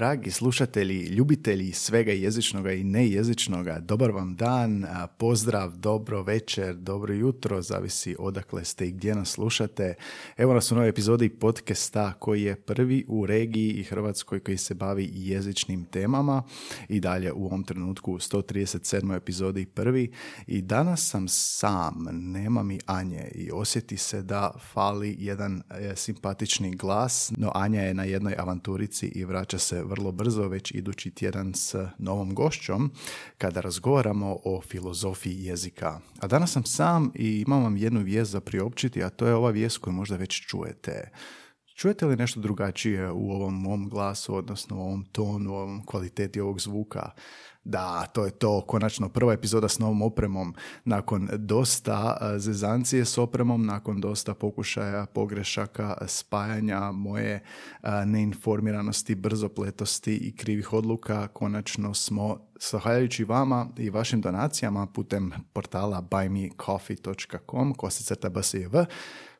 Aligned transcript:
Dragi 0.00 0.30
slušatelji, 0.30 0.98
ljubitelji 1.00 1.72
svega 1.72 2.12
jezičnog 2.12 2.66
i 2.66 2.84
nejezičnoga, 2.84 3.80
dobar 3.80 4.10
vam 4.10 4.36
dan, 4.36 4.86
pozdrav, 5.18 5.76
dobro 5.76 6.22
večer, 6.22 6.74
dobro 6.74 7.14
jutro, 7.14 7.62
zavisi 7.62 8.16
odakle 8.18 8.64
ste 8.64 8.86
i 8.86 8.90
gdje 8.90 9.14
nas 9.14 9.30
slušate. 9.30 9.94
Evo 10.36 10.54
nas 10.54 10.72
u 10.72 10.74
novoj 10.74 10.88
epizodi 10.88 11.28
podcasta 11.28 12.12
koji 12.12 12.42
je 12.42 12.56
prvi 12.56 13.04
u 13.08 13.26
regiji 13.26 13.72
i 13.72 13.82
Hrvatskoj 13.82 14.40
koji 14.40 14.56
se 14.56 14.74
bavi 14.74 15.10
jezičnim 15.12 15.84
temama 15.84 16.42
i 16.88 17.00
dalje 17.00 17.32
u 17.32 17.44
ovom 17.46 17.64
trenutku 17.64 18.12
u 18.12 18.18
137. 18.18 19.16
epizodi 19.16 19.66
prvi 19.66 20.12
i 20.46 20.62
danas 20.62 21.10
sam 21.10 21.28
sam, 21.28 22.06
nema 22.12 22.62
mi 22.62 22.78
Anje 22.86 23.28
i 23.34 23.50
osjeti 23.50 23.96
se 23.96 24.22
da 24.22 24.52
fali 24.72 25.16
jedan 25.18 25.62
e, 25.70 25.96
simpatični 25.96 26.76
glas, 26.76 27.32
no 27.36 27.52
Anja 27.54 27.82
je 27.82 27.94
na 27.94 28.04
jednoj 28.04 28.34
avanturici 28.38 29.06
i 29.06 29.24
vraća 29.24 29.58
se 29.58 29.89
vrlo 29.90 30.12
brzo 30.12 30.48
već 30.48 30.70
idući 30.70 31.10
tjedan 31.10 31.54
s 31.54 31.74
novom 31.98 32.34
gošćom 32.34 32.90
kada 33.38 33.60
razgovaramo 33.60 34.38
o 34.44 34.60
filozofiji 34.62 35.44
jezika. 35.44 36.00
A 36.20 36.26
danas 36.26 36.52
sam 36.52 36.64
sam 36.64 37.12
i 37.14 37.44
imam 37.46 37.62
vam 37.62 37.76
jednu 37.76 38.00
vijest 38.00 38.30
za 38.30 38.40
priopćiti, 38.40 39.02
a 39.02 39.10
to 39.10 39.26
je 39.26 39.34
ova 39.34 39.50
vijest 39.50 39.78
koju 39.78 39.94
možda 39.94 40.16
već 40.16 40.46
čujete. 40.46 41.10
Čujete 41.76 42.06
li 42.06 42.16
nešto 42.16 42.40
drugačije 42.40 43.10
u 43.10 43.30
ovom 43.30 43.62
mom 43.62 43.88
glasu, 43.88 44.34
odnosno 44.34 44.76
u 44.76 44.80
ovom 44.80 45.04
tonu, 45.04 45.50
u 45.50 45.54
ovom 45.54 45.86
kvaliteti 45.86 46.40
ovog 46.40 46.60
zvuka? 46.60 47.10
Da, 47.64 48.06
to 48.12 48.24
je 48.24 48.30
to. 48.30 48.60
Konačno 48.60 49.08
prva 49.08 49.32
epizoda 49.32 49.68
s 49.68 49.78
novom 49.78 50.02
opremom. 50.02 50.54
Nakon 50.84 51.28
dosta 51.32 52.18
zezancije 52.36 53.04
s 53.04 53.18
opremom, 53.18 53.66
nakon 53.66 54.00
dosta 54.00 54.34
pokušaja, 54.34 55.06
pogrešaka, 55.06 55.96
spajanja 56.06 56.92
moje 56.92 57.42
neinformiranosti, 58.06 59.14
brzopletosti 59.14 60.16
i 60.16 60.36
krivih 60.36 60.72
odluka, 60.72 61.28
konačno 61.28 61.94
smo, 61.94 62.38
zahvaljujući 62.60 63.24
vama 63.24 63.68
i 63.78 63.90
vašim 63.90 64.20
donacijama 64.20 64.86
putem 64.86 65.32
portala 65.52 66.02
buymecoffee.com, 66.02 67.74
kosicrta 67.74 68.30
bsjev, 68.30 68.70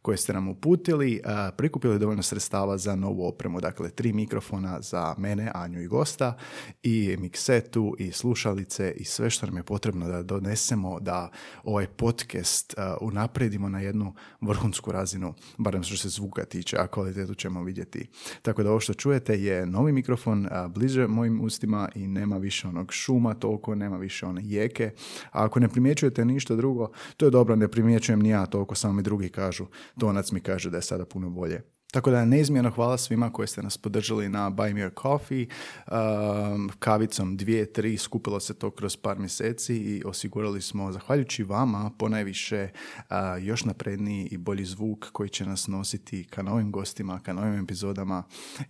koje 0.03 0.17
ste 0.17 0.33
nam 0.33 0.48
uputili, 0.48 1.20
prikupili 1.56 1.98
dovoljno 1.98 2.23
sredstava 2.23 2.79
za 2.79 2.97
novu 2.97 3.29
opremu. 3.29 3.61
Dakle, 3.61 3.91
tri 3.91 4.12
mikrofona 4.12 4.81
za 4.81 5.15
mene, 5.19 5.51
Anju 5.55 5.83
i 5.83 5.87
gosta 5.87 6.37
i 6.83 7.17
miksetu 7.19 7.97
i 7.98 8.12
slušalice 8.12 8.92
i 8.97 9.05
sve 9.05 9.31
što 9.31 9.47
nam 9.47 9.57
je 9.57 9.62
potrebno 9.62 10.09
da 10.09 10.23
donesemo 10.23 11.01
da 11.01 11.31
ovaj 11.65 11.87
podcast 11.87 12.75
unapredimo 13.01 13.69
na 13.69 13.81
jednu 13.81 14.15
vrhunsku 14.41 14.92
razinu, 14.92 15.34
barem 15.59 15.83
što 15.83 15.97
se 15.97 16.09
zvuka 16.09 16.45
tiče, 16.45 16.77
a 16.77 16.87
kvalitetu 16.87 17.35
ćemo 17.35 17.62
vidjeti. 17.62 18.09
Tako 18.42 18.62
da 18.62 18.70
ovo 18.70 18.81
što 18.81 18.95
čujete 18.95 19.42
je 19.42 19.67
novi 19.67 19.92
mikrofon 19.92 20.48
bliže 20.69 21.07
mojim 21.07 21.41
ustima 21.41 21.89
i 21.95 22.07
nema 22.07 22.37
više 22.37 22.69
onog 22.69 22.92
šuma 22.92 23.35
toliko, 23.35 23.75
nema 23.75 23.97
više 23.97 24.27
one 24.27 24.41
jeke. 24.45 24.91
A 25.33 25.45
ako 25.45 25.61
ne 25.61 25.69
primjećujete 25.69 26.25
ništa 26.25 26.57
drugo, 26.57 26.91
to 27.17 27.27
je 27.27 27.31
dobro, 27.31 27.57
ne 27.57 27.69
primjećujem 27.69 28.20
ni 28.20 28.29
ja 28.29 28.47
toliko, 28.47 28.75
samo 28.75 28.95
mi 28.95 29.03
drugi 29.03 29.29
kažu 29.29 29.67
tonac 29.98 30.33
mi 30.33 30.41
kaže 30.41 30.70
da 30.70 30.77
je 30.77 30.83
sada 30.83 31.06
puno 31.06 31.30
bolje. 31.30 31.62
Tako 31.91 32.10
da 32.10 32.24
neizmjerno 32.24 32.70
hvala 32.70 32.98
svima 32.98 33.33
koji 33.33 33.48
ste 33.48 33.62
nas 33.62 33.78
podržali 33.78 34.28
na 34.28 34.50
Buy 34.50 34.74
Me 34.74 34.83
a 34.83 34.91
Coffee. 35.02 35.46
Um, 35.46 36.70
kavicom 36.78 37.36
dvije, 37.36 37.72
tri, 37.72 37.98
skupilo 37.98 38.41
se 38.41 38.55
to 38.55 38.70
kroz 38.70 38.96
par 38.96 39.19
mjeseci 39.19 39.77
i 39.77 40.02
osigurali 40.05 40.62
smo, 40.62 40.92
zahvaljujući 40.92 41.42
vama, 41.42 41.91
ponajviše 41.98 42.68
uh, 42.98 43.16
još 43.41 43.64
napredniji 43.64 44.28
i 44.30 44.36
bolji 44.36 44.64
zvuk 44.64 45.06
koji 45.12 45.28
će 45.28 45.46
nas 45.46 45.66
nositi 45.68 46.24
ka 46.24 46.42
novim 46.42 46.72
gostima, 46.72 47.20
ka 47.20 47.33
novim 47.33 47.64
epizodama 47.64 48.22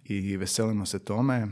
i 0.04 0.36
veselimo 0.36 0.86
se 0.86 0.98
tome. 0.98 1.44
Uh, 1.44 1.50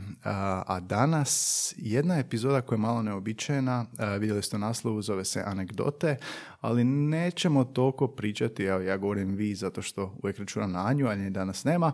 a 0.65 0.79
danas 0.79 1.73
jedna 1.77 2.19
epizoda 2.19 2.61
koja 2.61 2.77
je 2.77 2.81
malo 2.81 3.01
neobičajena, 3.01 3.85
uh, 3.91 4.05
vidjeli 4.19 4.43
ste 4.43 4.57
naslovu, 4.57 5.01
zove 5.01 5.25
se 5.25 5.43
Anegdote, 5.45 6.17
ali 6.61 6.83
nećemo 6.83 7.63
toliko 7.63 8.07
pričati, 8.07 8.63
evo 8.63 8.81
ja 8.81 8.97
govorim 8.97 9.35
vi 9.35 9.55
zato 9.55 9.81
što 9.81 10.15
uvijek 10.23 10.39
računam 10.39 10.71
na 10.71 10.87
Anju, 10.87 11.07
a 11.07 11.15
nje 11.15 11.29
danas 11.29 11.58
nema. 11.65 11.91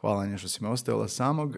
Hvala 0.00 0.22
Anja 0.22 0.38
što 0.38 0.48
si 0.48 0.62
me 0.62 0.68
ostavila 0.68 1.08
samog. 1.08 1.56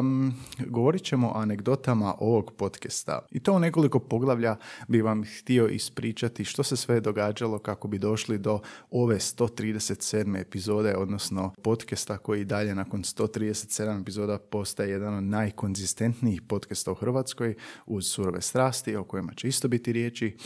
Um, 0.00 0.34
govorit 0.66 1.02
ćemo 1.02 1.28
o 1.28 1.38
anegdotama 1.38 2.14
ovog 2.18 2.52
podcasta. 2.52 3.18
I 3.30 3.40
to 3.40 3.52
u 3.52 3.58
nekoliko 3.58 3.98
poglavlja 3.98 4.56
bi 4.88 5.02
vam 5.02 5.24
htio 5.38 5.68
ispričati 5.68 6.44
što 6.44 6.62
se 6.62 6.76
sve 6.76 7.00
događalo 7.00 7.58
kako 7.58 7.88
bi 7.88 7.98
došli 7.98 8.38
do 8.38 8.60
ove 8.90 9.16
137. 9.16 10.40
epizode, 10.40 10.96
odnosno 10.96 11.52
podcasta 11.62 12.18
koji 12.18 12.44
dalje 12.44 12.74
nakon 12.74 13.02
137 13.02 14.00
epizoda 14.00 14.38
postaje 14.38 14.90
jedan 14.90 15.14
od 15.14 15.24
najkonzistentnijih 15.24 16.42
podcasta 16.42 16.92
u 16.92 16.94
Hrvatskoj 16.94 17.54
uz 17.86 18.06
surove 18.06 18.40
strasti 18.40 18.96
o 18.96 19.04
kojima 19.04 19.32
će 19.34 19.48
isto 19.48 19.68
biti 19.68 19.92
riječi 19.92 20.36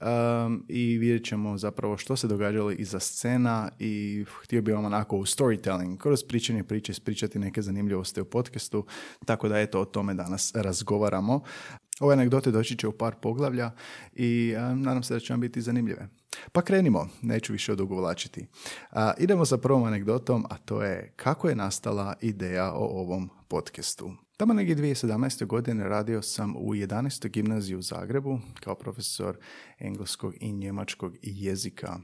um, 0.00 0.64
i 0.68 0.98
vidjet 0.98 1.24
ćemo 1.24 1.58
zapravo 1.58 1.96
što 1.96 2.16
se 2.16 2.28
događalo 2.28 2.70
iza 2.70 3.00
scena 3.00 3.68
i 3.78 4.24
htio 4.42 4.62
bih 4.62 4.74
vam 4.74 4.84
onako 4.84 5.16
u 5.16 5.24
storytelling, 5.24 5.98
kroz 6.10 6.24
pričanje 6.24 6.64
priče 6.64 6.92
ispričati 6.92 7.38
neke 7.38 7.62
zanimljivosti 7.62 8.20
u 8.20 8.24
podcastu, 8.24 8.86
tako 9.24 9.48
da 9.48 9.60
eto 9.60 9.80
o 9.80 9.84
tome 9.84 10.14
danas 10.14 10.52
razgovaramo. 10.54 11.40
Ove 12.00 12.14
anegdote 12.14 12.50
doći 12.50 12.76
će 12.76 12.88
u 12.88 12.92
par 12.92 13.14
poglavlja 13.22 13.70
i 14.12 14.54
nadam 14.74 15.02
se 15.02 15.14
da 15.14 15.20
će 15.20 15.32
vam 15.32 15.40
biti 15.40 15.60
zanimljive. 15.60 16.08
Pa 16.52 16.62
krenimo, 16.62 17.08
neću 17.22 17.52
više 17.52 17.72
odugovlačiti. 17.72 18.46
idemo 19.18 19.44
sa 19.44 19.58
prvom 19.58 19.84
anegdotom, 19.84 20.46
a 20.50 20.56
to 20.58 20.82
je 20.82 21.12
kako 21.16 21.48
je 21.48 21.56
nastala 21.56 22.14
ideja 22.20 22.72
o 22.72 22.84
ovom 22.84 23.30
podcastu. 23.48 24.12
Tamo 24.40 24.54
negdje 24.54 24.76
2017. 24.76 25.46
godine 25.46 25.88
radio 25.88 26.22
sam 26.22 26.56
u 26.56 26.74
11. 26.74 27.28
gimnaziji 27.28 27.76
u 27.76 27.82
Zagrebu 27.82 28.38
kao 28.60 28.74
profesor 28.74 29.36
engleskog 29.78 30.34
i 30.40 30.52
njemačkog 30.52 31.16
jezika. 31.22 31.98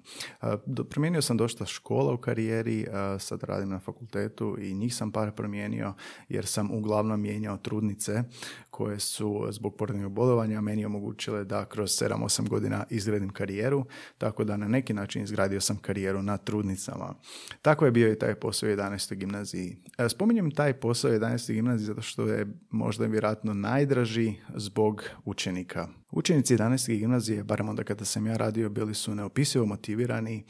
Promijenio 0.90 1.22
sam 1.22 1.36
dosta 1.36 1.66
škola 1.66 2.12
u 2.12 2.16
karijeri, 2.16 2.86
sad 3.18 3.42
radim 3.42 3.68
na 3.68 3.80
fakultetu 3.80 4.56
i 4.60 4.74
njih 4.74 4.94
sam 4.94 5.12
par 5.12 5.32
promijenio 5.32 5.94
jer 6.28 6.46
sam 6.46 6.70
uglavnom 6.70 7.20
mijenjao 7.20 7.56
trudnice 7.56 8.22
koje 8.70 9.00
su 9.00 9.46
zbog 9.50 9.76
porodnog 9.76 10.12
bolovanja 10.12 10.60
meni 10.60 10.84
omogućile 10.84 11.44
da 11.44 11.64
kroz 11.64 11.90
7-8 11.90 12.48
godina 12.48 12.84
izgradim 12.90 13.30
karijeru, 13.30 13.84
tako 14.18 14.44
da 14.44 14.56
na 14.56 14.68
neki 14.68 14.94
način 14.94 15.22
izgradio 15.22 15.60
sam 15.60 15.76
karijeru 15.76 16.22
na 16.22 16.36
trudnicama. 16.36 17.14
Tako 17.62 17.84
je 17.84 17.90
bio 17.90 18.12
i 18.12 18.18
taj 18.18 18.34
posao 18.34 18.68
u 18.68 18.72
11. 18.72 19.14
gimnaziji. 19.14 19.76
E, 19.98 20.08
spominjem 20.08 20.50
taj 20.50 20.72
posao 20.72 21.10
u 21.10 21.14
11. 21.14 21.52
gimnaziji 21.52 21.86
zato 21.86 22.02
što 22.02 22.25
je 22.28 22.46
možda 22.70 23.06
vjerojatno 23.06 23.54
najdraži 23.54 24.34
zbog 24.54 25.02
učenika. 25.24 25.88
Učenici 26.16 26.54
11. 26.54 26.98
gimnazije, 26.98 27.44
barem 27.44 27.68
onda 27.68 27.84
kada 27.84 28.04
sam 28.04 28.26
ja 28.26 28.36
radio, 28.36 28.68
bili 28.68 28.94
su 28.94 29.14
neopisivo 29.14 29.66
motivirani, 29.66 30.44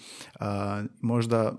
možda 1.01 1.57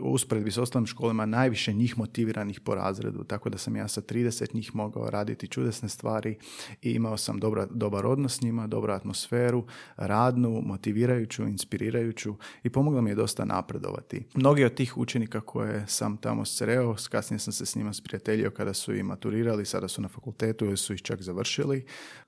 u 0.00 0.12
usporedbi 0.12 0.50
s 0.50 0.58
ostalim 0.58 0.86
školama 0.86 1.26
najviše 1.26 1.72
njih 1.72 1.98
motiviranih 1.98 2.60
po 2.60 2.74
razredu, 2.74 3.24
tako 3.24 3.48
da 3.48 3.58
sam 3.58 3.76
ja 3.76 3.88
sa 3.88 4.00
30 4.00 4.54
njih 4.54 4.74
mogao 4.74 5.10
raditi 5.10 5.48
čudesne 5.48 5.88
stvari 5.88 6.38
i 6.82 6.90
imao 6.92 7.16
sam 7.16 7.38
dobra, 7.38 7.66
dobar 7.70 8.06
odnos 8.06 8.36
s 8.36 8.40
njima, 8.40 8.66
dobru 8.66 8.92
atmosferu, 8.92 9.66
radnu, 9.96 10.62
motivirajuću, 10.64 11.42
inspirirajuću 11.42 12.34
i 12.62 12.70
pomogla 12.70 13.00
mi 13.00 13.10
je 13.10 13.14
dosta 13.14 13.44
napredovati. 13.44 14.24
Mnogi 14.34 14.64
od 14.64 14.74
tih 14.74 14.98
učenika 14.98 15.40
koje 15.40 15.84
sam 15.86 16.16
tamo 16.16 16.44
sreo, 16.44 16.94
kasnije 17.10 17.38
sam 17.38 17.52
se 17.52 17.66
s 17.66 17.74
njima 17.74 17.92
sprijateljio 17.92 18.50
kada 18.50 18.74
su 18.74 18.94
i 18.94 19.02
maturirali, 19.02 19.64
sada 19.66 19.88
su 19.88 20.02
na 20.02 20.08
fakultetu 20.08 20.64
ili 20.64 20.76
su 20.76 20.94
ih 20.94 21.02
čak 21.02 21.22
završili 21.22 21.84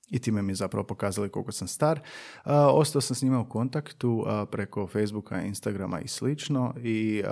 i 0.09 0.19
time 0.19 0.41
mi 0.41 0.55
zapravo 0.55 0.87
pokazali 0.87 1.29
koliko 1.29 1.51
sam 1.51 1.67
star. 1.67 1.99
ostao 2.73 3.01
sam 3.01 3.15
s 3.15 3.21
njima 3.21 3.39
u 3.39 3.49
kontaktu 3.49 4.25
preko 4.51 4.87
Facebooka, 4.87 5.41
Instagrama 5.41 6.01
i 6.01 6.07
slično 6.07 6.73
i 6.83 7.23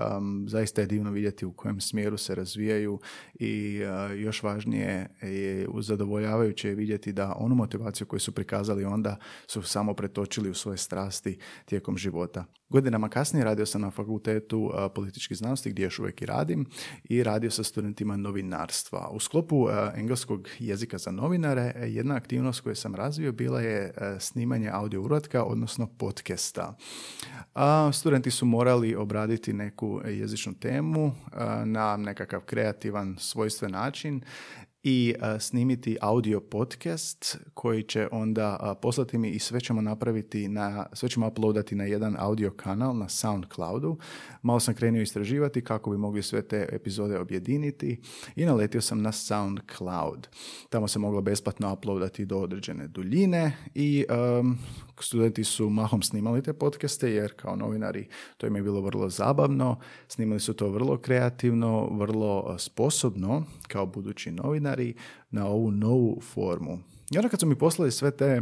zaista 0.47 0.81
je 0.81 0.87
divno 0.87 1.11
vidjeti 1.11 1.45
u 1.45 1.53
kojem 1.53 1.81
smjeru 1.81 2.17
se 2.17 2.35
razvijaju 2.35 2.99
i 3.33 3.81
još 4.17 4.43
važnije 4.43 5.09
je 5.21 5.67
zadovoljavajuće 5.79 6.69
je 6.69 6.75
vidjeti 6.75 7.13
da 7.13 7.35
onu 7.39 7.55
motivaciju 7.55 8.07
koju 8.07 8.19
su 8.19 8.31
prikazali 8.31 8.85
onda 8.85 9.17
su 9.47 9.61
samo 9.61 9.93
pretočili 9.93 10.49
u 10.49 10.53
svoje 10.53 10.77
strasti 10.77 11.37
tijekom 11.65 11.97
života. 11.97 12.45
Godinama 12.69 13.09
kasnije 13.09 13.45
radio 13.45 13.65
sam 13.65 13.81
na 13.81 13.91
fakultetu 13.91 14.71
političkih 14.95 15.37
znanosti 15.37 15.69
gdje 15.69 15.83
još 15.83 15.99
uvijek 15.99 16.21
i 16.21 16.25
radim 16.25 16.65
i 17.03 17.23
radio 17.23 17.51
sa 17.51 17.63
studentima 17.63 18.17
novinarstva. 18.17 19.09
U 19.11 19.19
sklopu 19.19 19.67
engleskog 19.95 20.47
jezika 20.59 20.97
za 20.97 21.11
novinare 21.11 21.73
jedna 21.87 22.15
aktivnost 22.15 22.63
koju 22.67 22.75
sam 22.75 22.95
razvio 22.95 23.31
bila 23.31 23.61
je 23.61 23.93
snimanje 24.19 24.69
audio 24.73 25.01
uratka, 25.01 25.43
odnosno 25.43 25.87
podcasta. 25.97 26.75
studenti 27.93 28.31
su 28.31 28.45
morali 28.45 28.95
obraditi 28.95 29.53
neku 29.53 30.01
jezičnu 30.05 30.53
temu 30.53 31.11
na 31.65 31.97
nekakav 31.97 32.41
kreativan, 32.41 33.15
svojstven 33.19 33.71
način 33.71 34.21
i 34.89 35.13
snimiti 35.39 35.97
audio 36.01 36.39
podcast 36.39 37.37
koji 37.53 37.83
će 37.83 38.07
onda 38.11 38.75
poslati 38.81 39.17
mi 39.17 39.29
i 39.29 39.39
sve 39.39 39.61
ćemo 39.61 39.81
napraviti 39.81 40.47
na, 40.47 40.85
sve 40.93 41.09
ćemo 41.09 41.27
uploadati 41.27 41.75
na 41.75 41.83
jedan 41.83 42.15
audio 42.19 42.51
kanal 42.51 42.97
na 42.97 43.09
SoundCloudu. 43.09 43.97
Malo 44.41 44.59
sam 44.59 44.73
krenio 44.73 45.01
istraživati 45.01 45.63
kako 45.63 45.89
bi 45.89 45.97
mogli 45.97 46.23
sve 46.23 46.41
te 46.41 46.69
epizode 46.71 47.19
objediniti 47.19 48.01
i 48.35 48.45
naletio 48.45 48.81
sam 48.81 49.01
na 49.01 49.11
SoundCloud. 49.11 50.27
Tamo 50.69 50.87
se 50.87 50.99
moglo 50.99 51.21
besplatno 51.21 51.73
uploadati 51.73 52.25
do 52.25 52.37
određene 52.37 52.87
duljine 52.87 53.57
i 53.75 54.05
um, 54.39 54.57
studenti 54.99 55.43
su 55.43 55.69
mahom 55.69 56.01
snimali 56.01 56.43
te 56.43 56.53
podcaste 56.53 57.11
jer 57.11 57.33
kao 57.35 57.55
novinari 57.55 58.07
to 58.37 58.47
im 58.47 58.55
je 58.55 58.63
bilo 58.63 58.81
vrlo 58.81 59.09
zabavno, 59.09 59.79
snimali 60.07 60.39
su 60.39 60.53
to 60.53 60.69
vrlo 60.69 60.97
kreativno, 60.97 61.89
vrlo 61.91 62.55
sposobno 62.59 63.43
kao 63.67 63.85
budući 63.85 64.31
novinari 64.31 64.76
na 65.31 65.45
ovu 65.47 65.71
novu 65.71 66.21
formu. 66.21 66.79
I 67.11 67.17
onda 67.17 67.29
kad 67.29 67.39
su 67.39 67.45
mi 67.45 67.55
poslali 67.55 67.91
sve 67.91 68.11
te 68.11 68.41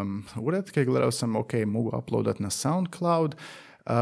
um, 0.00 0.24
uredke, 0.40 0.84
gledao 0.84 1.10
sam, 1.10 1.36
ok, 1.36 1.52
mogu 1.66 1.98
uploadat 1.98 2.40
na 2.40 2.50
SoundCloud, 2.50 3.36
Uh, 3.86 3.92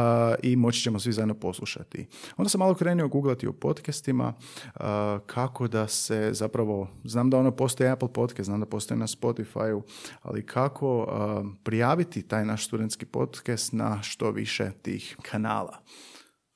i 0.42 0.56
moći 0.56 0.81
ćemo 0.81 0.98
svi 0.98 1.12
zajedno 1.12 1.34
poslušati. 1.34 2.06
Onda 2.36 2.48
sam 2.48 2.58
malo 2.58 2.75
krenio 2.75 3.08
googlati 3.08 3.46
o 3.46 3.52
podcastima, 3.52 4.34
uh, 4.75 4.81
kako 5.26 5.69
da 5.69 5.88
se 5.88 6.31
zapravo, 6.32 6.88
znam 7.04 7.31
da 7.31 7.38
ono 7.38 7.50
postoji 7.50 7.90
Apple 7.90 8.12
podcast, 8.12 8.46
znam 8.46 8.60
da 8.60 8.66
postoji 8.66 8.98
na 8.98 9.06
Spotify, 9.06 9.82
ali 10.22 10.46
kako 10.46 10.98
uh, 10.98 11.46
prijaviti 11.62 12.22
taj 12.22 12.44
naš 12.44 12.66
studentski 12.66 13.06
podcast 13.06 13.72
na 13.72 14.02
što 14.02 14.31
više 14.31 14.70
tih 14.82 15.16
kanala. 15.22 15.78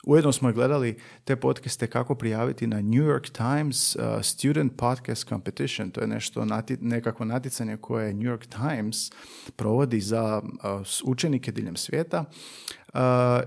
Ujedno 0.06 0.32
smo 0.32 0.52
gledali 0.52 0.98
te 1.24 1.36
podcaste 1.36 1.86
kako 1.86 2.14
prijaviti 2.14 2.66
na 2.66 2.80
New 2.80 3.04
York 3.04 3.30
Times 3.30 3.96
uh, 3.96 4.02
Student 4.22 4.76
Podcast 4.76 5.28
Competition. 5.28 5.90
To 5.90 6.00
je 6.00 6.06
nešto 6.06 6.44
nati, 6.44 6.76
nekako 6.80 7.24
natjecanje 7.24 7.76
koje 7.76 8.14
New 8.14 8.32
York 8.32 8.46
Times 8.46 9.10
provodi 9.56 10.00
za 10.00 10.42
uh, 10.44 10.86
učenike 11.04 11.52
diljem 11.52 11.76
svijeta 11.76 12.24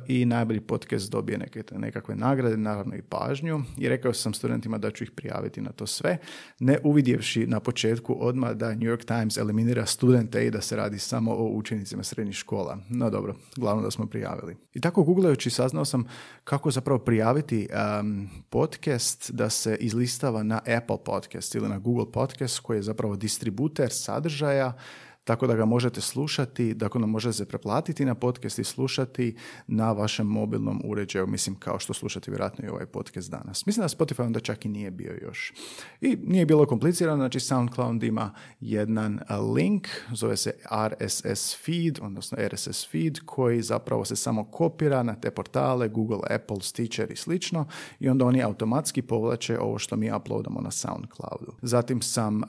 i 0.08 0.26
najbolji 0.26 0.62
podcast 0.62 1.12
dobije 1.12 1.38
neke, 1.38 1.64
nekakve 1.72 2.16
nagrade, 2.16 2.58
naravno 2.58 2.96
i 2.96 3.02
pažnju. 3.02 3.64
I 3.78 3.90
rekao 3.90 4.14
sam 4.14 4.34
studentima 4.34 4.78
da 4.78 4.92
ću 4.92 5.04
ih 5.04 5.12
prijaviti 5.12 5.62
na 5.62 5.72
to 5.72 5.88
sve, 5.88 6.18
ne 6.60 6.80
uvidjevši 6.84 7.48
na 7.48 7.60
početku 7.60 8.18
odmah 8.20 8.52
da 8.52 8.70
New 8.70 8.90
York 8.90 9.06
Times 9.06 9.38
eliminira 9.38 9.86
studente 9.86 10.48
i 10.48 10.52
da 10.52 10.62
se 10.62 10.76
radi 10.76 11.00
samo 11.00 11.32
o 11.32 11.50
učenicima 11.50 12.04
srednjih 12.04 12.36
škola. 12.36 12.78
No 12.90 13.10
dobro, 13.10 13.36
glavno 13.56 13.84
da 13.84 13.92
smo 13.92 14.06
prijavili. 14.06 14.56
I 14.74 14.82
tako 14.82 15.04
googlajući 15.04 15.50
saznao 15.50 15.86
sam 15.86 16.06
kako 16.44 16.72
zapravo 16.72 17.00
prijaviti 17.00 17.68
um, 18.00 18.30
podcast 18.50 19.32
da 19.32 19.50
se 19.50 19.78
izlistava 19.80 20.44
na 20.44 20.62
Apple 20.78 21.04
Podcast 21.06 21.56
ili 21.56 21.70
na 21.70 21.80
Google 21.80 22.12
Podcast 22.12 22.60
koji 22.60 22.78
je 22.78 22.84
zapravo 22.84 23.16
distributer 23.16 23.90
sadržaja 23.92 24.74
tako 25.23 25.47
da 25.47 25.56
ga 25.56 25.65
možete 25.65 26.01
slušati, 26.01 26.73
dakle 26.73 27.01
nam 27.01 27.09
može 27.09 27.33
se 27.33 27.45
preplatiti 27.45 28.06
na 28.06 28.15
podcast 28.15 28.59
i 28.59 28.63
slušati 28.63 29.35
na 29.68 29.91
vašem 29.91 30.27
mobilnom 30.27 30.81
uređaju, 30.85 31.27
mislim 31.27 31.56
kao 31.56 31.79
što 31.79 31.94
slušate 31.94 32.31
vjerojatno 32.31 32.65
i 32.65 32.69
ovaj 32.69 32.85
podcast 32.85 33.31
danas. 33.31 33.65
Mislim 33.65 33.81
da 33.81 33.88
Spotify 33.88 34.25
onda 34.25 34.39
čak 34.39 34.65
i 34.65 34.69
nije 34.69 34.91
bio 34.91 35.18
još. 35.21 35.53
I 36.01 36.18
nije 36.23 36.45
bilo 36.45 36.65
komplicirano, 36.65 37.18
znači 37.18 37.39
SoundCloud 37.39 38.03
ima 38.03 38.33
jedan 38.59 39.19
link, 39.56 39.88
zove 40.13 40.38
se 40.38 40.53
RSS 40.88 41.57
feed, 41.65 42.00
odnosno 42.01 42.38
RSS 42.47 42.88
feed, 42.91 43.19
koji 43.25 43.62
zapravo 43.62 44.06
se 44.06 44.15
samo 44.15 44.44
kopira 44.44 45.03
na 45.03 45.15
te 45.15 45.31
portale, 45.31 45.89
Google, 45.89 46.19
Apple, 46.29 46.62
Stitcher 46.62 47.12
i 47.12 47.15
slično 47.15 47.65
i 48.00 48.09
onda 48.09 48.25
oni 48.25 48.44
automatski 48.44 49.01
povlače 49.01 49.59
ovo 49.59 49.79
što 49.79 49.95
mi 49.95 50.12
uploadamo 50.12 50.62
na 50.62 50.71
SoundCloudu. 50.71 51.53
Zatim 51.62 52.01
sam 52.01 52.41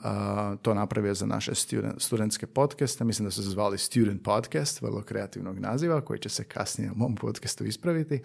to 0.61 0.73
napravio 0.73 1.13
za 1.13 1.25
naše 1.25 1.55
student, 1.55 2.01
studentske 2.01 2.47
podcasta, 2.63 3.03
mislim 3.03 3.25
da 3.25 3.31
su 3.31 3.43
se 3.43 3.49
zvali 3.49 3.77
Student 3.77 4.23
Podcast, 4.23 4.81
vrlo 4.81 5.01
kreativnog 5.01 5.59
naziva, 5.59 6.01
koji 6.01 6.19
će 6.19 6.29
se 6.29 6.43
kasnije 6.43 6.91
u 6.91 6.95
mom 6.95 7.15
podcastu 7.15 7.65
ispraviti. 7.65 8.21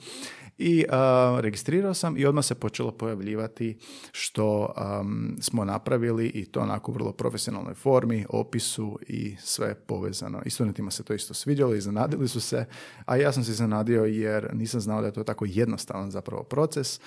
I 0.58 0.84
uh, 0.88 1.40
registrirao 1.40 1.94
sam 1.94 2.16
i 2.16 2.26
odmah 2.26 2.44
se 2.44 2.54
počelo 2.54 2.92
pojavljivati 2.92 3.78
što 4.12 4.74
um, 5.00 5.36
smo 5.40 5.64
napravili 5.64 6.26
i 6.26 6.44
to 6.44 6.60
onako 6.60 6.90
u 6.90 6.94
vrlo 6.94 7.12
profesionalnoj 7.12 7.74
formi, 7.74 8.26
opisu 8.28 8.98
i 9.06 9.36
sve 9.40 9.74
povezano. 9.74 10.42
I 10.44 10.50
studentima 10.50 10.90
se 10.90 11.02
to 11.02 11.14
isto 11.14 11.34
svidjelo, 11.34 11.74
iznenadili 11.74 12.28
su 12.28 12.40
se, 12.40 12.64
a 13.06 13.16
ja 13.16 13.32
sam 13.32 13.44
se 13.44 13.50
iznenadio 13.50 14.04
jer 14.04 14.54
nisam 14.54 14.80
znao 14.80 15.00
da 15.00 15.06
je 15.06 15.12
to 15.12 15.24
tako 15.24 15.44
jednostavan 15.48 16.10
zapravo 16.10 16.42
proces 16.42 17.00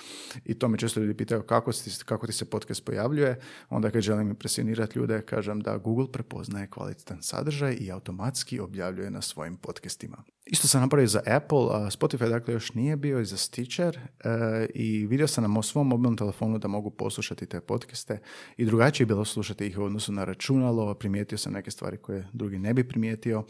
i 0.44 0.54
to 0.54 0.68
me 0.68 0.78
često 0.78 1.00
ljudi 1.00 1.14
pitaju 1.14 1.42
kako, 1.42 1.72
ti, 1.72 1.90
kako 2.04 2.26
ti 2.26 2.32
se 2.32 2.44
podcast 2.44 2.84
pojavljuje, 2.84 3.40
onda 3.70 3.90
kad 3.90 4.02
želim 4.02 4.28
impresionirati 4.28 4.98
ljude, 4.98 5.22
kažem 5.22 5.60
da 5.60 5.76
Google 5.76 6.12
prepoznaje 6.12 6.66
kvalitetan 6.66 7.21
sadržaj 7.22 7.76
i 7.80 7.90
automatski 7.92 8.60
objavljuje 8.60 9.10
na 9.10 9.22
svojim 9.22 9.56
podcastima. 9.56 10.24
Isto 10.46 10.68
sam 10.68 10.80
napravio 10.80 11.06
za 11.06 11.20
Apple, 11.26 11.58
Spotify 11.90 12.28
dakle 12.28 12.54
još 12.54 12.74
nije 12.74 12.96
bio 12.96 13.20
i 13.20 13.24
za 13.24 13.36
Stitcher 13.36 13.98
e, 14.24 14.66
i 14.74 15.06
vidio 15.06 15.28
sam 15.28 15.54
na 15.54 15.62
svom 15.62 15.88
mobilnom 15.88 16.16
telefonu 16.16 16.58
da 16.58 16.68
mogu 16.68 16.90
poslušati 16.90 17.46
te 17.46 17.60
podcaste 17.60 18.20
i 18.56 18.64
drugačije 18.64 19.04
je 19.04 19.06
bilo 19.06 19.24
slušati 19.24 19.66
ih 19.66 19.78
u 19.78 19.82
odnosu 19.82 20.12
na 20.12 20.24
računalo, 20.24 20.94
primijetio 20.94 21.38
sam 21.38 21.52
neke 21.52 21.70
stvari 21.70 21.96
koje 21.96 22.28
drugi 22.32 22.58
ne 22.58 22.74
bi 22.74 22.88
primijetio 22.88 23.44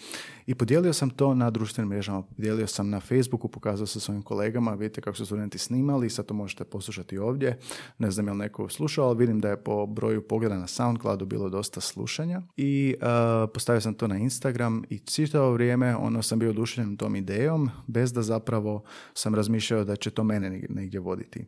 i 0.47 0.55
podijelio 0.55 0.93
sam 0.93 1.11
to 1.11 1.35
na 1.35 1.51
društvenim 1.51 1.89
mrežama, 1.89 2.23
podijelio 2.23 2.67
sam 2.67 2.91
na 2.91 3.01
Facebooku, 3.01 3.49
pokazao 3.49 3.87
sam 3.87 4.01
svojim 4.01 4.23
kolegama, 4.23 4.75
vidite 4.75 5.01
kako 5.01 5.17
su 5.17 5.27
studenti 5.27 5.59
snimali, 5.59 6.11
sad 6.11 6.27
to 6.27 6.35
možete 6.35 6.65
poslušati 6.65 7.19
ovdje, 7.19 7.59
ne 7.99 8.11
znam 8.11 8.27
je 8.27 8.33
li 8.33 8.39
neko 8.39 8.69
slušao, 8.69 9.07
ali 9.07 9.19
vidim 9.19 9.41
da 9.41 9.49
je 9.49 9.65
po 9.65 9.87
broju 9.87 10.29
pogleda 10.29 10.59
na 10.59 10.67
SoundCloudu 10.67 11.27
bilo 11.27 11.49
dosta 11.49 11.81
slušanja 11.81 12.43
i 12.57 12.95
uh, 12.97 13.07
postavio 13.55 13.81
sam 13.81 13.95
to 13.95 14.07
na 14.07 14.19
Instagram 14.19 14.83
i 14.91 14.99
čitavo 14.99 15.53
vrijeme 15.53 15.97
ono 15.97 16.23
sam 16.23 16.39
bio 16.39 16.53
oduševljen 16.83 16.97
tom 16.97 17.17
idejom 17.17 17.71
bez 17.87 18.13
da 18.13 18.23
zapravo 18.23 18.85
sam 19.15 19.35
razmišljao 19.35 19.85
da 19.85 19.97
će 19.97 20.11
to 20.11 20.25
mene 20.25 20.67
negdje 20.69 21.01
voditi. 21.01 21.47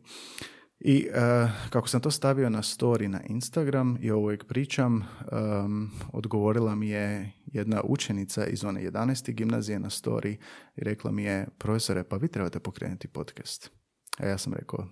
I 0.79 1.07
uh, 1.07 1.49
kako 1.69 1.87
sam 1.87 2.01
to 2.01 2.11
stavio 2.11 2.49
na 2.49 2.61
story 2.61 3.07
na 3.07 3.21
Instagram 3.29 3.97
i 4.01 4.11
ovo 4.11 4.23
uvijek 4.23 4.45
pričam, 4.45 4.93
um, 4.95 5.91
odgovorila 6.13 6.75
mi 6.75 6.89
je 6.89 7.31
jedna 7.45 7.81
učenica 7.83 8.45
iz 8.45 8.63
one 8.63 8.81
11. 8.81 9.33
gimnazije 9.33 9.79
na 9.79 9.89
story 9.89 10.37
i 10.75 10.83
rekla 10.83 11.11
mi 11.11 11.23
je, 11.23 11.47
profesore, 11.57 12.03
pa 12.03 12.17
vi 12.17 12.27
trebate 12.27 12.59
pokrenuti 12.59 13.07
podcast. 13.07 13.71
A 14.19 14.27
ja 14.27 14.37
sam 14.37 14.53
rekao, 14.53 14.87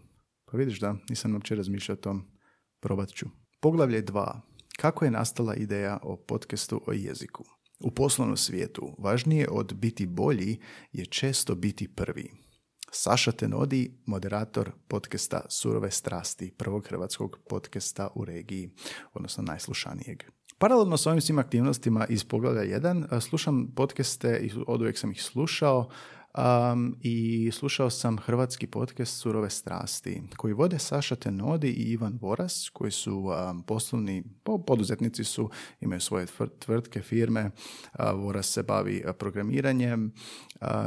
pa 0.46 0.58
vidiš 0.58 0.80
da, 0.80 0.96
nisam 1.10 1.34
uopće 1.34 1.56
razmišljao 1.56 1.94
o 1.94 2.02
tom, 2.02 2.24
probat 2.80 3.10
ću. 3.10 3.26
Poglavlje 3.62 4.04
2. 4.04 4.40
Kako 4.78 5.06
je 5.06 5.12
nastala 5.12 5.56
ideja 5.56 6.00
o 6.02 6.18
podcastu 6.18 6.82
o 6.88 6.94
jeziku? 6.94 7.44
U 7.84 7.92
poslovnom 7.92 8.38
svijetu 8.38 8.96
važnije 8.98 9.48
od 9.52 9.74
biti 9.74 10.06
bolji 10.06 10.58
je 10.92 11.06
često 11.06 11.56
biti 11.56 11.88
prvi. 11.88 12.32
Saša 12.92 13.32
Tenodi, 13.32 14.02
moderator 14.06 14.72
podcasta 14.88 15.42
Surove 15.50 15.92
strasti, 15.92 16.52
prvog 16.58 16.88
hrvatskog 16.88 17.40
podcasta 17.50 18.08
u 18.16 18.26
regiji, 18.26 18.70
odnosno 19.14 19.44
najslušanijeg. 19.44 20.24
Paralelno 20.58 20.98
s 20.98 21.06
ovim 21.06 21.22
svim 21.22 21.40
aktivnostima 21.40 22.06
iz 22.10 22.24
poglavlja 22.24 22.80
1 22.80 23.20
slušam 23.20 23.72
podcaste 23.76 24.40
i 24.44 24.52
od 24.68 24.98
sam 24.98 25.12
ih 25.12 25.24
slušao, 25.24 25.90
Um, 26.38 26.96
I 27.02 27.52
slušao 27.54 27.90
sam 27.90 28.18
hrvatski 28.18 28.68
podcast 28.68 29.18
Surove 29.18 29.50
strasti 29.50 30.22
koji 30.38 30.54
vode 30.54 30.80
Saša 30.80 31.16
Tenodi 31.16 31.70
i 31.70 31.92
Ivan 31.92 32.18
Voras 32.22 32.70
koji 32.74 32.92
su 32.92 33.18
um, 33.18 33.64
poslovni 33.64 34.24
poduzetnici 34.68 35.24
su, 35.24 35.50
imaju 35.82 36.02
svoje 36.02 36.28
tvrtke, 36.60 37.02
firme. 37.02 37.52
Uh, 38.00 38.06
Voras 38.16 38.48
se 38.48 38.64
bavi 38.64 39.04
programiranjem 39.20 40.14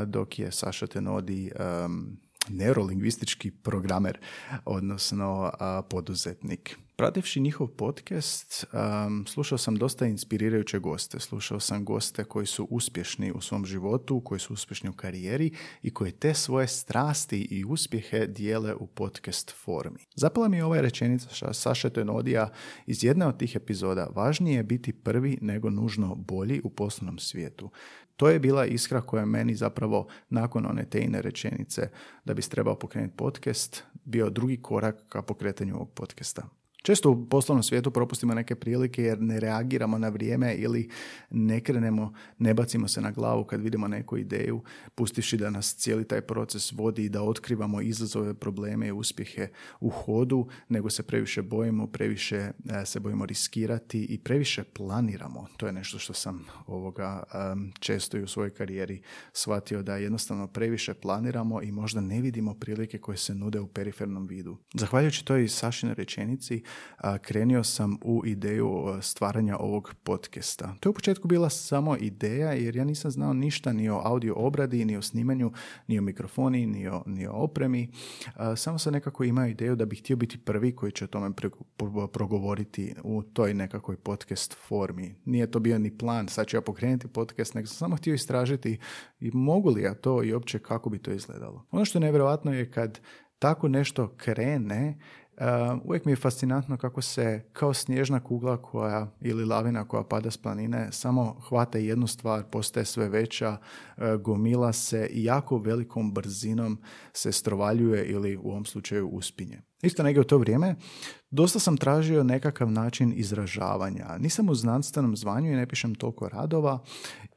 dok 0.07 0.39
je 0.39 0.53
Saša 0.53 0.87
Tenodi 0.87 1.51
um, 1.85 2.17
neurolingvistički 2.49 3.51
programer, 3.51 4.19
odnosno 4.65 5.53
poduzetnik. 5.91 6.79
Prativši 6.99 7.41
njihov 7.41 7.69
podcast, 7.69 8.65
um, 8.73 9.27
slušao 9.27 9.59
sam 9.59 9.77
dosta 9.77 10.07
inspirirajuće 10.07 10.79
goste. 10.79 11.21
Slušao 11.21 11.61
sam 11.61 11.85
goste 11.85 12.25
koji 12.25 12.47
su 12.47 12.67
uspješni 12.71 13.33
u 13.33 13.41
svom 13.41 13.67
životu, 13.67 14.21
koji 14.21 14.39
su 14.39 14.53
uspješni 14.53 14.91
u 14.91 14.93
karijeri 14.93 15.51
i 15.83 15.95
koji 15.95 16.13
te 16.13 16.35
svoje 16.35 16.69
strasti 16.69 17.41
i 17.41 17.65
uspjehe 17.65 18.27
dijele 18.27 18.75
u 18.75 18.87
podcast 18.87 19.55
formi. 19.65 19.99
Zapala 20.15 20.49
mi 20.49 20.57
je 20.57 20.65
ova 20.65 20.81
rečenica 20.81 21.53
Saše 21.53 21.91
Tenodija 21.91 22.51
iz 22.87 23.05
jedne 23.05 23.27
od 23.27 23.39
tih 23.39 23.57
epizoda. 23.57 24.09
Važnije 24.15 24.57
je 24.57 24.63
biti 24.63 24.93
prvi 24.93 25.39
nego 25.41 25.71
nužno 25.71 26.15
bolji 26.15 26.61
u 26.65 26.71
poslovnom 26.71 27.19
svijetu. 27.19 27.71
To 28.17 28.29
je 28.29 28.39
bila 28.39 28.67
iskra 28.67 29.01
koja 29.01 29.21
je 29.21 29.27
meni 29.27 29.55
zapravo 29.55 30.09
nakon 30.31 30.67
one 30.67 30.85
tejne 30.91 31.23
rečenice 31.23 31.91
da 32.25 32.35
bi 32.35 32.43
trebao 32.43 32.79
pokrenuti 32.79 33.17
podcast 33.17 33.83
bio 34.05 34.31
drugi 34.31 34.63
korak 34.63 34.97
ka 35.09 35.23
pokretanju 35.23 35.75
ovog 35.75 35.93
podcasta. 35.93 36.49
Često 36.83 37.11
u 37.11 37.27
poslovnom 37.29 37.63
svijetu 37.63 37.91
propustimo 37.91 38.35
neke 38.35 38.55
prilike 38.55 39.03
jer 39.03 39.21
ne 39.21 39.41
reagiramo 39.41 39.99
na 39.99 40.09
vrijeme 40.09 40.55
ili 40.55 40.91
ne 41.31 41.61
krenemo, 41.61 42.13
ne 42.39 42.55
bacimo 42.55 42.89
se 42.89 43.01
na 43.01 43.11
glavu 43.11 43.45
kad 43.45 43.61
vidimo 43.61 43.89
neku 43.89 44.19
ideju, 44.19 44.63
pustiši 44.95 45.37
da 45.37 45.51
nas 45.51 45.77
cijeli 45.77 46.05
taj 46.05 46.21
proces 46.21 46.73
vodi 46.73 47.05
i 47.05 47.09
da 47.09 47.23
otkrivamo 47.23 47.81
izazove, 47.81 48.35
probleme 48.35 48.87
i 48.87 48.93
uspjehe 48.93 49.49
u 49.81 49.91
hodu, 49.91 50.49
nego 50.69 50.91
se 50.91 51.03
previše 51.03 51.43
bojimo, 51.43 51.87
previše 51.87 52.37
e, 52.37 52.53
se 52.85 53.01
bojimo 53.01 53.27
riskirati 53.27 54.05
i 54.05 54.19
previše 54.19 54.65
planiramo. 54.65 55.47
To 55.57 55.67
je 55.67 55.73
nešto 55.73 55.99
što 55.99 56.13
sam 56.13 56.45
ovoga 56.67 57.23
često 57.81 58.17
i 58.17 58.23
u 58.23 58.29
svojoj 58.29 58.51
karijeri 58.51 59.03
shvatio 59.33 59.83
da 59.83 59.97
jednostavno 59.97 60.47
previše 60.47 60.95
planiramo 60.95 61.63
i 61.63 61.73
možda 61.73 62.01
ne 62.01 62.21
vidimo 62.21 62.55
prilike 62.55 62.99
koje 62.99 63.17
se 63.17 63.35
nude 63.35 63.61
u 63.61 63.67
perifernom 63.67 64.27
vidu. 64.27 64.57
Zahvaljujući 64.75 65.25
toj 65.25 65.49
Sašinoj 65.49 65.95
rečenici, 65.95 66.63
krenio 67.23 67.65
sam 67.65 67.99
u 68.03 68.23
ideju 68.27 68.99
stvaranja 69.03 69.57
ovog 69.59 69.95
podcasta. 70.03 70.75
To 70.81 70.89
je 70.89 70.91
u 70.91 70.95
početku 70.95 71.29
bila 71.29 71.51
samo 71.51 71.97
ideja 71.97 72.53
jer 72.53 72.77
ja 72.77 72.85
nisam 72.85 73.11
znao 73.11 73.33
ništa 73.33 73.73
ni 73.73 73.89
o 73.89 74.01
audio 74.05 74.35
obradi, 74.37 74.85
ni 74.85 74.97
o 74.97 75.03
snimanju, 75.03 75.53
ni 75.87 75.99
o 75.99 76.03
mikrofoni, 76.03 76.67
ni 76.67 76.89
o, 76.89 77.03
ni 77.07 77.27
o 77.27 77.33
opremi. 77.33 77.89
Samo 78.57 78.79
sam 78.79 78.93
nekako 78.93 79.25
imao 79.25 79.47
ideju 79.47 79.77
da 79.77 79.85
bih 79.85 80.01
htio 80.01 80.17
biti 80.17 80.39
prvi 80.39 80.77
koji 80.77 80.93
će 80.93 81.05
o 81.05 81.09
tome 81.09 81.31
progovoriti 82.13 82.95
u 83.05 83.23
toj 83.23 83.55
nekakvoj 83.55 83.97
podcast 83.97 84.57
formi. 84.69 85.15
Nije 85.25 85.51
to 85.51 85.59
bio 85.59 85.79
ni 85.79 85.99
plan, 85.99 86.29
sad 86.29 86.47
ću 86.47 86.57
ja 86.57 86.61
pokrenuti 86.61 87.09
podcast, 87.09 87.55
nego 87.55 87.67
sam 87.67 87.77
samo 87.77 87.97
htio 87.97 88.15
istražiti 88.15 88.79
i 89.21 89.31
mogu 89.35 89.71
li 89.71 89.83
ja 89.83 89.95
to 89.95 90.23
i 90.23 90.35
uopće 90.35 90.59
kako 90.59 90.91
bi 90.91 90.99
to 90.99 91.11
izgledalo. 91.11 91.67
Ono 91.71 91.85
što 91.85 91.99
je 91.99 92.01
nevjerojatno 92.01 92.53
je 92.53 92.71
kad 92.71 93.01
tako 93.39 93.69
nešto 93.69 94.15
krene, 94.17 94.99
uvijek 95.85 96.05
mi 96.05 96.13
je 96.13 96.17
fascinantno 96.17 96.77
kako 96.77 97.03
se 97.03 97.43
kao 97.53 97.75
snježna 97.75 98.21
kugla 98.21 98.57
koja 98.57 99.11
ili 99.21 99.45
lavina 99.45 99.89
koja 99.89 100.03
pada 100.03 100.31
s 100.31 100.37
planine 100.37 100.89
samo 100.93 101.41
hvata 101.49 101.79
jednu 101.79 102.07
stvar, 102.07 102.45
postaje 102.51 102.87
sve 102.87 103.09
veća, 103.09 103.57
uh, 103.97 104.05
gomila 104.21 104.73
se 104.73 105.09
i 105.11 105.25
jako 105.25 105.59
velikom 105.59 106.13
brzinom 106.13 106.79
se 107.13 107.33
strovaljuje 107.33 108.05
ili 108.05 108.37
u 108.37 108.51
ovom 108.51 108.65
slučaju 108.65 109.09
uspinje. 109.09 109.63
Isto 109.83 110.03
negdje 110.03 110.21
u 110.21 110.25
to 110.25 110.39
vrijeme 110.39 110.75
dosta 111.31 111.59
sam 111.59 111.77
tražio 111.77 112.25
nekakav 112.25 112.71
način 112.71 113.13
izražavanja. 113.17 114.17
Nisam 114.19 114.49
u 114.49 114.55
znanstvenom 114.55 115.17
zvanju 115.17 115.53
i 115.53 115.57
ne 115.57 115.67
pišem 115.67 115.95
toliko 115.95 116.29
radova 116.29 116.79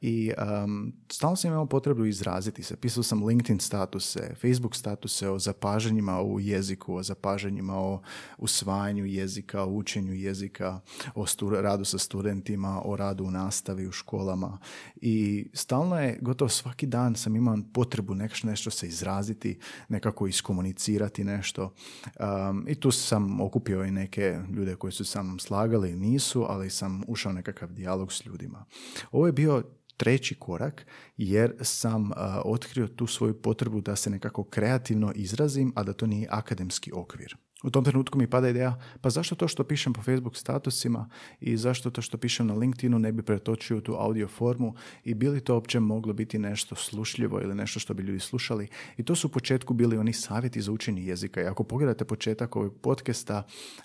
i 0.00 0.32
um, 0.64 0.92
stalno 1.12 1.36
sam 1.36 1.50
imao 1.50 1.66
potrebu 1.66 2.04
izraziti 2.04 2.62
se. 2.62 2.76
Pisao 2.76 3.02
sam 3.02 3.24
LinkedIn 3.24 3.60
statuse, 3.60 4.34
Facebook 4.40 4.76
statuse 4.76 5.28
o 5.28 5.38
zapažanjima 5.38 6.22
u 6.22 6.40
jeziku, 6.40 6.94
o 6.94 7.02
zapažanjima 7.02 7.78
o 7.78 8.02
usvajanju 8.38 9.06
jezika, 9.06 9.62
o 9.62 9.72
učenju 9.72 10.14
jezika, 10.14 10.80
o 11.14 11.24
radu 11.50 11.84
sa 11.84 11.98
studentima, 11.98 12.82
o 12.84 12.96
radu 12.96 13.24
u 13.24 13.30
nastavi 13.30 13.86
u 13.86 13.92
školama. 13.92 14.58
I 14.96 15.46
stalno 15.54 16.00
je, 16.00 16.18
gotovo 16.20 16.48
svaki 16.48 16.86
dan 16.86 17.14
sam 17.14 17.36
imao 17.36 17.58
potrebu 17.72 18.14
nešto, 18.14 18.46
nešto 18.46 18.70
se 18.70 18.86
izraziti, 18.86 19.58
nekako 19.88 20.26
iskomunicirati 20.26 21.24
nešto. 21.24 21.74
Um, 22.20 22.64
I 22.68 22.74
tu 22.74 22.90
sam 22.90 23.40
okupio 23.40 23.79
i 23.84 23.90
neke 23.90 24.38
ljude 24.52 24.76
koji 24.76 24.92
su 24.92 25.04
sa 25.04 25.22
mnom 25.22 25.38
slagali, 25.38 25.96
nisu, 25.96 26.46
ali 26.48 26.70
sam 26.70 27.02
ušao 27.08 27.32
nekakav 27.32 27.72
dijalog 27.72 28.12
s 28.12 28.26
ljudima. 28.26 28.64
Ovo 29.12 29.26
je 29.26 29.32
bio 29.32 29.62
treći 29.96 30.34
korak 30.34 30.86
jer 31.16 31.54
sam 31.60 32.10
otkrio 32.44 32.88
tu 32.88 33.06
svoju 33.06 33.42
potrebu 33.42 33.80
da 33.80 33.96
se 33.96 34.10
nekako 34.10 34.44
kreativno 34.44 35.12
izrazim, 35.14 35.72
a 35.76 35.82
da 35.82 35.92
to 35.92 36.06
nije 36.06 36.28
akademski 36.30 36.92
okvir. 36.94 37.36
U 37.62 37.70
tom 37.70 37.84
trenutku 37.84 38.18
mi 38.18 38.26
pada 38.26 38.48
ideja, 38.48 38.78
pa 39.00 39.10
zašto 39.10 39.34
to 39.34 39.48
što 39.48 39.64
pišem 39.64 39.92
po 39.92 40.02
Facebook 40.02 40.36
statusima 40.36 41.08
i 41.40 41.56
zašto 41.56 41.90
to 41.90 42.02
što 42.02 42.18
pišem 42.18 42.46
na 42.46 42.54
LinkedInu 42.54 42.98
ne 42.98 43.12
bi 43.12 43.22
pretočio 43.22 43.80
tu 43.80 43.94
audio 43.98 44.28
formu 44.28 44.74
i 45.04 45.14
bi 45.14 45.28
li 45.28 45.40
to 45.40 45.54
uopće 45.54 45.80
moglo 45.80 46.12
biti 46.12 46.38
nešto 46.38 46.74
slušljivo 46.74 47.40
ili 47.40 47.54
nešto 47.54 47.80
što 47.80 47.94
bi 47.94 48.02
ljudi 48.02 48.20
slušali. 48.20 48.68
I 48.96 49.02
to 49.02 49.14
su 49.14 49.26
u 49.26 49.30
početku 49.30 49.74
bili 49.74 49.98
oni 49.98 50.12
savjeti 50.12 50.62
za 50.62 50.72
učenje 50.72 51.02
jezika. 51.02 51.42
I 51.42 51.46
ako 51.46 51.64
pogledate 51.64 52.04
početak 52.04 52.56
ovog 52.56 52.74
podcasta 52.80 53.42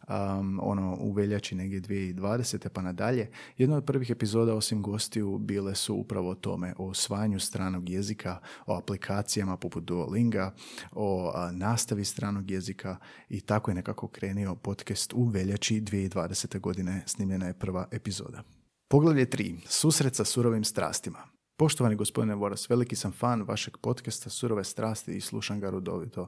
um, 0.07 0.59
ono, 0.63 0.97
u 0.99 1.11
veljači 1.11 1.55
negdje 1.55 1.81
2020. 1.81 2.69
pa 2.69 2.81
nadalje, 2.81 3.29
jedna 3.57 3.77
od 3.77 3.85
prvih 3.85 4.09
epizoda 4.09 4.53
osim 4.53 4.81
gostiju 4.81 5.37
bile 5.37 5.75
su 5.75 5.95
upravo 5.95 6.29
o 6.29 6.35
tome, 6.35 6.73
o 6.77 6.89
osvajanju 6.89 7.39
stranog 7.39 7.89
jezika, 7.89 8.39
o 8.65 8.77
aplikacijama 8.77 9.57
poput 9.57 9.83
Duolinga, 9.83 10.53
o 10.91 11.33
nastavi 11.51 12.05
stranog 12.05 12.51
jezika 12.51 12.97
i 13.29 13.41
tako 13.41 13.64
tako 13.65 13.71
je 13.71 13.75
nekako 13.75 14.07
krenio 14.07 14.55
podcast 14.55 15.13
u 15.13 15.23
veljači 15.23 15.81
2020. 15.81 16.59
godine, 16.59 17.03
snimljena 17.05 17.47
je 17.47 17.59
prva 17.59 17.87
epizoda. 17.91 18.43
Poglavlje 18.87 19.25
3. 19.25 19.59
Susret 19.67 20.15
sa 20.15 20.25
surovim 20.25 20.63
strastima. 20.63 21.19
Poštovani 21.57 21.95
gospodine 21.95 22.35
Voras, 22.35 22.69
veliki 22.69 22.95
sam 22.95 23.11
fan 23.11 23.41
vašeg 23.41 23.77
podcasta 23.77 24.29
Surove 24.29 24.63
strasti 24.63 25.17
i 25.17 25.21
slušam 25.21 25.59
ga 25.59 25.69
rudovito 25.69 26.27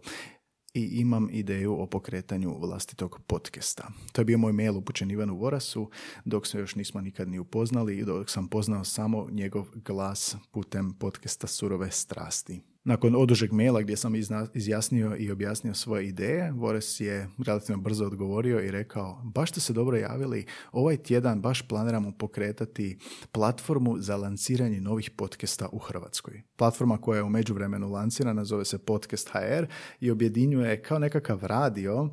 i 0.73 0.81
imam 0.81 1.27
ideju 1.31 1.81
o 1.81 1.85
pokretanju 1.85 2.59
vlastitog 2.59 3.21
podcasta. 3.27 3.87
To 4.11 4.21
je 4.21 4.25
bio 4.25 4.37
moj 4.37 4.53
mail 4.53 4.77
upućen 4.77 5.11
Ivanu 5.11 5.37
Vorasu, 5.37 5.89
dok 6.25 6.47
se 6.47 6.59
još 6.59 6.75
nismo 6.75 7.01
nikad 7.01 7.29
ni 7.29 7.39
upoznali 7.39 7.97
i 7.97 8.05
dok 8.05 8.29
sam 8.29 8.47
poznao 8.47 8.83
samo 8.83 9.27
njegov 9.31 9.65
glas 9.75 10.35
putem 10.51 10.93
podcasta 10.93 11.47
Surove 11.47 11.91
strasti. 11.91 12.61
Nakon 12.87 13.15
odužeg 13.15 13.51
maila 13.51 13.81
gdje 13.81 13.97
sam 13.97 14.13
izjasnio 14.53 15.15
i 15.19 15.31
objasnio 15.31 15.73
svoje 15.73 16.07
ideje, 16.07 16.51
Vores 16.51 16.99
je 16.99 17.29
relativno 17.45 17.81
brzo 17.81 18.05
odgovorio 18.05 18.61
i 18.61 18.71
rekao 18.71 19.21
baš 19.23 19.51
ste 19.51 19.59
se 19.59 19.73
dobro 19.73 19.97
javili, 19.97 20.45
ovaj 20.71 20.97
tjedan 20.97 21.41
baš 21.41 21.61
planiramo 21.61 22.11
pokretati 22.11 22.97
platformu 23.31 23.95
za 23.99 24.15
lanciranje 24.17 24.81
novih 24.81 25.11
podcasta 25.11 25.69
u 25.71 25.77
Hrvatskoj. 25.77 26.41
Platforma 26.55 26.97
koja 26.97 27.17
je 27.17 27.23
u 27.23 27.29
međuvremenu 27.29 27.91
lancirana 27.91 28.45
zove 28.45 28.65
se 28.65 28.77
Podcast 28.77 29.29
HR 29.29 29.65
i 29.99 30.11
objedinjuje 30.11 30.81
kao 30.81 30.99
nekakav 30.99 31.39
radio 31.41 32.09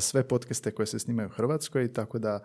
sve 0.00 0.28
podcaste 0.28 0.70
koje 0.70 0.86
se 0.86 0.98
snimaju 0.98 1.28
u 1.28 1.32
Hrvatskoj, 1.32 1.92
tako 1.92 2.18
da 2.18 2.40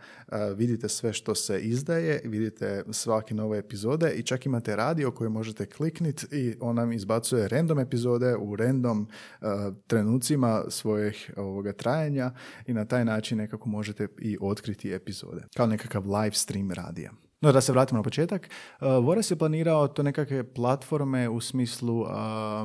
vidite 0.55 0.89
sve 0.89 1.13
što 1.13 1.35
se 1.35 1.59
izdaje, 1.59 2.21
vidite 2.25 2.83
svake 2.91 3.35
nove 3.35 3.57
epizode 3.57 4.11
i 4.11 4.23
čak 4.23 4.45
imate 4.45 4.75
radio 4.75 5.11
koji 5.11 5.29
možete 5.29 5.65
klikniti 5.65 6.25
i 6.31 6.55
on 6.59 6.75
nam 6.75 6.91
izbacuje 6.91 7.47
random 7.47 7.68
random 7.69 7.79
epizode 7.79 8.35
u 8.35 8.55
random 8.55 9.07
uh, 9.41 9.47
trenucima 9.87 10.63
svojih 10.69 11.33
ovoga 11.37 11.73
trajanja 11.73 12.31
i 12.67 12.73
na 12.73 12.85
taj 12.85 13.05
način 13.05 13.37
nekako 13.37 13.69
možete 13.69 14.07
i 14.19 14.37
otkriti 14.41 14.93
epizode. 14.93 15.45
Kao 15.55 15.67
nekakav 15.67 16.03
live 16.05 16.35
stream 16.35 16.71
radija. 16.71 17.11
No 17.41 17.51
da 17.51 17.61
se 17.61 17.71
vratimo 17.71 17.97
na 17.97 18.03
početak, 18.03 18.49
uh, 18.81 18.87
Voras 19.05 19.31
je 19.31 19.35
planirao 19.35 19.87
to 19.87 20.03
nekakve 20.03 20.43
platforme 20.43 21.29
u 21.29 21.41
smislu 21.41 22.01
uh, 22.01 22.07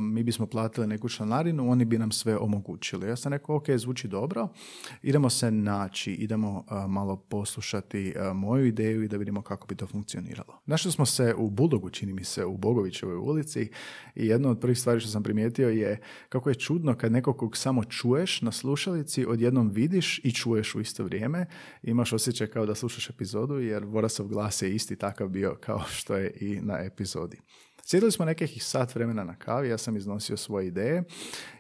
mi 0.01 0.23
bismo 0.23 0.47
platili 0.47 0.87
neku 0.87 1.09
članarinu, 1.09 1.71
oni 1.71 1.85
bi 1.85 1.99
nam 1.99 2.13
sve 2.13 2.37
omogućili. 2.37 3.09
Ja 3.09 3.17
sam 3.17 3.33
rekao, 3.33 3.57
ok, 3.57 3.65
zvuči 3.77 4.09
dobro, 4.09 4.49
idemo 5.03 5.31
se 5.31 5.51
naći, 5.51 6.13
idemo 6.13 6.65
uh, 6.71 6.91
malo 6.91 7.17
poslušati 7.17 8.15
moju 8.35 8.67
ideju 8.67 9.03
i 9.03 9.09
da 9.09 9.17
vidimo 9.17 9.43
kako 9.43 9.67
bi 9.67 9.75
to 9.75 9.87
funkcioniralo. 9.87 10.61
Našli 10.67 10.93
smo 10.93 11.07
se 11.07 11.35
u 11.39 11.51
Bulogu, 11.51 11.91
čini 11.91 12.13
mi 12.13 12.25
se, 12.25 12.45
u 12.45 12.57
Bogovićevoj 12.57 13.17
ulici 13.17 13.71
i 14.15 14.27
jedna 14.27 14.51
od 14.51 14.61
prvih 14.61 14.79
stvari 14.79 15.01
što 15.01 15.09
sam 15.11 15.23
primijetio 15.23 15.69
je 15.69 16.01
kako 16.29 16.49
je 16.49 16.55
čudno 16.55 16.95
kad 16.95 17.13
nekog 17.13 17.57
samo 17.57 17.85
čuješ 17.85 18.43
na 18.43 18.53
slušalici, 18.53 19.27
odjednom 19.27 19.71
vidiš 19.71 20.21
i 20.25 20.33
čuješ 20.33 20.75
u 20.75 20.81
isto 20.81 21.05
vrijeme. 21.05 21.47
Imaš 21.83 22.13
osjećaj 22.13 22.47
kao 22.47 22.67
da 22.67 22.75
slušaš 22.75 23.11
epizodu 23.11 23.59
jer 23.59 23.85
Vorasov 23.85 24.27
glas 24.27 24.64
je 24.65 24.75
isti 24.75 24.97
takav 24.97 25.29
bio 25.29 25.57
kao 25.61 25.83
što 25.91 26.17
je 26.17 26.33
i 26.41 26.61
na 26.61 26.79
epizodi. 26.79 27.41
Sjedili 27.87 28.13
smo 28.13 28.25
nekih 28.25 28.65
sat 28.65 28.95
vremena 28.95 29.25
na 29.25 29.35
kavi, 29.35 29.69
ja 29.69 29.79
sam 29.79 29.97
iznosio 29.97 30.37
svoje 30.37 30.67
ideje 30.67 31.05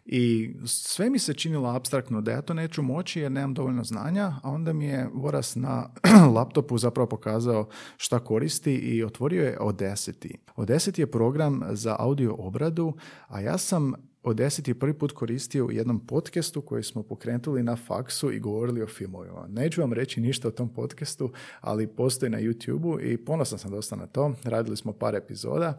i 0.04 0.54
sve 0.64 1.11
mi 1.11 1.18
se 1.18 1.34
činilo 1.34 1.68
abstraktno 1.68 2.20
da 2.20 2.30
ja 2.30 2.42
to 2.42 2.54
neću 2.54 2.82
moći 2.82 3.20
jer 3.20 3.32
nemam 3.32 3.54
dovoljno 3.54 3.84
znanja, 3.84 4.32
a 4.42 4.50
onda 4.50 4.73
mi 4.73 4.84
je 4.84 5.08
Voras 5.14 5.54
na 5.54 5.90
laptopu 6.37 6.78
zapravo 6.78 7.08
pokazao 7.08 7.68
šta 7.96 8.18
koristi 8.18 8.75
i 8.75 9.04
otvorio 9.04 9.44
je 9.44 9.58
Audacity. 9.61 10.34
Audacity 10.56 11.00
je 11.00 11.11
program 11.11 11.62
za 11.70 11.96
audio 11.99 12.34
obradu, 12.38 12.96
a 13.28 13.40
ja 13.40 13.58
sam 13.58 13.92
Odesit 14.24 14.68
je 14.68 14.74
prvi 14.74 14.94
put 14.94 15.12
koristio 15.12 15.66
u 15.66 15.72
jednom 15.72 16.06
podcastu 16.06 16.62
koji 16.62 16.82
smo 16.82 17.02
pokrenuli 17.02 17.62
na 17.62 17.76
faksu 17.76 18.32
i 18.32 18.40
govorili 18.40 18.82
o 18.82 18.86
filmovima. 18.86 19.46
Neću 19.48 19.80
vam 19.80 19.92
reći 19.92 20.20
ništa 20.20 20.48
o 20.48 20.50
tom 20.50 20.68
podcastu, 20.68 21.32
ali 21.60 21.86
postoji 21.86 22.30
na 22.30 22.38
YouTube-u 22.38 23.00
i 23.00 23.16
ponosan 23.16 23.58
sam 23.58 23.70
dosta 23.70 23.96
na 23.96 24.06
to. 24.06 24.34
Radili 24.44 24.76
smo 24.76 24.92
par 24.92 25.14
epizoda 25.14 25.78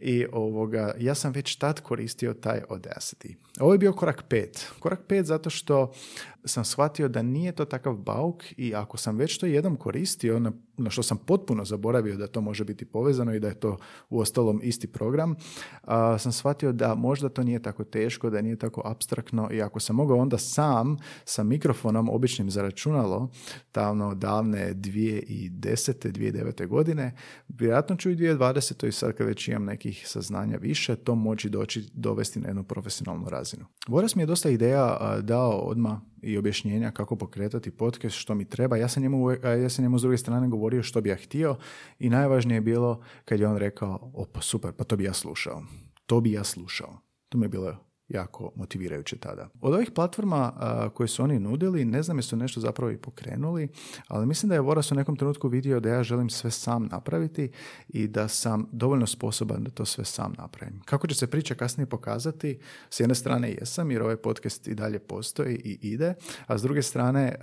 i 0.00 0.26
ovoga, 0.32 0.94
ja 0.98 1.14
sam 1.14 1.32
već 1.32 1.56
tad 1.56 1.80
koristio 1.80 2.34
taj 2.34 2.60
Audacity. 2.68 3.34
Ovo 3.60 3.72
je 3.72 3.78
bio 3.78 3.92
korak 3.92 4.24
pet. 4.28 4.66
Korak 4.78 5.00
pet 5.08 5.26
zato 5.26 5.50
što 5.50 5.92
sam 6.44 6.64
shvatio 6.64 7.08
da 7.08 7.22
nije 7.22 7.52
to 7.52 7.64
takav 7.64 7.96
bauk 7.96 8.44
i 8.56 8.74
ako 8.74 8.96
sam 8.96 9.16
već 9.16 9.38
to 9.38 9.46
jednom 9.46 9.76
koristio, 9.76 10.38
na, 10.38 10.52
na 10.76 10.90
što 10.90 11.02
sam 11.02 11.18
potpuno 11.18 11.64
zaboravio 11.64 12.16
da 12.16 12.26
to 12.26 12.40
može 12.40 12.64
biti 12.64 12.84
povezano 12.84 13.34
i 13.34 13.40
da 13.40 13.48
je 13.48 13.60
to 13.60 13.76
u 14.10 14.20
ostalom 14.20 14.60
isti 14.62 14.86
program, 14.86 15.34
sam 16.18 16.32
shvatio 16.32 16.72
da 16.72 16.94
možda 16.94 17.28
to 17.28 17.42
nije 17.42 17.62
tako 17.62 17.84
teško, 17.84 18.30
da 18.30 18.40
nije 18.40 18.56
tako 18.56 18.82
abstraktno 18.84 19.48
i 19.52 19.62
ako 19.62 19.80
sam 19.80 19.96
mogao 19.96 20.18
onda 20.18 20.38
sam 20.38 20.96
sa 21.24 21.42
mikrofonom 21.42 22.08
običnim 22.08 22.50
za 22.50 22.62
računalo, 22.62 23.30
tamo 23.72 24.14
davne 24.14 24.74
2010. 24.74 26.10
2009. 26.12 26.66
godine, 26.66 27.16
vjerojatno 27.48 27.96
ću 27.96 28.10
i 28.10 28.16
2020. 28.16 28.86
i 28.86 28.92
sad 28.92 29.12
kad 29.12 29.26
već 29.26 29.48
imam 29.48 29.64
nekih 29.64 30.08
saznanja 30.08 30.56
više, 30.56 30.96
to 30.96 31.14
moći 31.14 31.48
doći 31.48 31.90
dovesti 31.92 32.40
na 32.40 32.48
jednu 32.48 32.64
profesionalnu 32.64 33.28
razinu. 33.28 33.66
Voras 33.88 34.16
mi 34.16 34.22
je 34.22 34.26
dosta 34.26 34.50
ideja 34.50 35.18
dao 35.22 35.50
odmah 35.50 35.98
i 36.32 36.38
objašnjenja 36.38 36.90
kako 36.90 37.16
pokretati 37.16 37.70
podcast, 37.70 38.16
što 38.16 38.34
mi 38.34 38.44
treba. 38.44 38.76
Ja 38.76 38.88
sam 38.88 39.02
njemu, 39.02 39.30
ja 39.30 39.68
sam 39.68 39.82
njemu 39.82 39.98
s 39.98 40.02
druge 40.02 40.16
strane 40.16 40.48
govorio 40.48 40.82
što 40.82 41.00
bi 41.00 41.08
ja 41.08 41.16
htio 41.16 41.56
i 41.98 42.10
najvažnije 42.10 42.56
je 42.56 42.60
bilo 42.60 43.02
kad 43.24 43.40
je 43.40 43.48
on 43.48 43.56
rekao, 43.56 44.10
opa 44.14 44.40
super, 44.40 44.72
pa 44.72 44.84
to 44.84 44.96
bi 44.96 45.04
ja 45.04 45.12
slušao. 45.12 45.62
To 46.06 46.20
bi 46.20 46.32
ja 46.32 46.44
slušao. 46.44 46.98
To 47.28 47.38
mi 47.38 47.44
je 47.44 47.48
bilo 47.48 47.89
jako 48.10 48.52
motivirajuće 48.56 49.16
tada. 49.16 49.48
Od 49.60 49.74
ovih 49.74 49.90
platforma 49.90 50.52
koje 50.94 51.08
su 51.08 51.22
oni 51.22 51.38
nudili, 51.38 51.84
ne 51.84 52.02
znam 52.02 52.18
jesu 52.18 52.36
nešto 52.36 52.60
zapravo 52.60 52.92
i 52.92 52.96
pokrenuli, 52.96 53.68
ali 54.08 54.26
mislim 54.26 54.48
da 54.48 54.54
je 54.54 54.60
Voras 54.60 54.92
u 54.92 54.94
nekom 54.94 55.16
trenutku 55.16 55.48
vidio 55.48 55.80
da 55.80 55.88
ja 55.88 56.02
želim 56.02 56.30
sve 56.30 56.50
sam 56.50 56.88
napraviti 56.90 57.50
i 57.88 58.08
da 58.08 58.28
sam 58.28 58.66
dovoljno 58.72 59.06
sposoban 59.06 59.64
da 59.64 59.70
to 59.70 59.84
sve 59.84 60.04
sam 60.04 60.34
napravim. 60.38 60.80
Kako 60.84 61.06
će 61.06 61.14
se 61.14 61.26
priča 61.26 61.54
kasnije 61.54 61.86
pokazati, 61.86 62.58
s 62.90 63.00
jedne 63.00 63.14
strane 63.14 63.50
jesam 63.50 63.90
jer 63.90 64.02
ovaj 64.02 64.16
podcast 64.16 64.68
i 64.68 64.74
dalje 64.74 64.98
postoji 64.98 65.54
i 65.64 65.78
ide, 65.82 66.14
a 66.46 66.58
s 66.58 66.62
druge 66.62 66.82
strane 66.82 67.34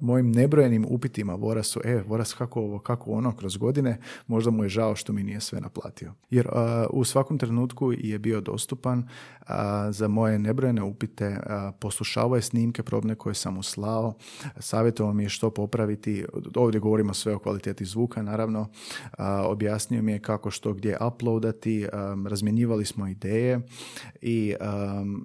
mojim 0.00 0.32
nebrojenim 0.32 0.86
upitima 0.88 1.34
Vorasu, 1.34 1.80
e, 1.84 2.02
Voras 2.06 2.34
kako 2.34 2.60
ovo, 2.60 2.78
kako 2.78 3.10
ono 3.10 3.36
kroz 3.36 3.56
godine, 3.56 3.98
možda 4.26 4.50
mu 4.50 4.62
je 4.62 4.68
žao 4.68 4.96
što 4.96 5.12
mi 5.12 5.22
nije 5.22 5.40
sve 5.40 5.60
naplatio. 5.60 6.12
Jer 6.30 6.48
u 6.90 7.04
svakom 7.04 7.38
trenutku 7.38 7.92
je 7.92 8.18
bio 8.18 8.40
dostupan 8.40 9.08
za 9.90 10.03
za 10.04 10.08
moje 10.08 10.38
nebrojene 10.38 10.82
upite, 10.82 11.38
poslušavao 11.78 12.36
je 12.36 12.42
snimke 12.42 12.82
probne 12.82 13.14
koje 13.14 13.34
sam 13.34 13.54
mu 13.54 13.62
slao, 13.62 14.14
savjetovao 14.58 15.14
mi 15.14 15.22
je 15.22 15.28
što 15.28 15.50
popraviti, 15.50 16.24
ovdje 16.54 16.80
govorimo 16.80 17.14
sve 17.14 17.34
o 17.34 17.38
kvaliteti 17.38 17.84
zvuka 17.84 18.22
naravno, 18.22 18.68
objasnio 19.44 20.02
mi 20.02 20.12
je 20.12 20.18
kako 20.18 20.50
što 20.50 20.72
gdje 20.72 20.98
uploadati, 21.06 21.86
razmjenjivali 22.28 22.84
smo 22.84 23.08
ideje 23.08 23.60
i 24.20 24.54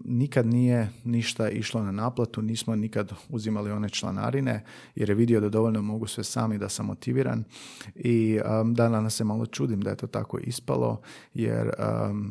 nikad 0.06 0.46
nije 0.46 0.90
ništa 1.04 1.50
išlo 1.50 1.84
na 1.84 1.92
naplatu, 1.92 2.42
nismo 2.42 2.76
nikad 2.76 3.12
uzimali 3.30 3.72
one 3.72 3.90
članarine 3.90 4.64
jer 4.96 5.10
je 5.10 5.16
vidio 5.16 5.40
da 5.40 5.50
dovoljno 5.50 5.82
mogu 5.82 6.08
sve 6.08 6.24
sami 6.24 6.58
da 6.58 6.70
sam 6.70 6.86
motiviran 6.86 7.44
i 7.96 8.40
danas 8.72 9.16
se 9.16 9.24
malo 9.24 9.46
čudim 9.46 9.82
da 9.82 9.90
je 9.90 9.98
to 9.98 10.08
tako 10.08 10.38
ispalo 10.38 11.02
jer 11.34 11.72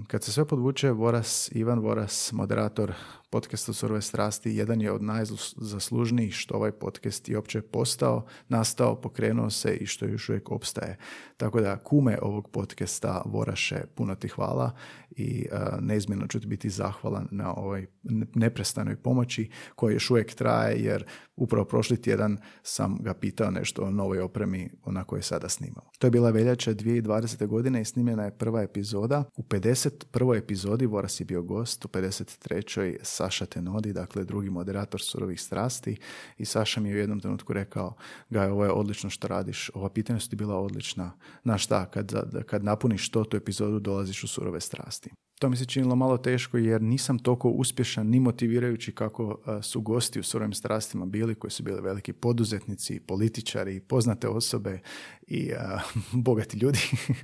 kad 0.06 0.24
se 0.24 0.32
sve 0.32 0.44
podvuče 0.44 0.90
Voras, 0.90 1.50
Ivan 1.52 1.78
Voras, 1.78 2.32
moderátor 2.38 2.94
podcasta 3.30 3.72
Surove 3.72 4.02
strasti, 4.02 4.56
jedan 4.56 4.80
je 4.80 4.92
od 4.92 5.02
najzaslužnijih 5.02 6.34
što 6.34 6.54
ovaj 6.54 6.72
podcast 6.72 7.28
je 7.28 7.38
opće 7.38 7.62
postao, 7.62 8.26
nastao, 8.48 9.00
pokrenuo 9.00 9.50
se 9.50 9.76
i 9.76 9.86
što 9.86 10.04
još 10.04 10.28
uvijek 10.28 10.50
opstaje. 10.50 10.96
Tako 11.36 11.60
da 11.60 11.78
kume 11.78 12.18
ovog 12.22 12.50
podcasta 12.50 13.22
Voraše, 13.26 13.82
puno 13.94 14.14
ti 14.14 14.28
hvala 14.28 14.70
i 15.10 15.46
uh, 15.52 15.58
neizmjerno 15.80 16.26
ću 16.26 16.40
ti 16.40 16.46
biti 16.46 16.70
zahvalan 16.70 17.28
na 17.30 17.54
ovoj 17.54 17.86
neprestanoj 18.34 18.96
pomoći 18.96 19.50
koja 19.74 19.92
još 19.92 20.10
uvijek 20.10 20.34
traje 20.34 20.84
jer 20.84 21.04
upravo 21.36 21.64
prošli 21.64 22.02
tjedan 22.02 22.38
sam 22.62 22.98
ga 23.00 23.14
pitao 23.14 23.50
nešto 23.50 23.82
o 23.82 23.90
novoj 23.90 24.20
opremi 24.20 24.70
na 24.86 25.04
kojoj 25.04 25.22
sada 25.22 25.48
snimamo. 25.48 25.90
To 25.98 26.06
je 26.06 26.10
bila 26.10 26.30
veljača 26.30 26.74
2020. 26.74 27.46
godine 27.46 27.80
i 27.80 27.84
snimljena 27.84 28.24
je 28.24 28.38
prva 28.38 28.62
epizoda. 28.62 29.24
U 29.36 29.42
51. 29.42 30.38
epizodi 30.38 30.86
Voras 30.86 31.20
je 31.20 31.24
bio 31.24 31.42
gost, 31.42 31.84
u 31.84 31.88
53. 31.88 32.96
Saša 33.18 33.46
Tenodi, 33.46 33.92
dakle 33.92 34.24
drugi 34.24 34.50
moderator 34.50 35.00
surovih 35.02 35.40
strasti 35.40 35.96
i 36.38 36.44
Saša 36.44 36.80
mi 36.80 36.88
je 36.88 36.94
u 36.94 36.98
jednom 36.98 37.20
trenutku 37.20 37.52
rekao 37.52 37.94
ga 38.30 38.52
ovo 38.52 38.64
je 38.64 38.70
odlično 38.70 39.10
što 39.10 39.28
radiš, 39.28 39.70
ova 39.74 39.88
pitanja 39.90 40.20
su 40.20 40.30
ti 40.30 40.36
bila 40.36 40.56
odlična. 40.56 41.12
Znaš 41.42 41.64
šta, 41.64 41.86
kad, 41.86 42.12
kad 42.46 42.64
napuniš 42.64 43.10
to 43.10 43.24
tu 43.24 43.36
epizodu 43.36 43.80
dolaziš 43.80 44.24
u 44.24 44.28
surove 44.28 44.60
strasti. 44.60 45.10
To 45.38 45.48
mi 45.48 45.56
se 45.56 45.64
činilo 45.64 45.96
malo 45.96 46.18
teško 46.18 46.58
jer 46.58 46.82
nisam 46.82 47.18
toliko 47.18 47.48
uspješan 47.48 48.06
ni 48.06 48.20
motivirajući 48.20 48.92
kako 48.92 49.38
su 49.62 49.80
gosti 49.80 50.20
u 50.20 50.22
surovim 50.22 50.52
strastima 50.52 51.06
bili 51.06 51.34
koji 51.34 51.50
su 51.50 51.62
bili 51.62 51.80
veliki 51.80 52.12
poduzetnici, 52.12 53.00
političari, 53.00 53.80
poznate 53.80 54.28
osobe 54.28 54.80
i 55.26 55.50
bogati 56.26 56.58
ljudi. 56.58 56.78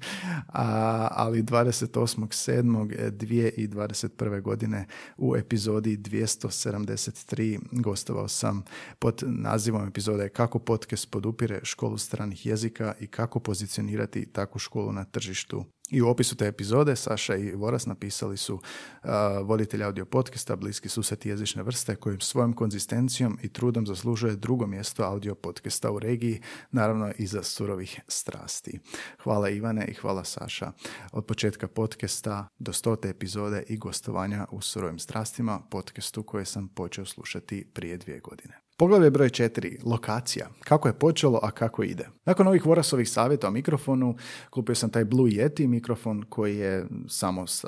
a, 0.49 1.09
ali 1.11 1.43
28.7.2021. 1.43 4.41
godine 4.41 4.87
u 5.17 5.37
epizodi 5.37 5.97
273 5.97 7.59
gostovao 7.73 8.29
sam 8.29 8.65
pod 8.99 9.23
nazivom 9.27 9.89
epizode 9.89 10.29
Kako 10.29 10.59
podcast 10.59 11.11
podupire 11.11 11.61
školu 11.63 11.99
stranih 11.99 12.47
jezika 12.47 12.95
i 13.01 13.07
kako 13.07 13.41
pozicionirati 13.41 14.33
takvu 14.33 14.59
školu 14.59 14.93
na 14.93 15.05
tržištu 15.05 15.65
i 15.95 16.03
u 16.03 16.09
opisu 16.09 16.37
te 16.37 16.47
epizode 16.47 16.97
Saša 16.97 17.37
i 17.37 17.53
Voras 17.53 17.87
napisali 17.87 18.37
su 18.37 18.55
uh, 18.55 19.11
voditelj 19.43 19.85
audio 19.85 20.05
podcasta 20.05 20.57
Bliski 20.57 20.89
susret 20.89 21.27
jezične 21.27 21.63
vrste 21.63 21.97
kojim 21.97 22.21
svojom 22.21 22.53
konzistencijom 22.53 23.39
i 23.43 23.49
trudom 23.49 23.87
zaslužuje 23.87 24.37
drugo 24.37 24.67
mjesto 24.67 25.03
audio 25.03 25.35
podcasta 25.35 25.91
u 25.91 25.99
regiji, 25.99 26.41
naravno 26.71 27.13
iza 27.19 27.43
surovih 27.43 28.01
strasti. 28.09 28.79
Hvala 29.23 29.49
Ivane 29.49 29.87
i 29.89 29.95
hvala 29.95 30.25
Saša. 30.25 30.73
Od 31.13 31.27
početka 31.27 31.69
podcasta 31.69 32.49
do 32.59 32.73
stote 32.73 33.09
epizode 33.09 33.63
i 33.69 33.77
gostovanja 33.77 34.47
u 34.51 34.61
surovim 34.61 34.99
strastima, 34.99 35.61
podcastu 35.71 36.23
koje 36.23 36.45
sam 36.45 36.69
počeo 36.69 37.05
slušati 37.05 37.67
prije 37.75 37.97
dvije 37.97 38.21
godine. 38.21 38.64
Poglavlje 38.77 39.11
broj 39.11 39.31
četiri, 39.31 39.79
lokacija. 39.85 40.49
Kako 40.61 40.89
je 40.89 40.99
počelo, 40.99 41.41
a 41.43 41.51
kako 41.51 41.83
ide. 41.83 42.09
Nakon 42.25 42.47
ovih 42.47 42.67
Vorasovih 42.67 43.11
savjeta 43.11 43.49
o 43.49 43.51
mikrofonu, 43.51 44.17
kupio 44.51 44.75
sam 44.75 44.91
taj 44.91 45.05
Blue 45.05 45.31
Yeti 45.31 45.67
mikrofon 45.67 46.25
koji 46.29 46.57
je 46.57 46.87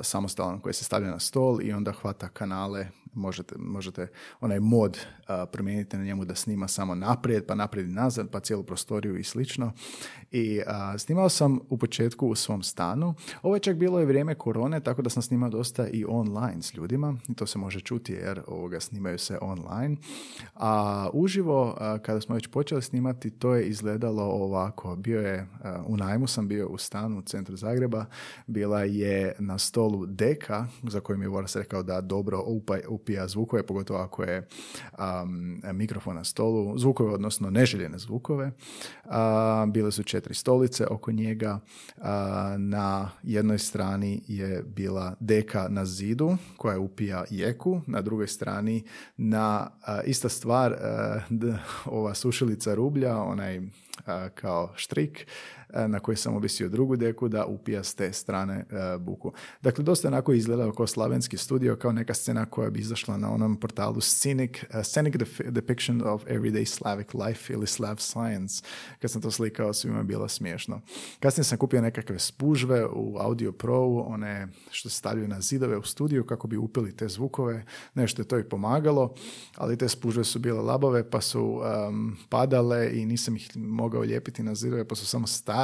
samostalan, 0.03 0.61
koji 0.61 0.75
se 0.75 0.85
stavlja 0.85 1.11
na 1.11 1.19
stol 1.19 1.63
i 1.63 1.73
onda 1.73 1.93
hvata 1.93 2.29
kanale 2.29 2.87
možete, 3.17 3.55
možete 3.59 4.09
onaj 4.41 4.61
mod 4.61 4.99
promijeniti 5.53 5.97
na 5.97 6.05
njemu 6.05 6.25
da 6.25 6.35
snima 6.35 6.69
samo 6.69 6.95
naprijed, 6.95 7.47
pa 7.47 7.55
naprijed 7.55 7.89
i 7.89 7.93
nazad, 7.93 8.31
pa 8.31 8.41
cijelu 8.41 8.63
prostoriju 8.63 9.17
i 9.17 9.25
slično. 9.25 9.73
I 10.31 10.61
snimao 10.99 11.29
sam 11.29 11.61
u 11.69 11.79
početku 11.79 12.29
u 12.29 12.35
svom 12.35 12.63
stanu. 12.63 13.15
Ovo 13.43 13.57
je 13.57 13.61
čak 13.61 13.77
bilo 13.77 14.01
i 14.01 14.05
vrijeme 14.05 14.35
korone, 14.35 14.81
tako 14.81 15.03
da 15.03 15.11
sam 15.11 15.23
snimao 15.23 15.51
dosta 15.51 15.89
i 15.89 16.05
online 16.09 16.63
s 16.63 16.75
ljudima. 16.75 17.17
I 17.29 17.35
to 17.35 17.47
se 17.47 17.59
može 17.59 17.81
čuti 17.81 18.13
jer 18.13 18.43
ovoga 18.47 18.81
snimaju 18.81 19.19
se 19.19 19.39
online. 19.41 19.97
A 20.55 21.09
uživo, 21.13 21.77
kada 22.03 22.21
smo 22.21 22.35
već 22.35 22.47
počeli 22.47 22.83
snimati, 22.83 23.31
to 23.31 23.55
je 23.55 23.69
izgledalo 23.69 24.23
ovako. 24.23 24.97
Bio 24.97 25.21
je, 25.21 25.47
u 25.87 25.97
najmu 25.97 26.27
sam 26.27 26.49
bio 26.49 26.69
u 26.69 26.79
stanu 26.79 27.19
u 27.19 27.23
centru 27.23 27.57
Zagreba. 27.57 28.05
Bila 28.47 28.83
je 28.83 29.37
na 29.39 29.59
stolu 29.59 30.07
deka, 30.07 30.67
za 30.83 31.01
koju 31.01 31.19
mi 31.19 31.25
je 31.25 31.29
Voras 31.29 31.57
rekao 31.57 31.83
da 31.83 32.01
dobro 32.01 32.43
upaj, 32.47 32.81
upija 33.07 33.29
zvukove, 33.29 33.63
pogotovo 33.63 34.01
ako 34.01 34.23
je 34.23 34.49
um, 34.99 35.61
mikrofon 35.73 36.17
na 36.17 36.25
stolu, 36.25 36.79
zvukove, 36.79 37.13
odnosno 37.13 37.51
neželjene 37.51 37.99
zvukove. 37.99 38.51
Uh, 39.05 39.13
bile 39.73 39.93
su 39.93 40.03
četiri 40.03 40.35
stolice 40.35 40.87
oko 40.87 41.13
njega. 41.13 41.61
na 42.59 43.11
jednoj 43.23 43.59
strani 43.59 44.23
je 44.29 44.63
bila 44.63 45.15
deka 45.21 45.67
na 45.69 45.85
zidu 45.85 46.37
koja 46.57 46.79
upija 46.79 47.25
jeku, 47.31 47.81
na 47.87 48.03
drugoj 48.03 48.27
strani 48.27 48.85
na 49.17 49.71
ista 50.05 50.29
stvar 50.29 50.77
ova 51.85 52.15
sušilica 52.15 52.75
rublja, 52.75 53.19
onaj 53.19 53.61
kao 54.35 54.73
štrik 54.77 55.27
na 55.89 56.01
koji 56.01 56.17
sam 56.17 56.37
obisio 56.37 56.69
drugu 56.69 56.97
deku 56.97 57.29
da 57.29 57.47
upija 57.47 57.85
s 57.85 57.95
te 57.95 58.13
strane 58.13 58.55
e, 58.55 58.99
buku. 58.99 59.33
Dakle, 59.63 59.85
dosta 59.85 60.09
onako 60.09 60.33
izgledao 60.33 60.73
kao 60.73 60.87
slavenski 60.87 61.37
studio, 61.37 61.77
kao 61.77 61.93
neka 61.93 62.15
scena 62.15 62.47
koja 62.47 62.71
bi 62.71 62.81
izašla 62.81 63.17
na 63.17 63.33
onom 63.33 63.57
portalu 63.57 64.01
Scenic, 64.01 64.51
uh, 64.63 64.83
Scenic 64.85 65.15
Depiction 65.49 66.03
of 66.07 66.25
Everyday 66.25 66.65
Slavic 66.65 67.15
Life 67.15 67.53
ili 67.53 67.67
Slav 67.67 67.97
Science. 67.97 68.63
Kad 68.99 69.11
sam 69.11 69.23
to 69.23 69.31
slikao, 69.31 69.73
svima 69.73 69.99
je 69.99 70.05
bilo 70.05 70.29
smiješno. 70.29 70.81
Kasnije 71.21 71.45
sam 71.45 71.59
kupio 71.59 71.83
nekakve 71.83 72.19
spužve 72.19 72.87
u 72.87 73.17
Audio 73.19 73.53
Pro, 73.53 73.87
one 73.87 74.49
što 74.71 74.89
se 74.89 74.97
stavljaju 74.97 75.29
na 75.29 75.41
zidove 75.41 75.77
u 75.77 75.83
studiju 75.83 76.27
kako 76.27 76.49
bi 76.49 76.57
upili 76.57 76.97
te 76.97 77.09
zvukove. 77.09 77.65
Nešto 77.95 78.23
je 78.23 78.29
to 78.29 78.39
i 78.39 78.49
pomagalo, 78.49 79.15
ali 79.57 79.79
te 79.79 79.89
spužve 79.89 80.25
su 80.25 80.39
bile 80.39 80.61
labave 80.61 81.11
pa 81.11 81.21
su 81.21 81.61
padale 82.29 82.91
i 82.93 83.07
nisam 83.07 83.37
ih 83.37 83.57
mogao 83.57 84.01
lijepiti 84.01 84.43
na 84.43 84.55
zidove 84.55 84.89
pa 84.89 84.95
su 84.95 85.07
samo 85.07 85.27
stavili 85.27 85.56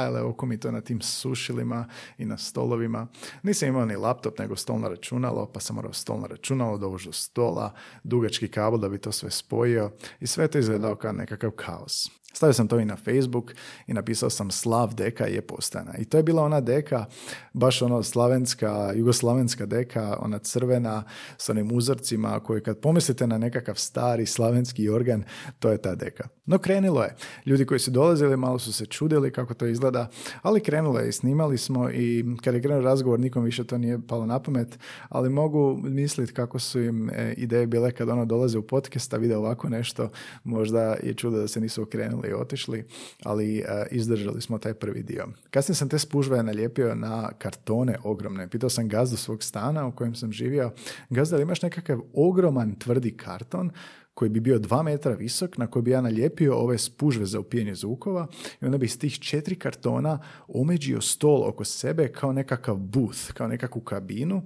mi 0.45 0.59
to 0.59 0.71
na 0.71 0.81
tim 0.81 1.01
sušilima 1.01 1.85
i 2.17 2.25
na 2.25 2.37
stolovima. 2.37 3.07
Nisam 3.43 3.69
imao 3.69 3.85
ni 3.85 3.95
laptop, 3.95 4.39
nego 4.39 4.55
stolno 4.55 4.89
računalo, 4.89 5.45
pa 5.45 5.59
sam 5.59 5.75
morao 5.75 5.93
stolno 5.93 6.27
računalo 6.27 6.77
dovući 6.77 7.05
do 7.05 7.11
stola, 7.11 7.73
dugački 8.03 8.47
kabel 8.47 8.79
da 8.79 8.89
bi 8.89 8.97
to 8.97 9.11
sve 9.11 9.31
spojio 9.31 9.91
i 10.19 10.27
sve 10.27 10.47
to 10.47 10.57
izgledao 10.57 10.95
kao 10.95 11.11
nekakav 11.11 11.51
kaos. 11.51 12.22
Stavio 12.33 12.53
sam 12.53 12.67
to 12.67 12.79
i 12.79 12.85
na 12.85 12.95
Facebook 12.95 13.53
i 13.87 13.93
napisao 13.93 14.29
sam 14.29 14.51
Slav 14.51 14.93
deka 14.93 15.25
je 15.25 15.41
postana. 15.41 15.93
I 15.97 16.05
to 16.05 16.17
je 16.17 16.23
bila 16.23 16.43
ona 16.43 16.61
deka, 16.61 17.05
baš 17.53 17.81
ono 17.81 18.03
slavenska, 18.03 18.93
jugoslavenska 18.95 19.65
deka, 19.65 20.17
ona 20.19 20.39
crvena 20.39 21.03
s 21.37 21.49
onim 21.49 21.71
uzorcima 21.71 22.39
koji 22.39 22.61
kad 22.61 22.79
pomislite 22.79 23.27
na 23.27 23.37
nekakav 23.37 23.75
stari 23.75 24.25
slavenski 24.25 24.89
organ, 24.89 25.23
to 25.59 25.69
je 25.69 25.77
ta 25.77 25.95
deka. 25.95 26.27
No 26.45 26.57
krenilo 26.57 27.03
je. 27.03 27.15
Ljudi 27.45 27.65
koji 27.65 27.79
su 27.79 27.91
dolazili 27.91 28.37
malo 28.37 28.59
su 28.59 28.73
se 28.73 28.85
čudili 28.85 29.31
kako 29.31 29.53
to 29.53 29.65
izgleda, 29.65 30.09
ali 30.41 30.61
krenulo 30.61 30.99
je 30.99 31.09
i 31.09 31.11
snimali 31.11 31.57
smo 31.57 31.89
i 31.89 32.25
kad 32.43 32.53
je 32.53 32.61
krenuo 32.61 32.81
razgovor 32.81 33.19
nikom 33.19 33.43
više 33.43 33.63
to 33.63 33.77
nije 33.77 34.07
palo 34.07 34.25
na 34.25 34.39
pamet, 34.39 34.79
ali 35.09 35.29
mogu 35.29 35.79
misliti 35.83 36.33
kako 36.33 36.59
su 36.59 36.81
im 36.81 37.09
e, 37.09 37.33
ideje 37.37 37.67
bile 37.67 37.91
kad 37.91 38.09
ono 38.09 38.25
dolaze 38.25 38.57
u 38.57 38.67
podcast, 38.67 39.13
a 39.13 39.17
vide 39.17 39.37
ovako 39.37 39.69
nešto, 39.69 40.09
možda 40.43 40.95
je 41.03 41.13
čudo 41.13 41.37
da 41.37 41.47
se 41.47 41.61
nisu 41.61 41.81
okrenuli 41.81 42.22
i 42.27 42.33
otišli, 42.33 42.85
ali 43.23 43.57
e, 43.57 43.63
izdržali 43.91 44.41
smo 44.41 44.57
taj 44.57 44.73
prvi 44.73 45.03
dio. 45.03 45.27
Kasnije 45.49 45.75
sam 45.75 45.89
te 45.89 45.99
spužve 45.99 46.43
nalijepio 46.43 46.95
na 46.95 47.31
kartone 47.37 47.97
ogromne. 48.03 48.49
Pitao 48.49 48.69
sam 48.69 48.89
gazdu 48.89 49.17
svog 49.17 49.43
stana 49.43 49.87
u 49.87 49.91
kojem 49.91 50.15
sam 50.15 50.31
živio, 50.31 50.71
gazda 51.09 51.39
imaš 51.39 51.61
nekakav 51.61 51.99
ogroman 52.13 52.75
tvrdi 52.75 53.17
karton 53.17 53.71
koji 54.13 54.29
bi 54.29 54.39
bio 54.39 54.59
dva 54.59 54.83
metra 54.83 55.13
visok, 55.13 55.57
na 55.57 55.67
koji 55.67 55.83
bi 55.83 55.91
ja 55.91 56.01
nalijepio 56.01 56.55
ove 56.55 56.77
spužve 56.77 57.25
za 57.25 57.39
upijenje 57.39 57.75
zvukova 57.75 58.27
i 58.61 58.65
onda 58.65 58.77
bi 58.77 58.85
iz 58.85 58.99
tih 58.99 59.19
četiri 59.19 59.55
kartona 59.55 60.19
omeđio 60.47 61.01
stol 61.01 61.43
oko 61.47 61.65
sebe 61.65 62.11
kao 62.11 62.33
nekakav 62.33 62.75
booth, 62.75 63.33
kao 63.33 63.47
nekakvu 63.47 63.81
kabinu 63.81 64.41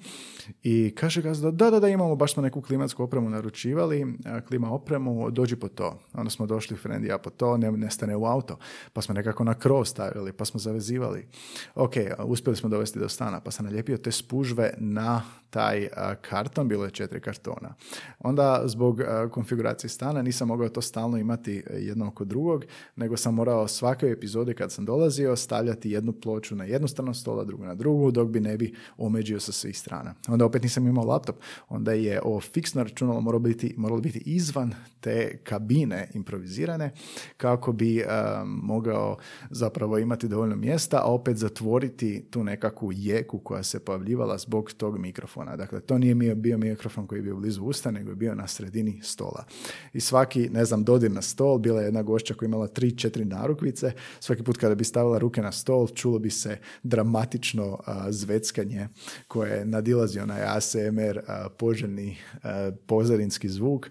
i 0.64 0.94
kaže 0.96 1.22
gazda, 1.22 1.52
da, 1.52 1.70
da, 1.70 1.80
da, 1.80 1.88
imamo, 1.88 2.16
baš 2.16 2.34
smo 2.34 2.44
neku 2.44 2.62
klimatsku 2.62 3.04
opremu 3.04 3.30
naručivali, 3.30 4.18
klima 4.48 4.72
opremu, 4.72 5.32
dođi 5.32 5.56
po 5.56 5.68
to. 5.68 6.00
Onda 6.14 6.30
smo 6.30 6.46
došli, 6.46 6.78
friend 6.78 7.06
ja 7.06 7.18
po 7.18 7.30
to, 7.30 7.58
ne, 7.58 7.72
nestane 7.72 8.16
u 8.16 8.26
auto, 8.26 8.58
pa 8.94 9.02
smo 9.02 9.14
nekako 9.14 9.44
na 9.44 9.54
krov 9.54 9.86
stavili, 9.86 10.34
pa 10.34 10.46
smo 10.46 10.60
zavezivali. 10.60 11.28
Ok, 11.76 11.94
uspjeli 12.26 12.58
smo 12.58 12.70
dovesti 12.70 13.00
do 13.00 13.10
stana, 13.10 13.40
pa 13.40 13.52
sam 13.52 13.66
nalijepio 13.66 13.98
te 13.98 14.12
spužve 14.12 14.74
na 14.78 15.22
taj 15.50 15.88
karton, 16.22 16.68
bilo 16.68 16.86
je 16.86 16.92
četiri 16.92 17.22
kartona. 17.22 17.74
Onda 18.20 18.62
zbog 18.66 19.02
konfiguracije 19.32 19.57
stana 19.88 20.22
nisam 20.22 20.48
mogao 20.48 20.70
to 20.70 20.82
stalno 20.82 21.18
imati 21.18 21.64
e, 21.70 21.78
jedno 21.78 22.08
oko 22.08 22.26
drugog, 22.26 22.66
nego 22.96 23.18
sam 23.18 23.36
morao 23.36 23.68
svake 23.68 24.06
epizode 24.06 24.54
kad 24.54 24.72
sam 24.72 24.86
dolazio 24.86 25.36
stavljati 25.36 25.92
jednu 25.92 26.14
ploču 26.14 26.56
na 26.56 26.64
jednu 26.64 26.88
stranu 26.88 27.14
stola, 27.14 27.44
drugu 27.44 27.66
na 27.66 27.76
drugu, 27.76 28.12
dok 28.12 28.30
bi 28.30 28.40
ne 28.40 28.58
bi 28.58 28.74
omeđio 28.98 29.40
sa 29.40 29.52
svih 29.52 29.78
strana. 29.78 30.14
Onda 30.28 30.46
opet 30.46 30.64
nisam 30.64 30.88
imao 30.88 31.06
laptop, 31.06 31.36
onda 31.70 31.92
je 31.92 32.22
ovo 32.24 32.42
fiksno 32.42 32.84
računalo 32.84 33.22
moralo 33.22 33.40
biti, 33.40 33.74
moralo 33.78 34.02
biti 34.02 34.20
izvan 34.26 34.74
te 35.00 35.38
kabine 35.44 36.10
improvizirane 36.14 36.92
kako 37.38 37.72
bi 37.72 38.04
mogao 38.46 39.18
zapravo 39.50 39.98
imati 39.98 40.28
dovoljno 40.28 40.56
mjesta, 40.56 40.98
a 40.98 41.14
opet 41.14 41.38
zatvoriti 41.38 42.26
tu 42.30 42.44
nekakvu 42.44 42.92
jeku 42.94 43.40
koja 43.40 43.64
se 43.64 43.80
pojavljivala 43.80 44.38
zbog 44.38 44.72
tog 44.78 45.00
mikrofona. 45.00 45.56
Dakle, 45.56 45.82
to 45.82 45.98
nije 45.98 46.36
bio 46.36 46.58
mikrofon 46.58 47.08
koji 47.08 47.20
je 47.20 47.24
bio 47.24 47.36
blizu 47.36 47.64
usta, 47.64 47.92
nego 47.92 48.10
je 48.10 48.16
bio 48.16 48.36
na 48.36 48.48
sredini 48.48 49.02
stola. 49.04 49.44
I 49.94 50.00
svaki, 50.00 50.50
ne 50.50 50.66
znam, 50.66 50.84
dodir 50.84 51.12
na 51.12 51.22
stol, 51.22 51.58
bila 51.58 51.82
je 51.82 51.86
jedna 51.86 52.02
gošća 52.02 52.34
koja 52.34 52.48
imala 52.48 52.68
tri, 52.68 52.98
četiri 52.98 53.26
narukvice, 53.26 53.92
svaki 54.20 54.44
put 54.44 54.58
kada 54.58 54.76
bi 54.76 54.84
stavila 54.84 55.18
ruke 55.18 55.42
na 55.42 55.52
stol, 55.52 55.88
čulo 55.88 56.20
bi 56.20 56.30
se 56.30 56.58
dramatično 56.84 57.80
zveckanje 58.10 58.88
koje 59.28 59.66
nadilazi 59.66 60.20
onaj 60.20 60.42
ASMR 60.44 61.22
poželjni 61.58 62.18
pozadinski 62.86 63.50
zvuk 63.50 63.90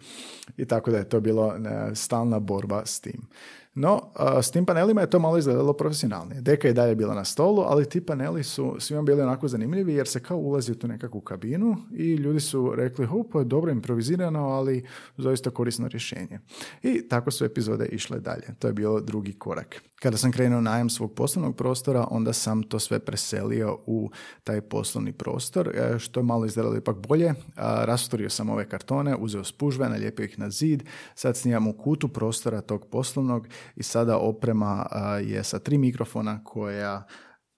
i 0.57 0.64
tako 0.64 0.90
da 0.90 0.99
je 0.99 1.09
to 1.09 1.21
bilo 1.21 1.55
stalna 1.95 2.38
borba 2.38 2.83
s 2.87 3.01
tim. 3.01 3.29
No, 3.78 4.00
s 4.42 4.50
tim 4.50 4.66
panelima 4.66 5.00
je 5.00 5.10
to 5.10 5.18
malo 5.18 5.38
izgledalo 5.38 5.72
profesionalnije. 5.72 6.40
Deka 6.40 6.68
je 6.68 6.74
dalje 6.74 6.94
bila 6.94 7.14
na 7.14 7.24
stolu, 7.24 7.62
ali 7.62 7.88
ti 7.88 8.00
paneli 8.00 8.44
su 8.44 8.76
svima 8.78 9.02
bili 9.02 9.22
onako 9.22 9.48
zanimljivi 9.48 9.94
jer 9.94 10.08
se 10.08 10.20
kao 10.20 10.36
ulazi 10.36 10.72
u 10.72 10.74
tu 10.74 10.88
nekakvu 10.88 11.20
kabinu 11.20 11.76
i 11.92 12.14
ljudi 12.14 12.40
su 12.40 12.72
rekli, 12.76 13.08
je 13.34 13.44
dobro 13.44 13.70
improvizirano, 13.70 14.48
ali 14.48 14.84
zaista 15.16 15.50
korisno 15.50 15.88
rješenje. 15.88 16.38
I 16.82 17.08
tako 17.08 17.30
su 17.30 17.44
epizode 17.44 17.86
išle 17.86 18.20
dalje. 18.20 18.46
To 18.58 18.66
je 18.66 18.72
bilo 18.72 19.00
drugi 19.00 19.32
korak. 19.32 19.82
Kada 20.00 20.16
sam 20.16 20.32
krenuo 20.32 20.60
najam 20.60 20.90
svog 20.90 21.14
poslovnog 21.14 21.56
prostora, 21.56 22.06
onda 22.10 22.32
sam 22.32 22.62
to 22.62 22.78
sve 22.78 22.98
preselio 22.98 23.78
u 23.86 24.10
taj 24.44 24.60
poslovni 24.60 25.12
prostor, 25.12 25.68
e, 25.68 25.98
što 25.98 26.20
je 26.20 26.24
malo 26.24 26.46
izgledalo 26.46 26.76
ipak 26.76 26.96
bolje. 26.96 27.34
Rastorio 27.56 28.30
sam 28.30 28.50
ove 28.50 28.68
kartone, 28.68 29.16
uzeo 29.16 29.44
spužve, 29.44 29.88
nalijepio 29.88 30.24
ih 30.24 30.38
na 30.38 30.50
zid, 30.50 30.82
sad 31.14 31.36
snimam 31.36 31.66
u 31.66 31.72
kutu 31.72 32.08
prostora 32.08 32.60
tog 32.60 32.86
poslovnog 32.86 33.48
i 33.76 33.83
sada 33.83 34.18
oprema 34.18 34.87
je 35.24 35.44
sa 35.44 35.59
tri 35.59 35.79
mikrofona 35.79 36.44
koja 36.44 37.02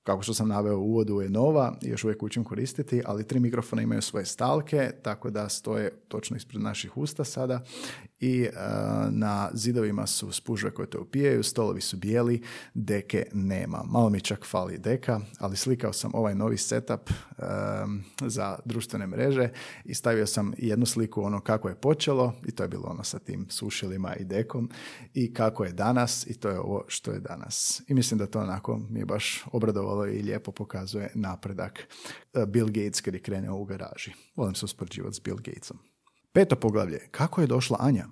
kako 0.09 0.23
što 0.23 0.35
sam 0.35 0.49
naveo 0.49 0.79
u 0.79 0.85
uvodu 0.85 1.21
je 1.21 1.29
nova 1.29 1.77
još 1.83 2.05
uvijek 2.05 2.23
učim 2.23 2.45
koristiti, 2.45 3.03
ali 3.05 3.27
tri 3.27 3.41
mikrofona 3.41 3.83
imaju 3.83 4.03
svoje 4.03 4.27
stalke, 4.27 4.91
tako 5.03 5.31
da 5.31 5.49
stoje 5.49 5.91
točno 6.09 6.37
ispred 6.37 6.63
naših 6.63 6.97
usta 6.97 7.25
sada 7.25 7.61
i 8.21 8.43
e, 8.43 8.51
na 9.11 9.51
zidovima 9.53 10.07
su 10.07 10.33
spužve 10.33 10.71
koje 10.71 10.91
to 10.91 11.01
upijaju, 11.01 11.43
stolovi 11.43 11.81
su 11.81 11.97
bijeli, 11.97 12.43
deke 12.75 13.27
nema. 13.33 13.83
Malo 13.87 14.11
mi 14.11 14.21
čak 14.21 14.47
fali 14.47 14.79
deka, 14.79 15.21
ali 15.39 15.57
slikao 15.57 15.93
sam 15.93 16.11
ovaj 16.15 16.35
novi 16.35 16.59
setup 16.59 17.11
e, 17.11 17.43
za 18.21 18.59
društvene 18.65 19.07
mreže 19.07 19.49
i 19.85 19.95
stavio 19.95 20.27
sam 20.27 20.53
jednu 20.59 20.87
sliku 20.87 21.23
ono 21.23 21.41
kako 21.41 21.69
je 21.69 21.75
počelo 21.75 22.35
i 22.47 22.51
to 22.51 22.63
je 22.63 22.69
bilo 22.69 22.89
ono 22.89 23.05
sa 23.05 23.19
tim 23.19 23.47
sušilima 23.51 24.17
i 24.17 24.25
dekom 24.25 24.71
i 25.15 25.35
kako 25.35 25.65
je 25.65 25.73
danas 25.73 26.27
i 26.27 26.35
to 26.35 26.49
je 26.49 26.61
ovo 26.61 26.85
što 26.89 27.11
je 27.11 27.21
danas. 27.21 27.83
I 27.89 27.95
mislim 27.95 28.19
da 28.19 28.27
to 28.27 28.41
onako 28.41 28.81
mi 28.91 28.99
je 28.99 29.07
baš 29.07 29.45
obradovalo 29.53 29.98
i 30.07 30.23
lijepo 30.23 30.53
pokazuje 30.53 31.11
napredak 31.15 31.89
e, 32.35 32.47
Bill 32.47 32.67
Gates 32.67 33.01
kad 33.01 33.15
je 33.15 33.23
krenuo 33.23 33.59
u 33.59 33.65
garaži. 33.65 34.13
Volim 34.37 34.55
se 34.55 34.65
uspoređivati 34.65 35.17
s 35.17 35.21
Bill 35.21 35.37
Gatesom. 35.37 35.79
Peto 36.33 36.57
poglavlje. 36.57 37.09
Kako 37.11 37.41
je 37.41 37.47
došla 37.47 37.77
Anja? 37.81 38.07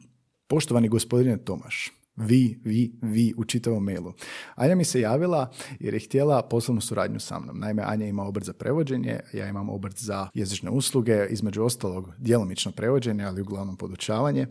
Poštovani 0.46 0.88
gospodine 0.88 1.44
Tomaš, 1.44 1.92
vi, 2.16 2.59
vi, 2.64 2.92
vi 3.02 3.35
u 3.37 3.44
čitavom 3.44 3.85
mailu. 3.85 4.12
Anja 4.55 4.74
mi 4.74 4.85
se 4.85 5.00
javila 5.00 5.50
jer 5.81 5.94
je 5.94 6.00
htjela 6.00 6.42
poslovnu 6.42 6.81
suradnju 6.81 7.20
sa 7.20 7.38
mnom. 7.38 7.59
Naime, 7.59 7.83
Anja 7.87 8.07
ima 8.07 8.22
obrt 8.22 8.44
za 8.44 8.52
prevođenje, 8.52 9.20
ja 9.33 9.48
imam 9.48 9.68
obrt 9.68 9.98
za 9.98 10.29
jezične 10.35 10.70
usluge, 10.70 11.26
između 11.31 11.62
ostalog 11.62 12.09
djelomično 12.18 12.72
prevođenje, 12.72 13.24
ali 13.24 13.40
uglavnom 13.40 13.76
podučavanje. 13.76 14.46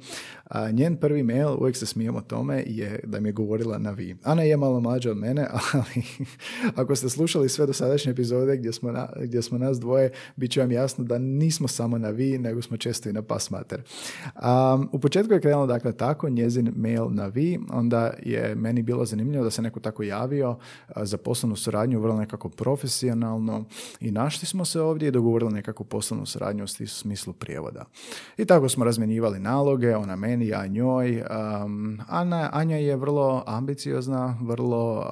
A, 0.45 0.71
njen 0.71 0.97
prvi 0.97 1.23
mail, 1.23 1.49
uvijek 1.59 1.77
se 1.77 1.85
smijemo 1.85 2.21
tome, 2.21 2.63
je 2.67 2.99
da 3.03 3.19
mi 3.19 3.29
je 3.29 3.33
govorila 3.33 3.77
na 3.77 3.91
vi. 3.91 4.17
Ana 4.23 4.41
je 4.41 4.57
malo 4.57 4.79
mlađa 4.79 5.11
od 5.11 5.17
mene, 5.17 5.47
ali 5.73 6.05
ako 6.75 6.95
ste 6.95 7.09
slušali 7.09 7.49
sve 7.49 7.65
dosadašnje 7.65 8.11
epizode 8.11 8.57
gdje 8.57 8.73
smo, 8.73 8.91
na, 8.91 9.09
gdje 9.21 9.41
smo 9.41 9.57
nas 9.57 9.79
dvoje, 9.79 10.11
bit 10.35 10.51
će 10.51 10.61
vam 10.61 10.71
jasno 10.71 11.03
da 11.03 11.17
nismo 11.17 11.67
samo 11.67 11.97
na 11.97 12.09
vi, 12.09 12.37
nego 12.37 12.61
smo 12.61 12.77
često 12.77 13.09
i 13.09 13.13
na 13.13 13.21
pas 13.21 13.49
mater. 13.49 13.81
u 14.91 14.99
početku 14.99 15.33
je 15.33 15.41
krenulo 15.41 15.67
dakle 15.67 15.91
tako, 15.91 16.29
njezin 16.29 16.73
mail 16.75 17.09
na 17.09 17.27
vi, 17.27 17.54
onda 17.71 18.13
je 18.23 18.55
meni 18.55 18.81
bilo 18.81 19.05
zanimljivo 19.05 19.43
da 19.43 19.51
se 19.51 19.61
neko 19.61 19.79
tako 19.79 20.03
javio 20.03 20.57
za 20.95 21.17
poslovnu 21.17 21.55
suradnju 21.55 21.99
vrlo 21.99 22.15
nekako 22.15 22.49
profesionalno 22.49 23.65
i 23.99 24.11
našli 24.11 24.47
smo 24.47 24.65
se 24.65 24.81
ovdje 24.81 25.07
i 25.07 25.11
dogovorili 25.11 25.53
nekakvu 25.53 25.85
poslovnu 25.85 26.25
suradnju 26.25 26.63
u 26.63 26.87
smislu 26.87 27.33
prijevoda. 27.33 27.85
I 28.37 28.45
tako 28.45 28.69
smo 28.69 28.85
razmjenjivali 28.85 29.39
naloge, 29.39 29.95
ona 29.95 30.15
meni, 30.15 30.47
ja 30.47 30.67
njoj. 30.67 31.23
Um, 31.65 31.99
Ana, 32.07 32.49
Anja 32.53 32.77
je 32.77 32.95
vrlo 32.95 33.43
ambiciozna, 33.47 34.37
vrlo 34.41 35.05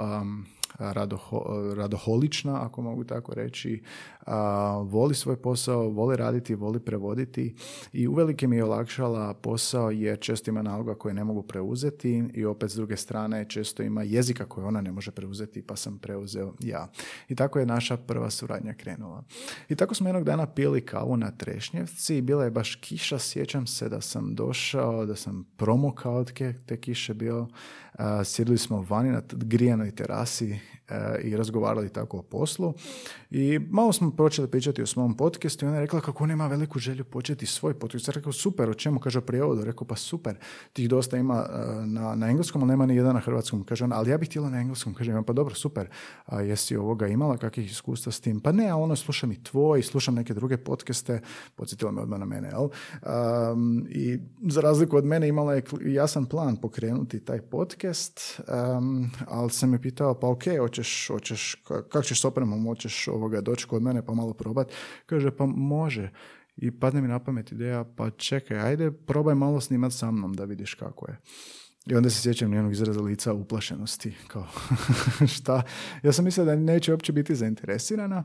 radoho, 0.79 1.43
radoholična, 1.75 2.65
ako 2.65 2.81
mogu 2.81 3.03
tako 3.03 3.33
reći, 3.33 3.81
voli 4.85 5.15
svoj 5.15 5.41
posao, 5.41 5.89
voli 5.89 6.17
raditi, 6.17 6.55
voli 6.55 6.79
prevoditi 6.79 7.55
i 7.93 8.07
uvelike 8.07 8.47
mi 8.47 8.55
je 8.55 8.63
olakšala 8.63 9.33
posao 9.33 9.91
jer 9.91 10.19
često 10.19 10.51
ima 10.51 10.61
naloga 10.61 10.95
koje 10.95 11.13
ne 11.13 11.23
mogu 11.23 11.41
preuzeti 11.43 12.23
i 12.33 12.45
opet 12.45 12.71
s 12.71 12.75
druge 12.75 12.97
strane 12.97 13.45
često 13.49 13.83
ima 13.83 14.03
jezika 14.03 14.45
koje 14.45 14.65
ona 14.65 14.81
ne 14.81 14.91
može 14.91 15.11
preuzeti 15.11 15.61
pa 15.61 15.75
sam 15.75 15.97
preuzeo 15.97 16.53
ja. 16.59 16.87
I 17.29 17.35
tako 17.35 17.59
je 17.59 17.65
naša 17.65 17.97
prva 17.97 18.29
suradnja 18.29 18.73
krenula. 18.73 19.23
I 19.69 19.75
tako 19.75 19.95
smo 19.95 20.07
jednog 20.07 20.23
dana 20.23 20.47
pili 20.47 20.85
kavu 20.85 21.17
na 21.17 21.31
Trešnjevci, 21.31 22.21
bila 22.21 22.43
je 22.43 22.51
baš 22.51 22.75
kiša, 22.75 23.19
sjećam 23.19 23.67
se 23.67 23.89
da 23.89 24.01
sam 24.01 24.35
došao, 24.35 25.05
da 25.05 25.15
sam 25.15 25.43
promokao 25.57 26.15
od 26.15 26.33
te 26.65 26.77
kiše 26.81 27.13
bio, 27.13 27.47
sjedili 28.23 28.57
smo 28.57 28.85
vani 28.89 29.11
na 29.11 29.21
grijanoj 29.31 29.91
terasi 29.91 30.59
i 31.23 31.37
razgovarali 31.37 31.89
tako 31.89 32.17
o 32.17 32.21
poslu 32.21 32.73
i 33.31 33.59
malo 33.69 33.93
smo 33.93 34.12
počeli 34.17 34.47
pričati 34.47 34.81
o 34.81 34.85
svom 34.85 35.17
podcastu 35.17 35.65
i 35.65 35.67
ona 35.67 35.77
je 35.77 35.81
rekla 35.81 36.01
kako 36.01 36.23
ona 36.23 36.33
ima 36.33 36.47
veliku 36.47 36.79
želju 36.79 37.03
početi 37.03 37.45
svoj 37.45 37.73
podcast. 37.73 38.07
Ja 38.07 38.11
rekao 38.11 38.31
super, 38.31 38.69
o 38.69 38.73
čemu? 38.73 38.99
Kaže 38.99 39.19
o 39.19 39.21
prijevodu. 39.21 39.65
Rekao 39.65 39.87
pa 39.87 39.95
super, 39.95 40.35
tih 40.73 40.89
dosta 40.89 41.17
ima 41.17 41.45
uh, 41.49 41.85
na, 41.85 42.15
na 42.15 42.29
engleskom, 42.29 42.61
ali 42.61 42.69
nema 42.69 42.85
ni 42.85 42.95
jedan 42.95 43.13
na 43.13 43.19
hrvatskom. 43.19 43.63
Kaže 43.63 43.83
ona, 43.83 43.95
ali 43.95 44.09
ja 44.09 44.17
bih 44.17 44.29
htjela 44.29 44.49
na 44.49 44.59
engleskom. 44.59 44.93
Kaže 44.93 45.13
pa 45.27 45.33
dobro, 45.33 45.55
super. 45.55 45.87
A 46.25 46.41
jesi 46.41 46.75
ovoga 46.75 47.07
imala 47.07 47.37
kakvih 47.37 47.71
iskustva 47.71 48.11
s 48.11 48.19
tim? 48.19 48.39
Pa 48.39 48.51
ne, 48.51 48.69
a 48.69 48.75
ono 48.75 48.95
slušam 48.95 49.31
i 49.31 49.43
tvoj, 49.43 49.83
slušam 49.83 50.15
neke 50.15 50.33
druge 50.33 50.57
podcaste, 50.57 51.21
podsjetila 51.55 51.91
me 51.91 52.01
odmah 52.01 52.19
na 52.19 52.25
mene, 52.25 52.47
jel? 52.47 52.69
Um, 53.51 53.87
I 53.89 54.19
za 54.47 54.61
razliku 54.61 54.97
od 54.97 55.05
mene 55.05 55.27
imala 55.27 55.53
je 55.53 55.63
jasan 55.85 56.25
plan 56.25 56.55
pokrenuti 56.55 57.19
taj 57.19 57.41
podcast, 57.41 58.41
um, 58.77 59.11
ali 59.27 59.49
sam 59.49 59.73
je 59.73 59.81
pitao, 59.81 60.13
pa 60.13 60.27
ok, 60.27 60.43
hoćeš, 60.59 61.07
hoćeš, 61.07 61.55
kako 61.67 62.01
ćeš 62.01 62.21
s 62.21 62.25
opremom, 62.25 62.65
hoćeš 62.65 63.07
ovoga 63.07 63.41
doći 63.41 63.67
kod 63.67 63.81
mene 63.81 64.02
pa 64.05 64.13
malo 64.13 64.33
probat? 64.33 64.71
Kaže, 65.05 65.31
pa 65.31 65.45
može. 65.45 66.11
I 66.57 66.71
padne 66.71 67.01
mi 67.01 67.07
na 67.07 67.19
pamet 67.19 67.51
ideja, 67.51 67.85
pa 67.95 68.09
čekaj, 68.09 68.59
ajde, 68.59 68.91
probaj 68.91 69.35
malo 69.35 69.61
snimat 69.61 69.93
sa 69.93 70.11
mnom 70.11 70.33
da 70.33 70.45
vidiš 70.45 70.73
kako 70.73 71.11
je. 71.11 71.17
I 71.85 71.95
onda 71.95 72.09
se 72.09 72.21
sjećam 72.21 72.51
njenog 72.51 72.71
izraza 72.71 73.01
lica 73.01 73.33
uplašenosti. 73.33 74.13
Kao, 74.27 74.47
šta? 75.35 75.61
Ja 76.03 76.11
sam 76.11 76.25
mislio 76.25 76.45
da 76.45 76.55
neće 76.55 76.91
uopće 76.91 77.11
biti 77.11 77.35
zainteresirana, 77.35 78.23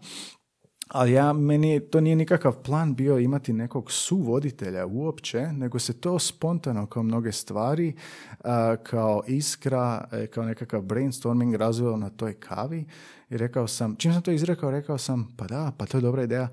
ali 0.88 1.12
ja, 1.12 1.32
meni 1.32 1.80
to 1.90 2.00
nije 2.00 2.16
nikakav 2.16 2.62
plan 2.62 2.94
bio 2.94 3.18
imati 3.18 3.52
nekog 3.52 3.92
suvoditelja 3.92 4.86
uopće, 4.86 5.52
nego 5.52 5.78
se 5.78 6.00
to 6.00 6.18
spontano 6.18 6.86
kao 6.86 7.02
mnoge 7.02 7.32
stvari, 7.32 7.94
kao 8.82 9.22
iskra, 9.26 10.08
e, 10.12 10.26
kao 10.26 10.44
nekakav 10.44 10.82
brainstorming 10.82 11.54
razvilo 11.54 11.96
na 11.96 12.10
toj 12.10 12.34
kavi 12.34 12.86
i 13.30 13.36
rekao 13.36 13.66
sam, 13.66 13.96
čim 13.96 14.12
sam 14.12 14.22
to 14.22 14.30
izrekao, 14.30 14.70
rekao 14.70 14.98
sam, 14.98 15.34
pa 15.36 15.46
da, 15.46 15.72
pa 15.78 15.86
to 15.86 15.96
je 15.98 16.02
dobra 16.02 16.22
ideja, 16.22 16.48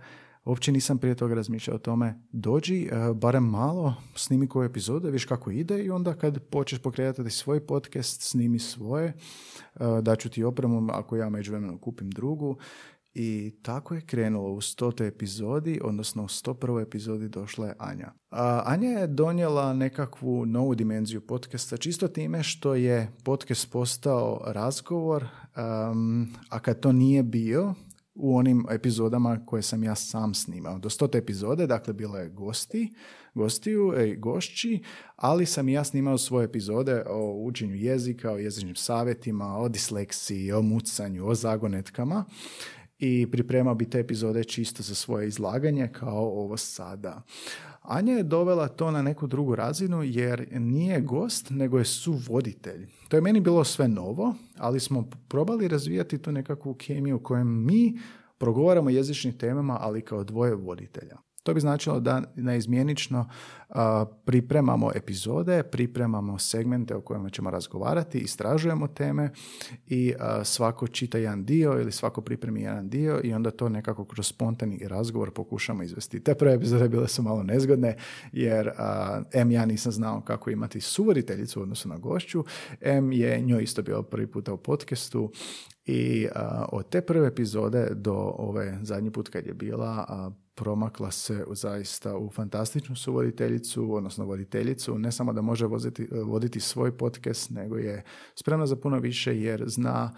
uopće 0.46 0.72
nisam 0.72 0.98
prije 0.98 1.16
toga 1.16 1.36
razmišljao 1.36 1.76
o 1.76 1.80
tome, 1.80 2.20
dođi, 2.32 2.84
e, 2.92 3.14
barem 3.14 3.44
malo, 3.44 3.96
snimi 4.16 4.48
koju 4.48 4.66
epizode, 4.66 5.12
viš 5.12 5.26
kako 5.26 5.52
ide 5.52 5.84
i 5.84 5.90
onda 5.90 6.14
kad 6.14 6.44
počneš 6.44 6.82
pokretati 6.82 7.30
svoj 7.30 7.68
podcast, 7.68 8.22
snimi 8.22 8.60
svoje, 8.60 9.06
e, 9.06 9.14
daću 10.02 10.30
ti 10.30 10.44
opremu 10.44 10.88
ako 10.92 11.16
ja 11.16 11.30
međuvremeno 11.30 11.78
kupim 11.78 12.12
drugu 12.12 12.58
i 13.16 13.54
tako 13.62 13.96
je 13.96 14.02
krenulo 14.02 14.52
u 14.52 14.62
stotoj 14.62 15.08
epizodi, 15.08 15.80
odnosno 15.84 16.24
u 16.24 16.28
101. 16.28 16.82
epizodi 16.82 17.30
došla 17.30 17.68
je 17.68 17.76
Anja. 17.80 18.12
A, 18.32 18.62
Anja 18.66 18.90
je 18.90 19.08
donijela 19.08 19.74
nekakvu 19.74 20.46
novu 20.46 20.76
dimenziju 20.76 21.22
podcasta, 21.22 21.78
čisto 21.78 22.08
time 22.08 22.44
što 22.44 22.76
je 22.76 23.12
podcast 23.24 23.72
postao 23.72 24.42
razgovor, 24.46 25.26
a 26.50 26.60
kad 26.62 26.80
to 26.80 26.92
nije 26.92 27.24
bio, 27.24 27.74
u 28.16 28.38
onim 28.38 28.66
epizodama 28.72 29.46
koje 29.46 29.62
sam 29.62 29.84
ja 29.84 29.96
sam 29.96 30.34
snimao. 30.34 30.80
Do 30.80 30.90
stote 30.90 31.18
epizode, 31.18 31.68
dakle, 31.68 31.94
bilo 31.94 32.18
je 32.18 32.30
gosti, 32.30 32.94
gostiju 33.34 33.94
i 34.08 34.16
gošći, 34.16 34.84
ali 35.16 35.46
sam 35.46 35.70
i 35.70 35.74
ja 35.74 35.84
snimao 35.84 36.18
svoje 36.18 36.46
epizode 36.46 37.04
o 37.10 37.34
učenju 37.44 37.76
jezika, 37.76 38.32
o 38.32 38.38
jezičnim 38.38 38.76
savjetima, 38.76 39.58
o 39.58 39.70
disleksiji, 39.70 40.52
o 40.52 40.62
mucanju, 40.62 41.28
o 41.28 41.36
zagonetkama 41.36 42.26
i 43.00 43.28
pripremao 43.32 43.76
bi 43.76 43.90
te 43.90 44.00
epizode 44.00 44.44
čisto 44.44 44.84
za 44.84 44.96
svoje 44.96 45.28
izlaganje 45.28 45.88
kao 45.88 46.28
ovo 46.28 46.58
sada. 46.58 47.22
Anja 47.82 48.14
je 48.14 48.24
dovela 48.24 48.68
to 48.68 48.92
na 48.92 49.02
neku 49.02 49.28
drugu 49.28 49.56
razinu 49.56 50.04
jer 50.04 50.48
nije 50.52 51.02
gost, 51.02 51.50
nego 51.50 51.78
je 51.78 51.86
suvoditelj. 51.86 52.88
To 53.08 53.18
je 53.18 53.22
meni 53.22 53.40
bilo 53.40 53.64
sve 53.64 53.88
novo, 53.88 54.36
ali 54.58 54.80
smo 54.80 55.10
probali 55.28 55.68
razvijati 55.68 56.18
tu 56.18 56.32
nekakvu 56.32 56.74
kemiju 56.74 57.16
u 57.16 57.24
kojem 57.24 57.66
mi 57.66 58.00
progovaramo 58.38 58.90
jezičnim 58.90 59.38
temama, 59.38 59.78
ali 59.82 60.02
kao 60.02 60.24
dvoje 60.24 60.56
voditelja. 60.56 61.25
To 61.46 61.54
bi 61.54 61.60
značilo 61.60 62.00
da 62.00 62.22
neizmjenično 62.36 63.30
pripremamo 64.26 64.92
epizode, 64.96 65.64
pripremamo 65.64 66.40
segmente 66.40 66.96
o 66.96 67.02
kojima 67.02 67.30
ćemo 67.30 67.50
razgovarati, 67.50 68.20
istražujemo 68.20 68.88
teme 68.88 69.30
i 69.88 70.14
svako 70.44 70.88
čita 70.88 71.18
jedan 71.18 71.46
dio 71.46 71.82
ili 71.82 71.92
svako 71.92 72.22
pripremi 72.22 72.62
jedan 72.62 72.90
dio 72.90 73.22
i 73.24 73.34
onda 73.34 73.52
to 73.52 73.70
nekako 73.70 74.06
kroz 74.06 74.28
spontani 74.28 74.80
razgovor 74.88 75.32
pokušamo 75.32 75.84
izvesti. 75.84 76.20
Te 76.20 76.36
prve 76.36 76.54
epizode 76.54 76.90
bile 76.90 77.08
su 77.08 77.24
malo 77.24 77.44
nezgodne 77.44 77.96
jer 78.32 78.72
M 79.34 79.52
ja 79.52 79.66
nisam 79.66 79.92
znao 79.92 80.22
kako 80.22 80.50
imati 80.50 80.82
suvoditeljicu 80.82 81.60
u 81.60 81.64
odnosu 81.64 81.90
na 81.90 81.98
gošću, 81.98 82.44
M 82.82 83.12
je 83.12 83.42
njoj 83.42 83.64
isto 83.64 83.82
bio 83.82 84.04
prvi 84.04 84.28
puta 84.28 84.54
u 84.54 84.58
podcastu 84.58 85.32
i 85.86 86.28
od 86.72 86.90
te 86.90 87.02
prve 87.02 87.28
epizode 87.28 87.88
do 87.96 88.34
ove 88.38 88.80
zadnji 88.82 89.12
put 89.12 89.30
kad 89.30 89.46
je 89.46 89.54
bila 89.54 90.06
promakla 90.56 91.12
se 91.12 91.46
zaista 91.52 92.18
u 92.18 92.30
fantastičnu 92.30 92.96
suvoditeljicu, 92.96 93.94
odnosno 93.94 94.26
voditeljicu, 94.26 94.98
ne 94.98 95.12
samo 95.12 95.34
da 95.34 95.42
može 95.42 95.66
voziti, 95.66 96.08
voditi 96.26 96.60
svoj 96.60 96.98
podcast, 96.98 97.50
nego 97.50 97.78
je 97.78 98.04
spremna 98.36 98.66
za 98.66 98.76
puno 98.76 99.00
više 99.00 99.42
jer 99.42 99.64
zna 99.68 100.16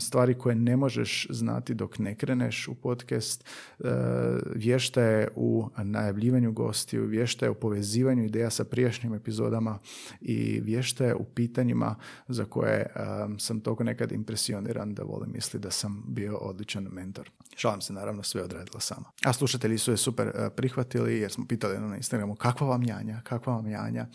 stvari 0.00 0.34
koje 0.34 0.54
ne 0.54 0.76
možeš 0.76 1.26
znati 1.30 1.74
dok 1.74 1.98
ne 1.98 2.14
kreneš 2.14 2.68
u 2.68 2.74
podcast, 2.74 3.44
uh, 3.78 3.86
vješta 4.54 5.02
je 5.02 5.28
u 5.36 5.68
najavljivanju 5.76 6.52
gostiju, 6.52 7.06
vješta 7.06 7.46
je 7.46 7.50
u 7.50 7.54
povezivanju 7.54 8.24
ideja 8.24 8.50
sa 8.50 8.64
prijašnjim 8.64 9.14
epizodama 9.14 9.78
i 10.20 10.60
vješta 10.60 11.04
je 11.04 11.14
u 11.14 11.24
pitanjima 11.24 11.96
za 12.28 12.44
koje 12.44 12.86
sam 13.38 13.60
toliko 13.60 13.84
nekad 13.84 14.12
impresioniran 14.12 14.94
da 14.94 15.02
volim 15.02 15.32
misli 15.32 15.60
da 15.60 15.70
sam 15.70 16.04
bio 16.06 16.36
odličan 16.36 16.88
mentor. 16.92 17.30
Šalim 17.56 17.80
se, 17.80 17.92
naravno, 17.92 18.22
sve 18.22 18.42
odradila 18.42 18.80
sama. 18.80 19.10
A 19.24 19.32
slušatelji 19.32 19.78
su 19.78 19.90
je 19.90 19.96
super 19.96 20.26
uh, 20.26 20.32
prihvatili 20.56 21.20
jer 21.20 21.32
smo 21.32 21.46
pitali 21.46 21.78
na 21.78 21.96
Instagramu 21.96 22.34
kakva 22.34 22.66
vam 22.66 22.82
janja, 22.82 23.20
kakva 23.24 23.54
vam 23.54 23.66
janja 23.66 24.06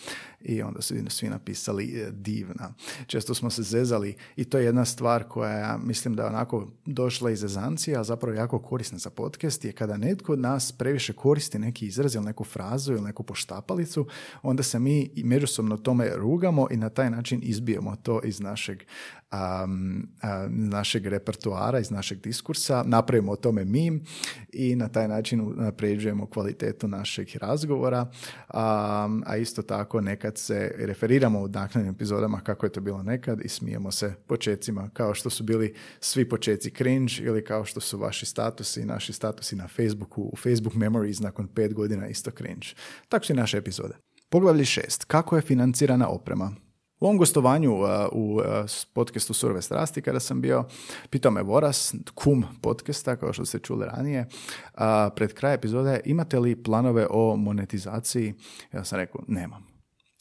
i 0.41 0.62
onda 0.62 0.82
su 0.82 0.96
svi 1.10 1.30
napisali 1.30 1.86
e, 1.86 2.12
divna. 2.12 2.74
Često 3.08 3.34
smo 3.34 3.50
se 3.50 3.63
zezali 3.63 4.15
i 4.36 4.46
to 4.46 4.58
je 4.58 4.65
jedna 4.65 4.86
stvar 4.86 5.23
koja 5.24 5.78
mislim 5.84 6.16
da 6.16 6.24
je 6.24 6.30
onako 6.30 6.68
došla 6.86 7.32
iz 7.32 7.44
ezancije, 7.44 7.98
a 7.98 8.04
zapravo 8.04 8.38
jako 8.38 8.60
korisna 8.60 8.98
za 8.98 9.10
podcast 9.10 9.66
je 9.66 9.72
kada 9.72 9.98
netko 9.98 10.34
od 10.34 10.40
nas 10.40 10.72
previše 10.72 11.14
koristi 11.14 11.60
neki 11.60 11.86
izraz 11.86 12.16
ili 12.16 12.26
neku 12.26 12.44
frazu 12.44 12.94
ili 12.94 13.02
neku 13.02 13.24
poštapalicu, 13.24 14.08
onda 14.42 14.64
se 14.64 14.80
mi 14.80 15.12
međusobno 15.24 15.78
tome 15.78 16.10
rugamo 16.16 16.68
i 16.72 16.78
na 16.78 16.90
taj 16.90 17.10
način 17.10 17.40
izbijemo 17.44 17.96
to 17.96 18.22
iz 18.24 18.40
našeg 18.40 18.84
um, 19.34 20.08
našeg 20.50 21.08
repertoara, 21.08 21.80
iz 21.80 21.92
našeg 21.92 22.22
diskursa, 22.22 22.84
napravimo 22.86 23.32
o 23.32 23.36
tome 23.36 23.66
mim 23.66 24.02
i 24.50 24.76
na 24.76 24.88
taj 24.88 25.08
način 25.08 25.54
napređujemo 25.56 26.26
kvalitetu 26.26 26.88
našeg 26.88 27.28
razgovora, 27.42 28.12
a 29.26 29.38
isto 29.40 29.62
tako 29.62 30.02
nekad 30.02 30.38
se 30.38 30.76
referiramo 30.78 31.40
u 31.40 31.48
naknadnim 31.48 31.94
epizodama 31.94 32.40
kako 32.40 32.66
je 32.66 32.72
to 32.72 32.82
bilo 32.82 33.04
nekad 33.04 33.42
i 33.42 33.50
smijemo 33.50 33.92
se 33.92 34.14
počecima 34.28 34.90
kao 34.94 35.12
što 35.13 35.30
su 35.30 35.43
bili 35.43 35.76
svi 35.99 36.30
počeci 36.30 36.71
cringe 36.71 37.13
ili 37.19 37.43
kao 37.43 37.65
što 37.65 37.80
su 37.80 37.97
vaši 37.97 38.26
statusi 38.26 38.82
i 38.82 38.86
naši 38.86 39.13
statusi 39.13 39.56
na 39.56 39.67
Facebooku, 39.67 40.21
u 40.21 40.36
Facebook 40.38 40.76
Memories 40.76 41.19
nakon 41.19 41.47
pet 41.47 41.73
godina 41.73 42.08
isto 42.08 42.32
cringe. 42.32 42.67
Tako 43.10 43.26
su 43.26 43.34
i 43.34 43.36
naše 43.36 43.58
epizode. 43.58 43.93
Poglavlje 44.30 44.65
šest. 44.65 45.04
Kako 45.04 45.36
je 45.36 45.41
financirana 45.41 46.08
oprema? 46.08 46.56
U 46.99 47.06
ovom 47.06 47.17
gostovanju 47.17 47.73
uh, 47.73 47.89
u 48.12 48.36
uh, 48.36 48.43
podcastu 48.93 49.34
Surove 49.34 49.62
strasti 49.62 50.02
kada 50.02 50.19
sam 50.19 50.41
bio, 50.41 50.63
pitao 51.10 51.32
me 51.32 51.41
Voras, 51.41 51.93
kum 52.15 52.45
podcasta, 52.62 53.15
kao 53.15 53.34
što 53.34 53.45
ste 53.45 53.60
čuli 53.60 53.86
ranije, 53.86 54.28
uh, 54.73 54.82
pred 55.15 55.34
kraj 55.34 55.54
epizode, 55.54 55.99
imate 56.06 56.39
li 56.39 56.63
planove 56.63 57.08
o 57.10 57.36
monetizaciji? 57.36 58.34
Ja 58.73 58.84
sam 58.84 58.99
rekao, 58.99 59.21
nemam. 59.28 59.73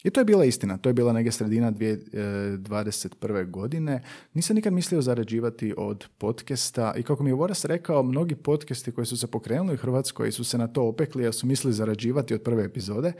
I 0.04 0.10
to 0.10 0.20
je 0.20 0.24
bila 0.24 0.44
istina, 0.44 0.78
to 0.78 0.88
je 0.88 0.92
bila 0.92 1.12
neka 1.12 1.32
sredina 1.32 1.72
2021. 1.72 3.40
E, 3.40 3.44
godine. 3.44 4.02
Nisam 4.34 4.56
nikad 4.56 4.72
mislio 4.72 5.02
zarađivati 5.02 5.74
od 5.76 6.06
podcasta 6.18 6.94
i 6.96 7.02
kako 7.02 7.22
mi 7.22 7.30
je 7.30 7.34
Voras 7.34 7.64
rekao, 7.64 8.02
mnogi 8.02 8.34
podcasti 8.34 8.92
koji 8.92 9.06
su 9.06 9.16
se 9.16 9.26
pokrenuli 9.26 9.74
u 9.74 9.76
Hrvatskoj 9.76 10.32
su 10.32 10.44
se 10.44 10.58
na 10.58 10.66
to 10.66 10.82
opekli, 10.82 11.24
jer 11.24 11.34
su 11.34 11.46
mislili 11.46 11.74
zarađivati 11.74 12.34
od 12.34 12.42
prve 12.42 12.64
epizode, 12.64 13.12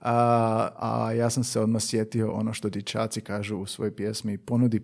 a, 0.00 0.68
a 0.78 1.12
ja 1.12 1.30
sam 1.30 1.44
se 1.44 1.60
odmah 1.60 1.82
sjetio 1.82 2.32
ono 2.32 2.52
što 2.52 2.68
dičaci 2.68 3.20
kažu 3.20 3.56
u 3.56 3.66
svojoj 3.66 3.96
pjesmi, 3.96 4.38
ponudi, 4.38 4.80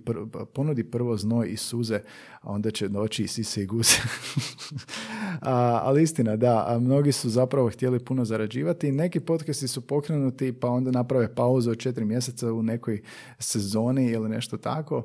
ponudi 0.54 0.84
prvo 0.84 1.16
znoj 1.16 1.48
i 1.48 1.56
suze, 1.56 2.00
a 2.40 2.52
onda 2.52 2.70
će 2.70 2.88
doći 2.88 3.24
i 3.24 3.28
sise 3.28 3.62
i 3.62 3.66
guze. 3.66 3.96
a, 5.40 5.80
ali 5.84 6.02
istina, 6.02 6.36
da, 6.36 6.64
a 6.68 6.78
mnogi 6.78 7.12
su 7.12 7.30
zapravo 7.30 7.70
htjeli 7.70 7.98
puno 7.98 8.24
zarađivati. 8.24 8.92
Neki 8.92 9.20
podcasti 9.20 9.68
su 9.68 9.80
pokrenuti 9.80 10.52
pa 10.52 10.68
onda 10.68 10.90
naprave 10.90 11.34
pauzu 11.40 11.70
od 11.70 11.78
četiri 11.78 12.04
mjeseca 12.04 12.52
u 12.52 12.62
nekoj 12.62 13.02
sezoni 13.38 14.10
ili 14.10 14.28
nešto 14.28 14.56
tako. 14.56 15.04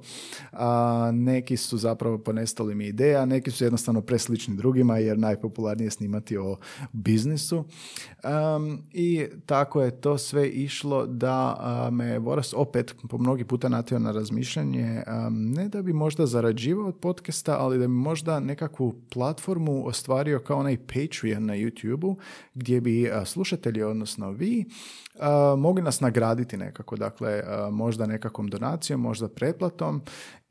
A, 0.51 1.11
neki 1.13 1.57
su 1.57 1.77
zapravo 1.77 2.17
ponestali 2.17 2.75
mi 2.75 2.85
ideja, 2.85 3.25
neki 3.25 3.51
su 3.51 3.63
jednostavno 3.63 4.01
preslični 4.01 4.55
drugima 4.55 4.97
jer 4.97 5.17
najpopularnije 5.17 5.87
je 5.87 5.91
snimati 5.91 6.37
o 6.37 6.57
biznisu. 6.91 7.63
I 8.93 9.25
tako 9.45 9.81
je 9.81 10.01
to 10.01 10.17
sve 10.17 10.49
išlo 10.49 11.05
da 11.05 11.57
me 11.91 12.19
Voras 12.19 12.53
opet 12.53 12.95
po 13.09 13.17
mnogi 13.17 13.43
puta 13.43 13.69
natio 13.69 13.99
na 13.99 14.11
razmišljanje 14.11 15.03
ne 15.31 15.69
da 15.69 15.81
bi 15.81 15.93
možda 15.93 16.25
zarađivao 16.25 16.87
od 16.87 16.95
podcasta, 16.95 17.57
ali 17.59 17.77
da 17.77 17.87
bi 17.87 17.93
možda 17.93 18.39
nekakvu 18.39 18.95
platformu 19.13 19.87
ostvario 19.87 20.39
kao 20.39 20.59
onaj 20.59 20.77
Patreon 20.77 21.45
na 21.45 21.53
YouTube-u 21.53 22.17
gdje 22.53 22.81
bi 22.81 23.11
slušatelji, 23.25 23.83
odnosno 23.83 24.31
vi, 24.31 24.65
mogli 25.57 25.81
nas 25.81 25.99
nagraditi 25.99 26.24
nekako, 26.57 26.95
dakle 26.95 27.43
možda 27.71 28.05
nekakvom 28.05 28.47
donacijom, 28.47 29.01
možda 29.01 29.27
pretplatom 29.27 30.01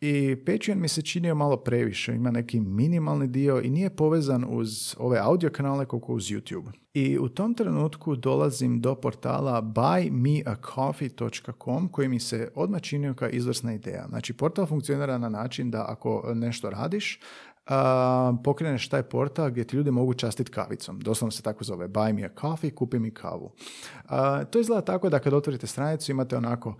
i 0.00 0.36
Patreon 0.46 0.80
mi 0.80 0.88
se 0.88 1.02
činio 1.02 1.34
malo 1.34 1.56
previše, 1.56 2.14
ima 2.14 2.30
neki 2.30 2.60
minimalni 2.60 3.26
dio 3.26 3.60
i 3.60 3.70
nije 3.70 3.90
povezan 3.90 4.44
uz 4.48 4.94
ove 4.98 5.18
audio 5.18 5.50
kanale 5.50 5.86
koliko 5.86 6.14
uz 6.14 6.24
YouTube. 6.24 6.70
I 6.94 7.18
u 7.18 7.28
tom 7.28 7.54
trenutku 7.54 8.16
dolazim 8.16 8.80
do 8.80 8.94
portala 8.94 9.62
buymeacoffee.com 9.62 11.88
koji 11.88 12.08
mi 12.08 12.20
se 12.20 12.50
odmah 12.54 12.80
činio 12.80 13.14
kao 13.14 13.28
izvrsna 13.28 13.74
ideja. 13.74 14.06
Znači 14.08 14.32
portal 14.32 14.66
funkcionira 14.66 15.18
na 15.18 15.28
način 15.28 15.70
da 15.70 15.84
ako 15.88 16.32
nešto 16.34 16.70
radiš, 16.70 17.20
uh, 17.66 18.36
pokreneš 18.44 18.88
taj 18.88 19.02
portal 19.02 19.50
gdje 19.50 19.64
ti 19.64 19.76
ljudi 19.76 19.90
mogu 19.90 20.14
častiti 20.14 20.52
kavicom. 20.52 21.00
Doslovno 21.00 21.30
se 21.30 21.42
tako 21.42 21.64
zove 21.64 21.88
buy 21.88 22.12
me 22.12 22.24
a 22.24 22.28
coffee, 22.40 22.70
kupi 22.70 22.98
mi 22.98 23.10
kavu. 23.10 23.52
to 24.50 24.60
izgleda 24.60 24.82
tako 24.82 25.08
da 25.08 25.18
kad 25.18 25.34
otvorite 25.34 25.66
stranicu 25.66 26.12
imate 26.12 26.36
onako 26.36 26.74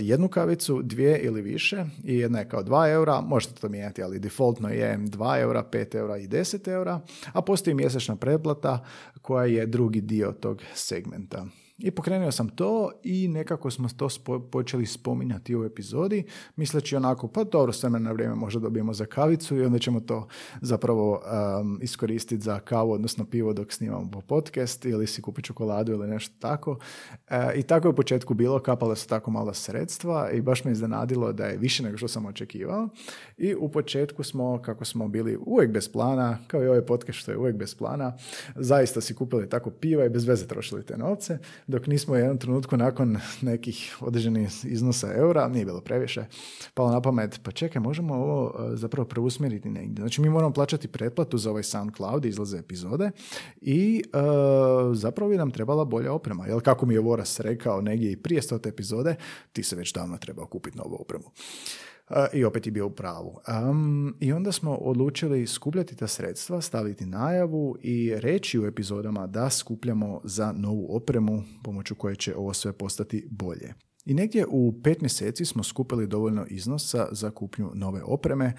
jednu 0.00 0.28
kavicu, 0.28 0.82
dvije 0.82 1.18
ili 1.18 1.42
više 1.42 1.84
i 2.04 2.18
jedna 2.18 2.38
je 2.38 2.48
kao 2.48 2.62
2 2.62 2.92
eura, 2.92 3.20
možete 3.20 3.54
to 3.54 3.68
mijenjati, 3.68 4.02
ali 4.02 4.18
defaultno 4.18 4.68
je 4.68 4.98
2 4.98 5.40
eura, 5.40 5.64
5 5.72 5.96
eura 5.96 6.16
i 6.16 6.28
10 6.28 6.68
eura, 6.68 7.00
a 7.32 7.42
postoji 7.42 7.74
mjesečna 7.74 8.16
pretplata 8.16 8.84
koja 9.22 9.44
je 9.44 9.66
drugi 9.66 10.00
dio 10.00 10.32
tog 10.32 10.62
segmenta. 10.74 11.46
I 11.78 11.90
pokrenuo 11.90 12.32
sam 12.32 12.48
to 12.48 12.90
i 13.02 13.28
nekako 13.28 13.70
smo 13.70 13.88
to 13.96 14.08
počeli 14.50 14.86
spominjati 14.86 15.56
u 15.56 15.64
epizodi, 15.64 16.24
misleći 16.56 16.96
onako, 16.96 17.28
pa 17.28 17.44
dobro, 17.44 17.72
s 17.72 17.82
na 17.82 18.12
vrijeme 18.12 18.34
možda 18.34 18.60
dobijemo 18.60 18.92
za 18.92 19.06
kavicu 19.06 19.56
i 19.56 19.64
onda 19.64 19.78
ćemo 19.78 20.00
to 20.00 20.28
zapravo 20.60 21.22
um, 21.60 21.78
iskoristiti 21.82 22.42
za 22.42 22.60
kavu, 22.60 22.92
odnosno 22.92 23.24
pivo 23.24 23.52
dok 23.52 23.72
snimamo 23.72 24.20
podcast 24.26 24.84
ili 24.84 25.06
si 25.06 25.22
kupi 25.22 25.42
čokoladu 25.42 25.92
ili 25.92 26.08
nešto 26.08 26.34
tako. 26.38 26.78
E, 27.28 27.52
I 27.56 27.62
tako 27.62 27.88
je 27.88 27.92
u 27.92 27.96
početku 27.96 28.34
bilo, 28.34 28.58
kapala 28.58 28.96
su 28.96 29.08
tako 29.08 29.30
mala 29.30 29.54
sredstva 29.54 30.30
i 30.30 30.40
baš 30.40 30.64
me 30.64 30.72
iznenadilo 30.72 31.32
da 31.32 31.46
je 31.46 31.56
više 31.56 31.82
nego 31.82 31.96
što 31.96 32.08
sam 32.08 32.26
očekivao. 32.26 32.88
I 33.36 33.54
u 33.54 33.68
početku 33.68 34.24
smo, 34.24 34.62
kako 34.62 34.84
smo 34.84 35.08
bili 35.08 35.38
uvijek 35.46 35.70
bez 35.70 35.92
plana, 35.92 36.38
kao 36.46 36.62
i 36.62 36.66
ovaj 36.66 36.86
podcast 36.86 37.18
što 37.18 37.30
je 37.30 37.38
uvijek 37.38 37.56
bez 37.56 37.74
plana, 37.74 38.16
zaista 38.56 39.00
si 39.00 39.14
kupili 39.14 39.48
tako 39.48 39.70
piva 39.70 40.04
i 40.04 40.08
bez 40.08 40.24
veze 40.24 40.46
trošili 40.46 40.86
te 40.86 40.96
novce 40.96 41.38
dok 41.68 41.86
nismo 41.86 42.14
u 42.14 42.16
jednom 42.16 42.38
trenutku 42.38 42.76
nakon 42.76 43.18
nekih 43.42 43.96
određenih 44.00 44.64
iznosa 44.64 45.14
eura, 45.14 45.48
nije 45.48 45.64
bilo 45.64 45.80
previše, 45.80 46.24
palo 46.74 46.90
na 46.90 47.00
pamet, 47.00 47.40
pa 47.42 47.50
čekaj, 47.50 47.82
možemo 47.82 48.14
ovo 48.14 48.54
e, 48.58 48.76
zapravo 48.76 49.08
preusmjeriti 49.08 49.70
negdje. 49.70 50.02
Znači 50.02 50.20
mi 50.20 50.30
moramo 50.30 50.52
plaćati 50.52 50.88
pretplatu 50.88 51.38
za 51.38 51.50
ovaj 51.50 51.62
SoundCloud, 51.62 52.24
izlaze 52.24 52.58
epizode 52.58 53.10
i 53.60 54.02
uh, 54.12 54.96
zapravo 54.96 55.30
bi 55.30 55.36
nam 55.36 55.50
trebala 55.50 55.84
bolja 55.84 56.12
oprema. 56.12 56.46
Jer 56.46 56.62
kako 56.62 56.86
mi 56.86 56.94
je 56.94 57.00
Voras 57.00 57.40
rekao 57.40 57.80
negdje 57.80 58.12
i 58.12 58.16
prije 58.16 58.42
stote 58.42 58.68
epizode, 58.68 59.14
ti 59.52 59.62
se 59.62 59.76
već 59.76 59.92
davno 59.92 60.18
trebao 60.18 60.46
kupiti 60.46 60.78
novu 60.78 60.96
opremu. 61.00 61.24
I 62.32 62.44
opet 62.44 62.66
je 62.66 62.72
bio 62.72 62.86
u 62.86 62.90
pravu. 62.90 63.40
I 64.20 64.32
onda 64.32 64.52
smo 64.52 64.74
odlučili 64.74 65.46
skupljati 65.46 65.96
ta 65.96 66.06
sredstva, 66.06 66.60
staviti 66.60 67.06
najavu 67.06 67.76
i 67.82 68.12
reći 68.16 68.60
u 68.60 68.66
epizodama 68.66 69.26
da 69.26 69.50
skupljamo 69.50 70.20
za 70.24 70.52
novu 70.52 70.96
opremu 70.96 71.42
pomoću 71.64 71.94
koje 71.94 72.16
će 72.16 72.36
ovo 72.36 72.52
sve 72.52 72.72
postati 72.72 73.28
bolje. 73.30 73.74
I 74.04 74.14
negdje 74.14 74.46
u 74.48 74.80
pet 74.82 75.00
mjeseci 75.00 75.44
smo 75.44 75.62
skupili 75.62 76.06
dovoljno 76.06 76.46
iznosa 76.48 77.08
za 77.12 77.30
kupnju 77.30 77.70
nove 77.74 78.02
opreme 78.04 78.52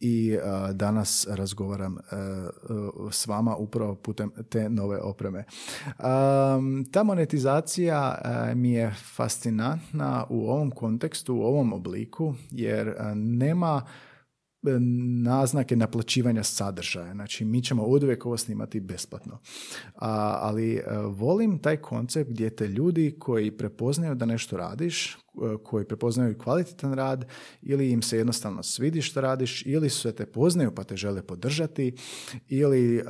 i 0.00 0.38
danas 0.72 1.26
razgovaram 1.30 1.98
e, 1.98 2.00
s 3.10 3.26
vama 3.26 3.56
upravo 3.56 3.94
putem 3.94 4.32
te 4.48 4.68
nove 4.68 5.00
opreme. 5.00 5.44
ta 6.92 7.02
monetizacija 7.02 8.18
e, 8.24 8.54
mi 8.54 8.72
je 8.72 8.94
fascinantna 9.14 10.26
u 10.28 10.50
ovom 10.50 10.70
kontekstu, 10.70 11.34
u 11.34 11.42
ovom 11.42 11.72
obliku, 11.72 12.34
jer 12.50 12.88
e, 12.88 13.14
nema 13.14 13.82
naznake 15.22 15.76
naplaćivanja 15.76 16.42
sadržaja. 16.42 17.12
Znači, 17.12 17.44
mi 17.44 17.62
ćemo 17.62 17.82
uvijek 17.86 18.26
ovo 18.26 18.36
snimati 18.36 18.80
besplatno. 18.80 19.38
A, 19.94 20.38
ali 20.40 20.82
volim 21.08 21.58
taj 21.58 21.76
koncept 21.76 22.30
gdje 22.30 22.50
te 22.50 22.68
ljudi 22.68 23.16
koji 23.18 23.50
prepoznaju 23.50 24.14
da 24.14 24.26
nešto 24.26 24.56
radiš, 24.56 25.18
koji 25.62 25.84
prepoznaju 25.84 26.38
kvalitetan 26.38 26.94
rad 26.94 27.24
ili 27.62 27.90
im 27.90 28.02
se 28.02 28.16
jednostavno 28.16 28.62
svidi 28.62 29.02
što 29.02 29.20
radiš 29.20 29.62
ili 29.66 29.90
se 29.90 30.12
te 30.12 30.26
poznaju 30.26 30.74
pa 30.74 30.84
te 30.84 30.96
žele 30.96 31.22
podržati 31.22 31.94
ili 32.48 32.98
uh, 32.98 33.04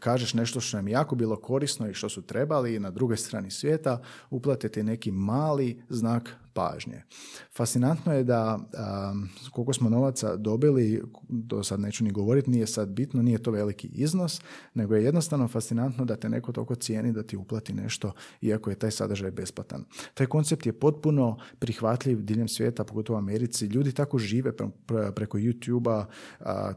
kažeš 0.00 0.34
nešto 0.34 0.60
što 0.60 0.76
nam 0.76 0.88
jako 0.88 1.14
bilo 1.14 1.36
korisno 1.36 1.88
i 1.88 1.94
što 1.94 2.08
su 2.08 2.22
trebali 2.22 2.80
na 2.80 2.90
drugoj 2.90 3.16
strani 3.16 3.50
svijeta 3.50 4.02
uplatiti 4.30 4.82
neki 4.82 5.10
mali 5.10 5.82
znak 5.88 6.41
pažnje. 6.54 7.02
Fascinantno 7.56 8.14
je 8.14 8.24
da 8.24 8.58
um, 9.12 9.28
koliko 9.50 9.72
smo 9.72 9.90
novaca 9.90 10.36
dobili, 10.36 11.02
to 11.48 11.62
sad 11.62 11.80
neću 11.80 12.04
ni 12.04 12.10
govoriti, 12.10 12.50
nije 12.50 12.66
sad 12.66 12.88
bitno, 12.88 13.22
nije 13.22 13.42
to 13.42 13.50
veliki 13.50 13.88
iznos, 13.88 14.40
nego 14.74 14.94
je 14.94 15.04
jednostavno 15.04 15.48
fascinantno 15.48 16.04
da 16.04 16.16
te 16.16 16.28
neko 16.28 16.52
toliko 16.52 16.74
cijeni 16.74 17.12
da 17.12 17.22
ti 17.22 17.36
uplati 17.36 17.72
nešto 17.72 18.12
iako 18.40 18.70
je 18.70 18.76
taj 18.76 18.90
sadržaj 18.90 19.30
besplatan. 19.30 19.84
Taj 20.14 20.26
koncept 20.26 20.66
je 20.66 20.72
potpuno 20.72 21.38
prihvatljiv 21.58 22.22
diljem 22.22 22.48
svijeta, 22.48 22.84
pogotovo 22.84 23.16
u 23.16 23.18
Americi. 23.18 23.66
Ljudi 23.66 23.92
tako 23.92 24.18
žive 24.18 24.52
preko 25.14 25.38
YouTube-a, 25.38 26.06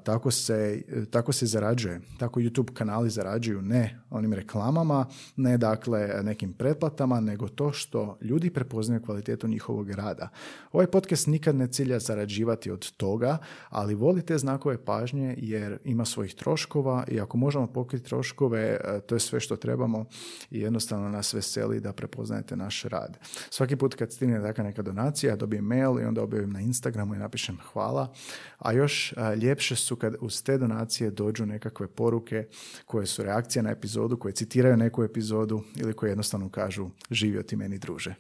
tako 0.04 0.32
se, 0.32 0.82
tako 1.10 1.32
se 1.32 1.46
zarađuje. 1.46 2.02
Tako 2.20 2.40
YouTube 2.40 2.74
kanali 2.74 3.10
zarađuju 3.10 3.62
ne 3.62 4.02
onim 4.10 4.34
reklamama, 4.34 5.06
ne 5.36 5.58
dakle 5.58 6.10
nekim 6.24 6.54
pretplatama, 6.54 7.20
nego 7.20 7.48
to 7.48 7.72
što 7.72 8.18
ljudi 8.22 8.50
prepoznaju 8.50 9.02
kvalitetu 9.02 9.48
njihovog 9.48 9.65
rada. 9.96 10.30
Ovaj 10.72 10.88
podcast 10.88 11.28
nikad 11.28 11.56
ne 11.56 11.68
cilja 11.68 12.00
zarađivati 12.00 12.72
od 12.72 12.92
toga, 12.92 13.38
ali 13.70 13.96
volite 13.96 14.38
znakove 14.38 14.86
pažnje 14.86 15.36
jer 15.38 15.78
ima 15.84 16.06
svojih 16.06 16.36
troškova 16.36 17.04
i 17.08 17.20
ako 17.20 17.38
možemo 17.38 17.68
pokriti 17.68 18.06
troškove, 18.06 18.80
to 19.08 19.16
je 19.16 19.20
sve 19.20 19.40
što 19.40 19.56
trebamo 19.56 20.06
i 20.52 20.60
jednostavno 20.60 21.10
nas 21.10 21.34
veseli 21.34 21.80
da 21.80 21.94
prepoznajete 21.94 22.56
naš 22.56 22.84
rad. 22.84 23.18
Svaki 23.50 23.76
put 23.76 23.96
kad 23.96 24.14
stigne 24.14 24.40
dakle 24.40 24.64
neka 24.64 24.82
donacija, 24.82 25.36
dobijem 25.36 25.66
mail 25.66 26.00
i 26.00 26.06
onda 26.06 26.22
objavim 26.22 26.52
na 26.52 26.60
Instagramu 26.60 27.16
i 27.16 27.20
napišem 27.20 27.58
hvala. 27.74 28.14
A 28.58 28.72
još 28.74 29.14
ljepše 29.42 29.76
su 29.76 29.96
kad 29.96 30.16
uz 30.22 30.44
te 30.44 30.58
donacije 30.58 31.12
dođu 31.12 31.46
nekakve 31.46 31.88
poruke 31.88 32.48
koje 32.86 33.06
su 33.06 33.24
reakcija 33.24 33.64
na 33.64 33.72
epizodu, 33.72 34.18
koje 34.18 34.34
citiraju 34.34 34.78
neku 34.78 35.04
epizodu 35.04 35.62
ili 35.76 35.94
koje 35.94 36.10
jednostavno 36.10 36.50
kažu 36.50 36.90
živio 37.12 37.44
ti 37.44 37.56
meni 37.56 37.78
druže. 37.78 38.16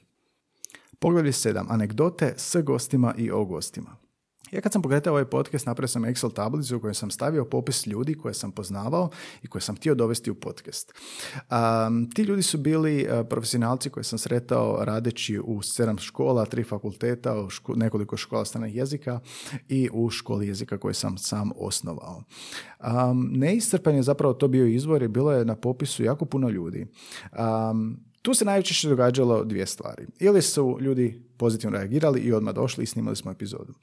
Pogledaj 1.05 1.31
sedam 1.31 1.67
Anegdote 1.69 2.33
s 2.37 2.55
gostima 2.63 3.13
i 3.17 3.31
o 3.31 3.45
gostima. 3.45 3.95
Ja 4.51 4.61
kad 4.61 4.73
sam 4.73 4.81
pogledao 4.81 5.13
ovaj 5.13 5.25
podcast, 5.25 5.65
napravio 5.65 5.87
sam 5.87 6.03
Excel 6.03 6.33
tablicu 6.33 6.77
u 6.77 6.79
kojoj 6.79 6.93
sam 6.93 7.11
stavio 7.11 7.45
popis 7.45 7.87
ljudi 7.87 8.13
koje 8.13 8.33
sam 8.33 8.51
poznavao 8.51 9.09
i 9.41 9.47
koje 9.47 9.61
sam 9.61 9.75
htio 9.75 9.95
dovesti 9.95 10.31
u 10.31 10.35
podcast. 10.35 10.93
Um, 11.35 12.09
ti 12.11 12.21
ljudi 12.21 12.43
su 12.43 12.57
bili 12.57 13.07
uh, 13.07 13.27
profesionalci 13.29 13.89
koje 13.89 14.03
sam 14.03 14.19
sretao 14.19 14.85
radeći 14.85 15.39
u 15.39 15.61
sedam 15.61 15.97
škola, 15.97 16.45
tri 16.45 16.63
fakulteta, 16.63 17.39
u 17.39 17.49
ško- 17.49 17.75
nekoliko 17.75 18.17
škola 18.17 18.45
stranih 18.45 18.75
jezika 18.75 19.19
i 19.67 19.89
u 19.93 20.09
školi 20.09 20.47
jezika 20.47 20.77
koje 20.77 20.93
sam 20.93 21.17
sam 21.17 21.51
osnovao. 21.55 22.23
Um, 22.79 23.29
neiscrpan 23.31 23.95
je 23.95 24.03
zapravo 24.03 24.33
to 24.33 24.47
bio 24.47 24.65
izvor 24.65 25.03
i 25.03 25.07
bilo 25.07 25.31
je 25.31 25.45
na 25.45 25.55
popisu 25.55 26.03
jako 26.03 26.25
puno 26.25 26.49
ljudi. 26.49 26.87
Um, 27.71 28.05
tu 28.25 28.33
se 28.33 28.45
najčešće 28.45 28.89
događalo 28.89 29.43
dvije 29.43 29.65
stvari. 29.65 30.05
Ili 30.19 30.41
su 30.41 30.77
ljudi 30.81 31.21
pozitivno 31.37 31.77
reagirali 31.77 32.19
i 32.19 32.33
odmah 32.33 32.53
došli 32.53 32.83
i 32.83 32.87
snimali 32.87 33.15
smo 33.15 33.31
epizodu. 33.31 33.73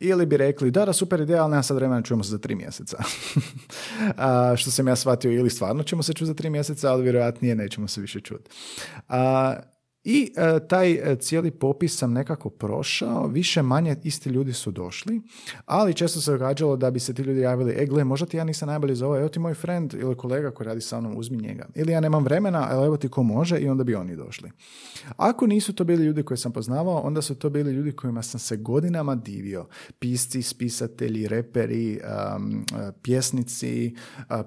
Ili 0.00 0.26
bi 0.26 0.36
rekli, 0.36 0.70
da, 0.70 0.84
da, 0.84 0.92
super 0.92 1.20
ideja, 1.20 1.42
ali 1.42 1.50
nema 1.50 1.62
sad 1.62 1.76
vremena, 1.76 2.02
čujemo 2.02 2.24
se 2.24 2.30
za 2.30 2.38
tri 2.38 2.54
mjeseca. 2.54 2.98
A, 4.16 4.54
što 4.56 4.70
sam 4.70 4.88
ja 4.88 4.96
shvatio, 4.96 5.32
ili 5.32 5.50
stvarno 5.50 5.82
ćemo 5.82 6.02
se 6.02 6.12
čuti 6.12 6.26
za 6.26 6.34
tri 6.34 6.50
mjeseca, 6.50 6.92
ali 6.92 7.02
vjerojatnije 7.02 7.54
nećemo 7.54 7.88
se 7.88 8.00
više 8.00 8.20
čuti. 8.20 8.50
I 10.04 10.32
e, 10.36 10.66
taj 10.68 10.92
e, 10.92 11.16
cijeli 11.16 11.50
popis 11.50 11.98
sam 11.98 12.12
nekako 12.12 12.50
prošao, 12.50 13.26
više 13.26 13.62
manje 13.62 13.96
isti 14.04 14.30
ljudi 14.30 14.52
su 14.52 14.70
došli, 14.70 15.22
ali 15.66 15.94
često 15.94 16.20
se 16.20 16.30
događalo 16.30 16.76
da 16.76 16.90
bi 16.90 17.00
se 17.00 17.14
ti 17.14 17.22
ljudi 17.22 17.40
javili, 17.40 17.74
e 17.76 17.86
gle, 17.86 18.04
možda 18.04 18.26
ti 18.26 18.36
ja 18.36 18.44
nisam 18.44 18.68
najbolji 18.68 18.94
za 18.94 19.06
ovo, 19.06 19.18
evo 19.18 19.28
ti 19.28 19.38
moj 19.38 19.54
friend 19.54 19.94
ili 19.94 20.16
kolega 20.16 20.50
koji 20.50 20.66
radi 20.66 20.80
sa 20.80 21.00
mnom, 21.00 21.16
uzmi 21.16 21.36
njega. 21.36 21.66
Ili 21.74 21.92
ja 21.92 22.00
nemam 22.00 22.24
vremena, 22.24 22.66
ali 22.70 22.86
evo 22.86 22.96
ti 22.96 23.08
ko 23.08 23.22
može 23.22 23.58
i 23.58 23.68
onda 23.68 23.84
bi 23.84 23.94
oni 23.94 24.16
došli. 24.16 24.50
Ako 25.16 25.46
nisu 25.46 25.72
to 25.72 25.84
bili 25.84 26.04
ljudi 26.04 26.22
koje 26.22 26.38
sam 26.38 26.52
poznavao, 26.52 27.00
onda 27.00 27.22
su 27.22 27.34
to 27.34 27.50
bili 27.50 27.72
ljudi 27.72 27.92
kojima 27.92 28.22
sam 28.22 28.40
se 28.40 28.56
godinama 28.56 29.14
divio. 29.14 29.66
Pisci, 29.98 30.42
spisatelji, 30.42 31.28
reperi, 31.28 32.00
um, 32.36 32.64
pjesnici, 33.02 33.94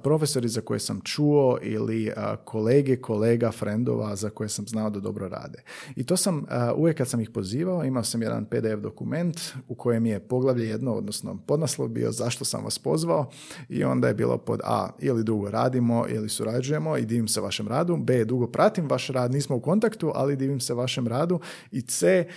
profesori 0.03 0.47
za 0.47 0.61
koje 0.61 0.79
sam 0.79 1.01
čuo 1.01 1.57
ili 1.61 2.11
kolege, 2.43 2.95
kolega, 2.95 3.51
frendova 3.51 4.15
za 4.15 4.29
koje 4.29 4.49
sam 4.49 4.67
znao 4.67 4.89
da 4.89 4.99
dobro 4.99 5.27
radi 5.27 5.50
rade. 5.51 5.63
I 5.95 6.03
to 6.03 6.17
sam, 6.17 6.45
uvijek 6.75 6.97
kad 6.97 7.07
sam 7.07 7.19
ih 7.19 7.29
pozivao, 7.29 7.83
imao 7.83 8.03
sam 8.03 8.21
jedan 8.21 8.45
PDF 8.45 8.81
dokument 8.81 9.39
u 9.67 9.75
kojem 9.75 10.05
je 10.05 10.19
poglavlje 10.19 10.69
jedno, 10.69 10.93
odnosno 10.93 11.37
podnaslov 11.47 11.87
bio 11.87 12.11
zašto 12.11 12.45
sam 12.45 12.63
vas 12.63 12.79
pozvao 12.79 13.29
i 13.69 13.83
onda 13.83 14.07
je 14.07 14.13
bilo 14.13 14.37
pod 14.37 14.59
A, 14.63 14.89
ili 14.99 15.23
dugo 15.23 15.49
radimo 15.49 16.05
ili 16.09 16.29
surađujemo 16.29 16.97
i 16.97 17.05
divim 17.05 17.27
se 17.27 17.41
vašem 17.41 17.67
radu, 17.67 17.97
B, 17.97 18.25
dugo 18.25 18.47
pratim 18.47 18.87
vaš 18.89 19.07
rad, 19.07 19.31
nismo 19.31 19.55
u 19.55 19.61
kontaktu, 19.61 20.11
ali 20.15 20.35
divim 20.35 20.59
se 20.59 20.73
vašem 20.73 21.07
radu 21.07 21.39
i 21.71 21.81
C, 21.81 22.27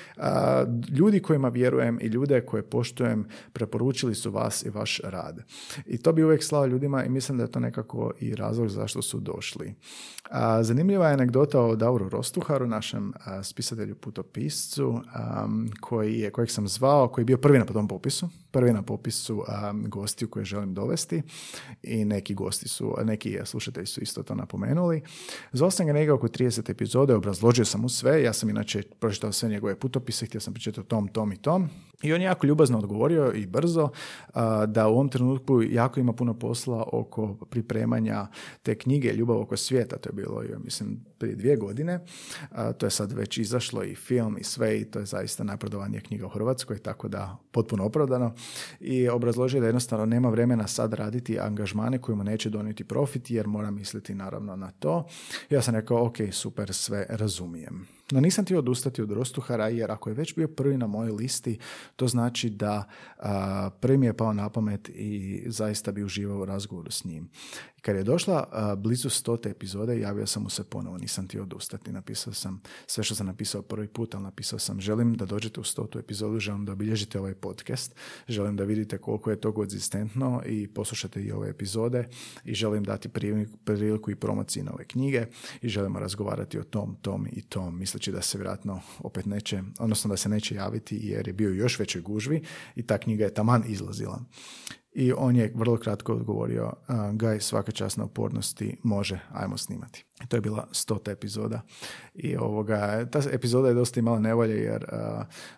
ljudi 0.99 1.23
kojima 1.23 1.49
vjerujem 1.49 1.99
i 2.03 2.07
ljude 2.07 2.41
koje 2.41 2.63
poštujem 2.63 3.29
preporučili 3.53 4.15
su 4.15 4.31
vas 4.31 4.65
i 4.65 4.71
vaš 4.71 5.01
rad. 5.05 5.43
I 5.87 5.99
to 5.99 6.13
bi 6.13 6.25
uvijek 6.25 6.45
slao 6.45 6.67
ljudima 6.67 7.05
i 7.05 7.09
mislim 7.09 7.39
da 7.39 7.45
je 7.45 7.51
to 7.51 7.61
nekako 7.61 8.13
i 8.21 8.35
razlog 8.35 8.69
zašto 8.69 9.03
su 9.03 9.21
došli. 9.21 9.75
Zanimljiva 10.61 11.09
je 11.09 11.15
anegdota 11.15 11.61
o 11.61 11.77
Dauru 11.77 12.09
Rostuharu, 12.09 12.67
našem 12.67 12.94
spisatelju 13.43 13.95
putopiscu, 13.95 15.01
koji 15.81 16.19
je, 16.19 16.31
kojeg 16.31 16.51
sam 16.51 16.69
zvao, 16.69 17.09
koji 17.09 17.23
je 17.23 17.27
bio 17.27 17.39
prvi 17.39 17.59
na 17.59 17.65
tom 17.65 17.89
popisu, 17.89 18.29
prvi 18.55 18.73
na 18.73 18.83
popisu 18.83 19.45
gostiju 19.87 20.29
koje 20.29 20.45
želim 20.45 20.75
dovesti 20.75 21.23
i 21.83 22.05
neki 22.05 22.35
gosti 22.35 22.69
su, 22.69 22.95
neki 23.05 23.39
slušatelji 23.45 23.87
su 23.87 24.01
isto 24.01 24.23
to 24.23 24.35
napomenuli. 24.35 25.03
Zvao 25.53 25.71
sam 25.71 25.87
ga 25.87 25.93
negdje 25.93 26.13
oko 26.13 26.29
30 26.29 26.71
epizode, 26.71 27.15
obrazložio 27.15 27.65
sam 27.65 27.81
mu 27.81 27.89
sve, 27.89 28.23
ja 28.23 28.33
sam 28.33 28.51
inače 28.51 28.83
pročitao 29.01 29.33
sve 29.33 29.49
njegove 29.49 29.79
putopise, 29.79 30.27
htio 30.27 30.41
sam 30.41 30.55
pričati 30.55 30.83
tom, 30.83 31.09
tom 31.09 31.33
i 31.33 31.37
tom. 31.37 31.69
I 32.03 32.13
on 32.13 32.21
je 32.21 32.25
jako 32.25 32.47
ljubazno 32.47 32.79
odgovorio 32.79 33.33
i 33.33 33.47
brzo 33.47 33.89
da 34.69 34.89
u 34.89 34.93
ovom 34.93 35.09
trenutku 35.09 35.63
jako 35.63 36.01
ima 36.01 36.13
puno 36.13 36.35
posla 36.35 36.89
oko 36.93 37.35
pripremanja 37.51 38.27
te 38.63 38.79
knjige 38.79 39.13
Ljubav 39.13 39.41
oko 39.41 39.57
svijeta, 39.57 39.99
to 39.99 40.09
je 40.09 40.13
bilo, 40.13 40.43
mislim, 40.65 41.05
prije 41.19 41.37
dvije 41.37 41.57
godine. 41.57 42.01
to 42.79 42.87
je 42.87 42.91
sad 42.91 43.13
već 43.13 43.39
izašlo 43.39 43.85
i 43.85 43.95
film 43.95 44.39
i 44.39 44.45
sve 44.45 44.81
i 44.81 44.85
to 44.85 44.99
je 44.99 45.07
zaista 45.07 45.45
najprodovanija 45.45 46.01
knjiga 46.01 46.27
u 46.27 46.29
Hrvatskoj, 46.29 46.79
tako 46.79 47.09
da 47.09 47.37
potpuno 47.53 47.85
opravdano. 47.85 48.35
I 48.81 49.09
obrazložio 49.09 49.61
da 49.61 49.67
jednostavno 49.67 50.07
nema 50.07 50.29
vremena 50.29 50.67
sad 50.67 50.93
raditi 50.93 51.39
angažmane 51.41 51.99
kojima 51.99 52.25
neće 52.25 52.51
donijeti 52.51 52.85
profit 52.85 53.31
jer 53.31 53.47
mora 53.47 53.71
misliti 53.71 54.15
naravno 54.15 54.57
na 54.57 54.71
to. 54.71 55.07
Ja 55.51 55.63
sam 55.63 55.75
rekao, 55.75 56.07
ok, 56.07 56.17
super, 56.33 56.75
sve 56.75 57.07
razumijem. 57.09 57.87
No 58.11 58.21
nisam 58.21 58.45
htio 58.45 58.59
odustati 58.59 59.03
od 59.03 59.13
Rostuhara 59.13 59.69
jer 59.69 59.91
ako 59.91 60.11
je 60.11 60.15
već 60.15 60.35
bio 60.35 60.49
prvi 60.49 60.79
na 60.79 60.87
mojoj 60.87 61.13
listi, 61.13 61.59
to 61.97 62.09
znači 62.09 62.51
da 62.51 62.85
prvi 63.81 63.99
mi 63.99 64.07
je 64.07 64.17
pao 64.17 64.33
na 64.33 64.51
pamet 64.51 64.89
i 64.89 65.43
zaista 65.47 65.93
bi 65.93 66.05
uživao 66.05 66.41
u 66.41 66.45
razgovoru 66.45 66.91
s 66.91 67.05
njim. 67.05 67.31
Kad 67.85 67.97
je 67.97 68.05
došla 68.05 68.75
blizu 68.77 69.11
stote 69.11 69.51
epizode, 69.51 70.01
javio 70.01 70.27
sam 70.27 70.43
mu 70.43 70.51
se 70.51 70.65
ponovo, 70.65 70.99
nisam 70.99 71.25
htio 71.25 71.43
odustati. 71.43 71.93
Napisao 71.93 72.33
sam 72.33 72.63
sve 72.87 73.05
što 73.05 73.15
sam 73.15 73.27
napisao 73.27 73.63
prvi 73.63 73.89
put, 73.89 74.15
ali 74.15 74.25
napisao 74.25 74.59
sam 74.59 74.81
želim 74.81 75.15
da 75.15 75.25
dođete 75.25 75.61
u 75.61 75.65
stotu 75.65 75.99
epizodu, 75.99 76.39
želim 76.39 76.65
da 76.65 76.73
obilježite 76.73 77.19
ovaj 77.19 77.35
podcast, 77.35 77.95
želim 78.29 78.57
da 78.57 78.65
vidite 78.65 78.99
koliko 78.99 79.31
je 79.31 79.41
to 79.41 79.53
konzistentno 79.53 80.43
i 80.47 80.69
poslušate 80.69 81.23
i 81.23 81.33
ove 81.33 81.51
epizode 81.51 82.09
i 82.45 82.55
želim 82.55 82.85
dati 82.85 83.09
priliku 83.65 84.11
i 84.11 84.17
promociji 84.17 84.63
na 84.63 84.73
ove 84.73 84.85
knjige 84.85 85.27
i 85.63 85.69
želimo 85.69 85.99
razgovarati 85.99 86.59
o 86.59 86.65
tom, 86.65 86.97
tom 87.03 87.27
i 87.33 87.43
tom, 87.43 87.79
misleći 87.79 88.13
da 88.13 88.23
se 88.23 88.39
vjerojatno 88.39 88.81
opet 88.99 89.27
neće, 89.27 89.63
odnosno 89.79 90.11
da 90.11 90.17
se 90.17 90.29
neće 90.29 90.55
javiti 90.55 90.99
jer 91.03 91.29
je 91.29 91.33
bio 91.33 91.51
još 91.51 91.79
većoj 91.79 92.03
gužvi 92.03 92.43
i 92.75 92.83
ta 92.83 92.99
knjiga 92.99 93.25
je 93.25 93.35
taman 93.35 93.63
izlazila. 93.67 94.21
I 94.95 95.13
on 95.13 95.37
je 95.37 95.53
vrlo 95.55 95.77
kratko 95.77 96.13
odgovorio, 96.13 96.73
Gaj, 97.13 97.41
svaka 97.41 97.73
čast 97.73 97.97
na 97.97 98.05
upornosti, 98.05 98.77
može, 98.83 99.21
ajmo 99.33 99.57
snimati. 99.57 100.05
To 100.29 100.37
je 100.37 100.41
bila 100.41 100.69
stota 100.73 101.11
epizoda. 101.11 101.61
I 102.15 102.37
ovoga, 102.37 103.07
ta 103.11 103.21
epizoda 103.33 103.69
je 103.69 103.75
dosta 103.75 104.01
imala 104.01 104.19
nevolje 104.19 104.55
jer 104.55 104.85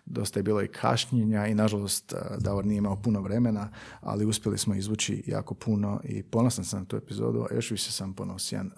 dosta 0.05 0.39
je 0.39 0.43
bilo 0.43 0.61
i 0.61 0.67
kašnjenja 0.67 1.47
i 1.47 1.55
nažalost 1.55 2.13
Davor 2.37 2.65
nije 2.65 2.77
imao 2.77 2.95
puno 2.95 3.21
vremena, 3.21 3.69
ali 4.01 4.25
uspjeli 4.25 4.57
smo 4.57 4.75
izvući 4.75 5.23
jako 5.27 5.53
puno 5.53 6.01
i 6.03 6.23
ponosan 6.23 6.65
sam 6.65 6.79
na 6.79 6.85
tu 6.85 6.95
epizodu, 6.95 7.45
a 7.51 7.55
još 7.55 7.71
više 7.71 7.91
sam 7.91 8.13
ponosijan, 8.13 8.71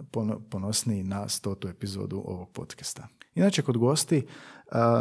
ponosniji 0.49 1.03
na 1.03 1.29
stotu 1.29 1.67
epizodu 1.67 2.23
ovog 2.25 2.49
podcasta. 2.49 3.07
Inače, 3.35 3.61
kod 3.61 3.77
gosti 3.77 4.25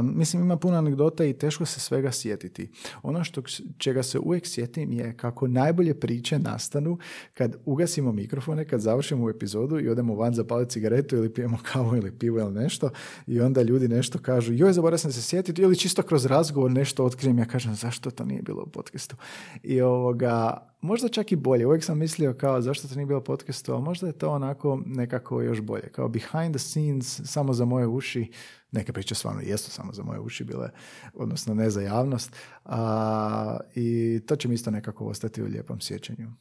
mislim, 0.02 0.42
ima 0.42 0.56
puno 0.56 0.76
anegdota 0.78 1.24
i 1.24 1.32
teško 1.32 1.66
se 1.66 1.80
svega 1.80 2.12
sjetiti. 2.12 2.70
Ono 3.02 3.24
što 3.24 3.42
čega 3.78 4.02
se 4.02 4.18
uvijek 4.18 4.46
sjetim 4.46 4.92
je 4.92 5.16
kako 5.16 5.48
najbolje 5.48 5.94
priče 5.94 6.38
nastanu 6.38 6.98
kad 7.34 7.56
ugasimo 7.64 8.12
mikrofone, 8.12 8.64
kad 8.64 8.80
završimo 8.80 9.24
u 9.24 9.30
epizodu 9.30 9.80
i 9.80 9.88
odemo 9.88 10.14
van 10.14 10.34
zapaliti 10.34 10.70
cigaretu 10.70 11.16
ili 11.16 11.34
pijemo 11.34 11.58
kavu 11.72 11.96
ili 11.96 12.18
pivo 12.18 12.38
ili 12.38 12.52
nešto 12.52 12.90
i 13.26 13.40
onda 13.40 13.62
ljudi 13.62 13.88
nešto 13.88 14.18
kažu, 14.18 14.52
joj, 14.52 14.72
zaboravio 14.72 14.98
se 14.98 15.22
sjetiti 15.22 15.62
ili 15.62 15.78
čisto 15.78 16.02
kroz 16.02 16.26
razgovor 16.26 16.70
nešto 16.70 17.04
otkrijem, 17.04 17.38
ja 17.38 17.44
kažem, 17.44 17.74
zašto 17.74 18.10
to 18.10 18.24
nije 18.24 18.42
bilo 18.42 18.62
u 18.62 18.70
podcastu? 18.70 19.16
I 19.62 19.80
ovoga, 19.80 20.66
možda 20.80 21.08
čak 21.08 21.32
i 21.32 21.36
bolje. 21.36 21.66
Uvijek 21.66 21.84
sam 21.84 21.98
mislio 21.98 22.34
kao 22.34 22.62
zašto 22.62 22.88
to 22.88 22.94
nije 22.94 23.06
bilo 23.06 23.20
podcastu, 23.20 23.72
ali 23.72 23.82
možda 23.82 24.06
je 24.06 24.12
to 24.12 24.30
onako 24.30 24.82
nekako 24.86 25.42
još 25.42 25.60
bolje. 25.60 25.88
Kao 25.92 26.08
behind 26.08 26.54
the 26.54 26.58
scenes, 26.58 27.20
samo 27.24 27.52
za 27.52 27.64
moje 27.64 27.86
uši, 27.86 28.30
neke 28.72 28.92
priče 28.92 29.14
stvarno 29.14 29.40
jesu 29.40 29.70
samo 29.70 29.92
za 29.92 30.02
moje 30.02 30.20
uši 30.20 30.44
bile, 30.44 30.70
odnosno 31.14 31.54
ne 31.54 31.70
za 31.70 31.80
javnost. 31.80 32.36
A, 32.64 33.58
I 33.74 34.20
to 34.26 34.36
će 34.36 34.48
mi 34.48 34.54
isto 34.54 34.70
nekako 34.70 35.06
ostati 35.06 35.42
u 35.42 35.46
lijepom 35.46 35.80
sjećanju. 35.80 36.32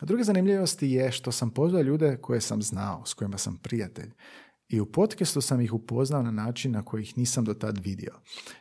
A 0.00 0.06
druga 0.06 0.24
zanimljivost 0.24 0.82
je 0.82 1.12
što 1.12 1.32
sam 1.32 1.50
pozvao 1.50 1.82
ljude 1.82 2.16
koje 2.16 2.40
sam 2.40 2.62
znao, 2.62 3.02
s 3.06 3.14
kojima 3.14 3.38
sam 3.38 3.56
prijatelj. 3.56 4.12
I 4.70 4.80
u 4.80 4.86
podcastu 4.86 5.40
sam 5.40 5.60
ih 5.60 5.72
upoznao 5.72 6.22
na 6.22 6.30
način 6.30 6.72
na 6.72 6.82
koji 6.82 7.02
ih 7.02 7.18
nisam 7.18 7.44
do 7.44 7.54
tad 7.54 7.78
vidio. 7.84 8.12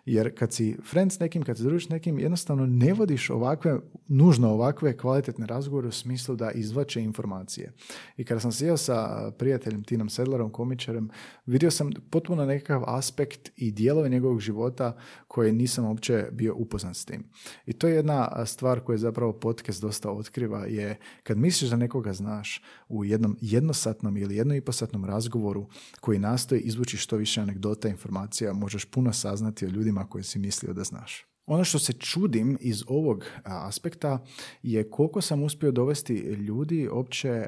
Jer 0.05 0.37
kad 0.37 0.53
si 0.53 0.77
friend 0.83 1.11
s 1.11 1.19
nekim, 1.19 1.43
kad 1.43 1.57
se 1.57 1.63
družiš 1.63 1.87
s 1.87 1.89
nekim, 1.89 2.19
jednostavno 2.19 2.65
ne 2.65 2.93
vodiš 2.93 3.29
ovakve, 3.29 3.79
nužno 4.07 4.49
ovakve 4.49 4.97
kvalitetne 4.97 5.45
razgovore 5.45 5.87
u 5.87 5.91
smislu 5.91 6.35
da 6.35 6.51
izvače 6.51 7.01
informacije. 7.01 7.73
I 8.17 8.23
kada 8.23 8.39
sam 8.39 8.51
sjeo 8.51 8.77
sa 8.77 9.31
prijateljem 9.37 9.83
Tinom 9.83 10.09
Sedlerom, 10.09 10.51
komičarem, 10.51 11.09
vidio 11.45 11.71
sam 11.71 11.91
potpuno 12.09 12.45
nekakav 12.45 12.83
aspekt 12.87 13.51
i 13.55 13.71
dijelove 13.71 14.09
njegovog 14.09 14.39
života 14.39 14.97
koje 15.27 15.53
nisam 15.53 15.85
uopće 15.85 16.27
bio 16.31 16.55
upoznan 16.55 16.93
s 16.93 17.05
tim. 17.05 17.23
I 17.65 17.73
to 17.73 17.87
je 17.87 17.95
jedna 17.95 18.45
stvar 18.45 18.79
koju 18.79 18.97
zapravo 18.97 19.33
podcast 19.33 19.81
dosta 19.81 20.11
otkriva 20.11 20.65
je 20.65 20.97
kad 21.23 21.37
misliš 21.37 21.69
da 21.69 21.75
nekoga 21.75 22.13
znaš 22.13 22.63
u 22.87 23.05
jednom 23.05 23.37
jednosatnom 23.41 24.17
ili 24.17 24.35
jedno 24.35 24.55
i 24.55 24.61
posatnom 24.61 25.05
razgovoru 25.05 25.67
koji 25.99 26.19
nastoji 26.19 26.61
izvući 26.61 26.97
što 26.97 27.17
više 27.17 27.41
anegdota 27.41 27.89
informacija, 27.89 28.53
možeš 28.53 28.85
puno 28.85 29.13
saznati 29.13 29.65
o 29.65 29.69
ljudima 29.69 30.07
koje 30.07 30.23
si 30.23 30.39
mislio 30.39 30.73
da 30.73 30.83
znaš. 30.83 31.25
Ono 31.51 31.63
što 31.63 31.79
se 31.79 31.93
čudim 31.93 32.57
iz 32.61 32.83
ovog 32.87 33.25
aspekta 33.43 34.23
je 34.63 34.89
koliko 34.89 35.21
sam 35.21 35.43
uspio 35.43 35.71
dovesti 35.71 36.13
ljudi 36.17 36.89
opće 36.91 37.47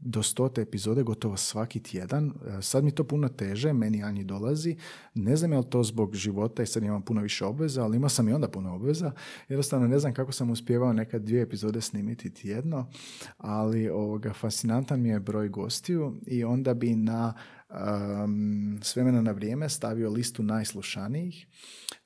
do 0.00 0.22
stote 0.22 0.60
epizode 0.60 1.02
gotovo 1.02 1.36
svaki 1.36 1.82
tjedan. 1.82 2.32
Sad 2.62 2.84
mi 2.84 2.90
to 2.90 3.04
puno 3.04 3.28
teže, 3.28 3.72
meni 3.72 4.02
Anji 4.02 4.24
dolazi. 4.24 4.76
Ne 5.14 5.36
znam 5.36 5.52
je 5.52 5.58
li 5.58 5.70
to 5.70 5.82
zbog 5.82 6.14
života 6.14 6.62
i 6.62 6.66
sad 6.66 6.82
imam 6.82 7.02
puno 7.02 7.22
više 7.22 7.44
obveza, 7.44 7.84
ali 7.84 7.96
imao 7.96 8.08
sam 8.08 8.28
i 8.28 8.32
onda 8.32 8.48
puno 8.48 8.74
obveza. 8.74 9.12
Jednostavno 9.48 9.88
ne 9.88 9.98
znam 9.98 10.14
kako 10.14 10.32
sam 10.32 10.50
uspjevao 10.50 10.92
nekad 10.92 11.22
dvije 11.22 11.42
epizode 11.42 11.80
snimiti 11.80 12.34
tjedno, 12.34 12.90
ali 13.38 13.88
ovoga, 13.88 14.32
fascinantan 14.32 15.00
mi 15.00 15.08
je 15.08 15.20
broj 15.20 15.48
gostiju 15.48 16.20
i 16.26 16.44
onda 16.44 16.74
bi 16.74 16.96
na 16.96 17.34
um, 17.70 18.80
s 18.82 18.96
vremena 18.96 19.22
na 19.22 19.32
vrijeme 19.32 19.68
stavio 19.68 20.10
listu 20.10 20.42
najslušanijih 20.42 21.46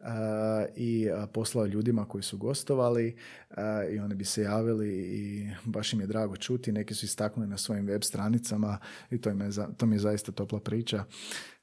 uh, 0.01 0.07
i 0.77 1.09
poslao 1.33 1.67
ljudima 1.67 2.05
koji 2.05 2.23
su 2.23 2.39
gostovali 2.39 3.17
uh, 3.51 3.57
i 3.93 3.99
oni 3.99 4.15
bi 4.15 4.25
se 4.25 4.43
javili 4.43 4.89
i 4.93 5.49
baš 5.65 5.93
im 5.93 6.01
je 6.01 6.07
drago 6.07 6.37
čuti. 6.37 6.73
Neki 6.73 6.95
su 6.95 7.07
istaknuli 7.07 7.49
na 7.49 7.59
svojim 7.59 7.87
web 7.87 8.03
stranicama 8.03 8.79
i 9.11 9.21
to, 9.21 9.31
je, 9.31 9.37
to 9.77 9.87
mi 9.87 9.95
je 9.95 10.01
zaista 10.01 10.33
topla 10.33 10.61
priča. 10.61 11.05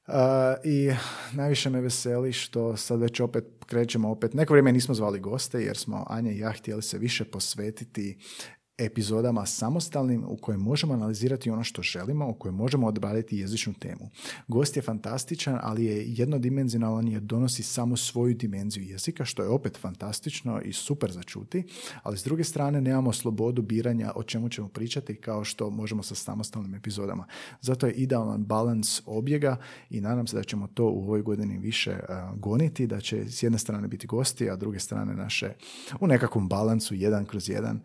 Uh, 0.08 0.16
I 0.64 0.92
najviše 1.34 1.70
me 1.70 1.82
veseli 1.82 2.34
što 2.34 2.78
sad 2.78 3.00
već 3.00 3.20
opet 3.20 3.46
krećemo 3.66 4.10
opet. 4.10 4.34
Neko 4.34 4.54
vrijeme 4.54 4.72
nismo 4.72 4.96
zvali 4.96 5.20
goste 5.20 5.64
jer 5.64 5.78
smo 5.78 6.06
Anja 6.10 6.32
i 6.32 6.40
ja 6.40 6.52
htjeli 6.52 6.82
se 6.82 6.98
više 6.98 7.26
posvetiti 7.26 8.18
epizodama 8.80 9.46
samostalnim 9.46 10.26
u 10.28 10.38
kojem 10.38 10.62
možemo 10.62 10.94
analizirati 10.94 11.50
ono 11.50 11.64
što 11.64 11.82
želimo, 11.82 12.30
u 12.30 12.34
kojem 12.34 12.56
možemo 12.56 12.88
odbraditi 12.88 13.38
jezičnu 13.38 13.74
temu. 13.74 14.10
Gost 14.48 14.76
je 14.76 14.82
fantastičan, 14.82 15.60
ali 15.62 15.86
je 15.86 16.06
jednodimenzionalan 16.08 17.08
jer 17.08 17.22
donosi 17.22 17.64
samo 17.64 17.98
svoju 17.98 18.34
dimenziju 18.34 18.84
jezika, 18.84 19.26
što 19.26 19.44
je 19.44 19.50
opet 19.50 19.78
fantastično 19.78 20.62
i 20.62 20.74
super 20.74 21.12
za 21.12 21.24
čuti, 21.24 21.64
ali 22.04 22.18
s 22.18 22.24
druge 22.24 22.44
strane 22.44 22.82
nemamo 22.82 23.14
slobodu 23.14 23.62
biranja 23.62 24.12
o 24.16 24.24
čemu 24.24 24.50
ćemo 24.50 24.68
pričati 24.68 25.16
kao 25.16 25.44
što 25.44 25.70
možemo 25.70 26.04
sa 26.04 26.16
samostalnim 26.16 26.76
epizodama. 26.76 27.26
Zato 27.62 27.88
je 27.88 27.94
idealan 27.94 28.46
balans 28.46 29.02
objega 29.06 29.58
i 29.90 30.02
nadam 30.02 30.28
se 30.28 30.36
da 30.36 30.44
ćemo 30.44 30.68
to 30.68 30.86
u 30.86 31.04
ovoj 31.04 31.22
godini 31.22 31.58
više 31.58 32.00
goniti, 32.36 32.88
da 32.88 33.02
će 33.02 33.30
s 33.30 33.44
jedne 33.44 33.60
strane 33.60 33.88
biti 33.88 34.08
gosti, 34.08 34.50
a 34.50 34.56
s 34.56 34.60
druge 34.60 34.80
strane 34.80 35.16
naše 35.16 35.54
u 36.00 36.08
nekakvom 36.08 36.50
balansu 36.50 36.96
jedan 36.96 37.26
kroz 37.26 37.50
jedan 37.50 37.80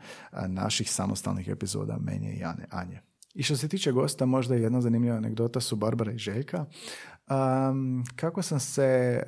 naših 0.84 0.90
samostalnih 0.90 1.48
epizoda 1.48 1.98
Menje 2.00 2.32
i 2.34 2.44
Ane, 2.44 2.66
Anje. 2.70 3.00
I 3.34 3.42
što 3.42 3.56
se 3.56 3.68
tiče 3.68 3.92
gosta, 3.92 4.26
možda 4.26 4.54
jedna 4.54 4.80
zanimljiva 4.80 5.16
anegdota 5.16 5.60
su 5.60 5.76
Barbara 5.76 6.12
i 6.12 6.18
Željka. 6.18 6.66
Um, 7.30 8.04
kako 8.16 8.42
sam 8.42 8.60
se, 8.60 9.22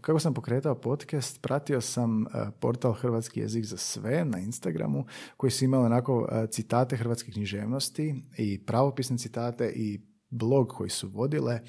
kako 0.00 0.18
sam 0.18 0.34
pokretao 0.34 0.74
podcast, 0.74 1.42
pratio 1.42 1.80
sam 1.80 2.24
portal 2.60 2.92
Hrvatski 2.92 3.40
jezik 3.40 3.64
za 3.64 3.76
sve 3.76 4.24
na 4.24 4.38
Instagramu, 4.38 5.04
koji 5.36 5.50
su 5.50 5.64
imali 5.64 5.86
onako 5.86 6.28
citate 6.50 6.96
hrvatske 6.96 7.32
književnosti 7.32 8.14
i 8.38 8.64
pravopisne 8.64 9.18
citate 9.18 9.72
i 9.76 10.00
blog 10.30 10.68
koji 10.68 10.90
su 10.90 11.08
vodile. 11.08 11.60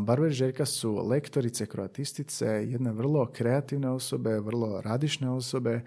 Barbara 0.00 0.28
i 0.28 0.30
Željka 0.30 0.66
su 0.66 0.94
lektorice, 0.94 1.66
kroatistice, 1.66 2.46
jedne 2.46 2.92
vrlo 2.92 3.30
kreativne 3.32 3.90
osobe, 3.90 4.40
vrlo 4.40 4.80
radišne 4.80 5.30
osobe 5.30 5.84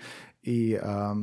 i 0.50 0.78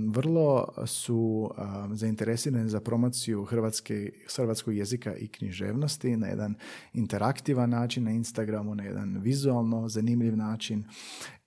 vrlo 0.09 0.69
su 0.87 1.51
zainteresirane 1.93 2.69
za 2.69 2.81
promociju 2.81 3.45
hrvatske, 3.45 4.11
hrvatskog 4.37 4.77
jezika 4.77 5.17
i 5.17 5.29
književnosti 5.29 6.17
na 6.17 6.27
jedan 6.27 6.55
interaktivan 6.93 7.71
način 7.71 8.05
na 8.05 8.11
Instagramu, 8.11 8.75
na 8.75 8.85
jedan 8.85 9.19
vizualno 9.23 9.89
zanimljiv 9.89 10.37
način 10.37 10.85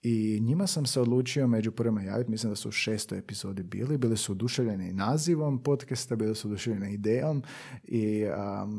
i 0.10 0.40
njima 0.40 0.68
sam 0.68 0.86
se 0.86 1.02
odlučio 1.02 1.48
među 1.48 1.72
prvima 1.72 2.02
javiti, 2.02 2.32
mislim 2.32 2.52
da 2.52 2.56
su 2.56 2.70
u 2.70 2.72
šestoj 2.72 3.18
epizodi 3.18 3.64
bili, 3.64 3.98
bili 3.98 4.18
su 4.18 4.32
oduševljeni 4.32 4.94
nazivom 4.94 5.64
podcasta, 5.64 6.16
bili 6.16 6.36
su 6.36 6.48
oduševljeni 6.48 6.94
idejom 6.94 7.44
i 7.84 8.24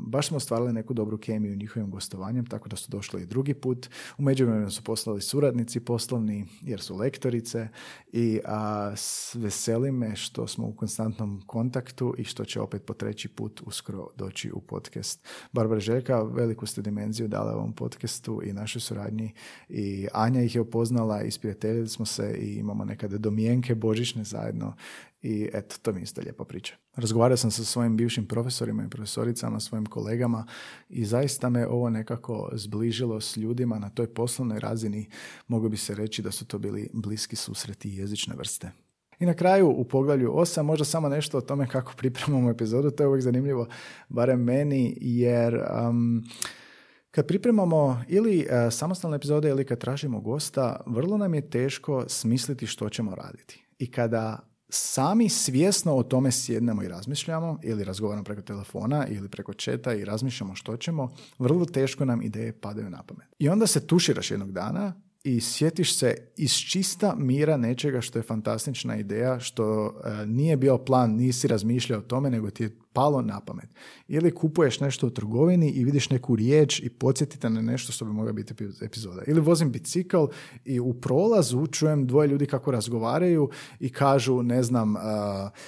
baš 0.06 0.28
smo 0.28 0.36
ostvarili 0.36 0.72
neku 0.72 0.94
dobru 0.94 1.18
kemiju 1.18 1.56
njihovim 1.56 1.90
gostovanjem, 1.90 2.46
tako 2.46 2.68
da 2.68 2.76
su 2.76 2.90
došli 2.90 3.22
i 3.22 3.26
drugi 3.26 3.54
put. 3.54 3.90
U 4.18 4.22
međuvremenu 4.22 4.70
su 4.70 4.84
poslali 4.84 5.20
suradnici 5.20 5.80
poslovni, 5.80 6.46
jer 6.62 6.80
su 6.80 6.96
lektorice 6.96 7.68
i 8.12 8.40
a, 8.44 8.94
veseli 9.34 9.92
me 9.92 10.16
što 10.16 10.46
smo 10.46 10.66
u 10.66 10.72
konstantnom 10.72 11.42
kontaktu 11.46 12.14
i 12.18 12.24
što 12.24 12.44
će 12.44 12.60
opet 12.60 12.84
po 12.84 12.94
treći 12.94 13.28
put 13.28 13.62
uskoro 13.66 14.08
doći 14.16 14.52
u 14.52 14.60
podcast. 14.60 15.28
Barbara 15.52 15.80
Željka, 15.80 16.22
veliku 16.22 16.66
ste 16.66 16.82
dimenziju 16.82 17.28
dala 17.28 17.54
ovom 17.54 17.72
podcastu 17.72 18.40
i 18.44 18.52
našoj 18.52 18.80
suradnji 18.80 19.32
i 19.68 20.08
Anja 20.12 20.42
ih 20.42 20.54
je 20.54 20.60
upoznala 20.60 21.17
isprijateljili 21.22 21.88
smo 21.88 22.06
se 22.06 22.38
i 22.40 22.54
imamo 22.54 22.84
nekada 22.84 23.18
domijenke 23.18 23.74
božićne 23.74 24.24
zajedno 24.24 24.74
i 25.22 25.48
eto, 25.52 25.76
to 25.82 25.92
mi 25.92 26.00
je 26.00 26.02
isto 26.02 26.20
lijepa 26.20 26.44
priča. 26.44 26.74
Razgovarao 26.96 27.36
sam 27.36 27.50
sa 27.50 27.64
svojim 27.64 27.96
bivšim 27.96 28.26
profesorima 28.26 28.84
i 28.84 28.90
profesoricama, 28.90 29.60
svojim 29.60 29.86
kolegama 29.86 30.46
i 30.88 31.04
zaista 31.04 31.48
me 31.48 31.66
ovo 31.66 31.90
nekako 31.90 32.50
zbližilo 32.52 33.20
s 33.20 33.36
ljudima 33.36 33.78
na 33.78 33.90
toj 33.90 34.14
poslovnoj 34.14 34.60
razini. 34.60 35.10
Mogu 35.48 35.68
bi 35.68 35.76
se 35.76 35.94
reći 35.94 36.22
da 36.22 36.30
su 36.30 36.46
to 36.46 36.58
bili 36.58 36.90
bliski 36.92 37.36
susreti 37.36 37.90
jezične 37.90 38.36
vrste. 38.36 38.70
I 39.20 39.26
na 39.26 39.34
kraju 39.34 39.68
u 39.68 39.84
poglavlju 39.84 40.32
8 40.32 40.62
možda 40.62 40.84
samo 40.84 41.08
nešto 41.08 41.38
o 41.38 41.40
tome 41.40 41.68
kako 41.68 41.92
pripremamo 41.96 42.50
epizodu. 42.50 42.90
To 42.90 43.02
je 43.02 43.08
uvijek 43.08 43.22
zanimljivo, 43.22 43.66
barem 44.08 44.40
meni, 44.40 44.98
jer 45.00 45.54
um, 45.88 46.24
kad 47.18 47.26
pripremamo 47.26 48.02
ili 48.08 48.38
uh, 48.38 48.72
samostalne 48.72 49.16
epizode 49.16 49.48
ili 49.48 49.64
kad 49.64 49.78
tražimo 49.78 50.20
gosta, 50.20 50.80
vrlo 50.86 51.16
nam 51.16 51.34
je 51.34 51.50
teško 51.50 52.04
smisliti 52.08 52.66
što 52.66 52.88
ćemo 52.88 53.14
raditi. 53.14 53.64
I 53.78 53.90
kada 53.90 54.38
sami 54.68 55.28
svjesno 55.28 55.96
o 55.96 56.02
tome 56.02 56.32
sjednemo 56.32 56.82
i 56.82 56.88
razmišljamo 56.88 57.58
ili 57.62 57.84
razgovaramo 57.84 58.24
preko 58.24 58.42
telefona 58.42 59.06
ili 59.06 59.28
preko 59.28 59.54
četa 59.54 59.94
i 59.94 60.04
razmišljamo 60.04 60.54
što 60.54 60.76
ćemo, 60.76 61.08
vrlo 61.38 61.64
teško 61.64 62.04
nam 62.04 62.22
ideje 62.22 62.60
padaju 62.60 62.90
na 62.90 63.02
pamet. 63.02 63.28
I 63.38 63.48
onda 63.48 63.66
se 63.66 63.86
tuširaš 63.86 64.30
jednog 64.30 64.52
dana 64.52 64.92
i 65.24 65.40
sjetiš 65.40 65.98
se 65.98 66.14
iz 66.36 66.52
čista 66.52 67.14
mira 67.18 67.56
nečega 67.56 68.00
što 68.00 68.18
je 68.18 68.22
fantastična 68.22 68.96
ideja, 68.96 69.40
što 69.40 69.86
e, 69.86 70.26
nije 70.26 70.56
bio 70.56 70.78
plan, 70.78 71.16
nisi 71.16 71.48
razmišljao 71.48 71.98
o 71.98 72.02
tome, 72.02 72.30
nego 72.30 72.50
ti 72.50 72.62
je 72.62 72.76
palo 72.92 73.22
na 73.22 73.40
pamet. 73.40 73.68
Ili 74.08 74.34
kupuješ 74.34 74.80
nešto 74.80 75.06
u 75.06 75.10
trgovini 75.10 75.70
i 75.70 75.84
vidiš 75.84 76.10
neku 76.10 76.36
riječ 76.36 76.80
i 76.80 76.90
podsjetite 76.90 77.50
na 77.50 77.62
nešto 77.62 77.92
što 77.92 78.04
bi 78.04 78.12
mogla 78.12 78.32
biti 78.32 78.54
epizoda. 78.82 79.22
Ili 79.26 79.40
vozim 79.40 79.72
bicikl 79.72 80.24
i 80.64 80.80
u 80.80 80.94
prolazu 80.94 81.66
čujem 81.66 82.06
dvoje 82.06 82.28
ljudi 82.28 82.46
kako 82.46 82.70
razgovaraju 82.70 83.50
i 83.80 83.92
kažu, 83.92 84.42
ne 84.42 84.62
znam, 84.62 84.96
uh, 84.96 85.00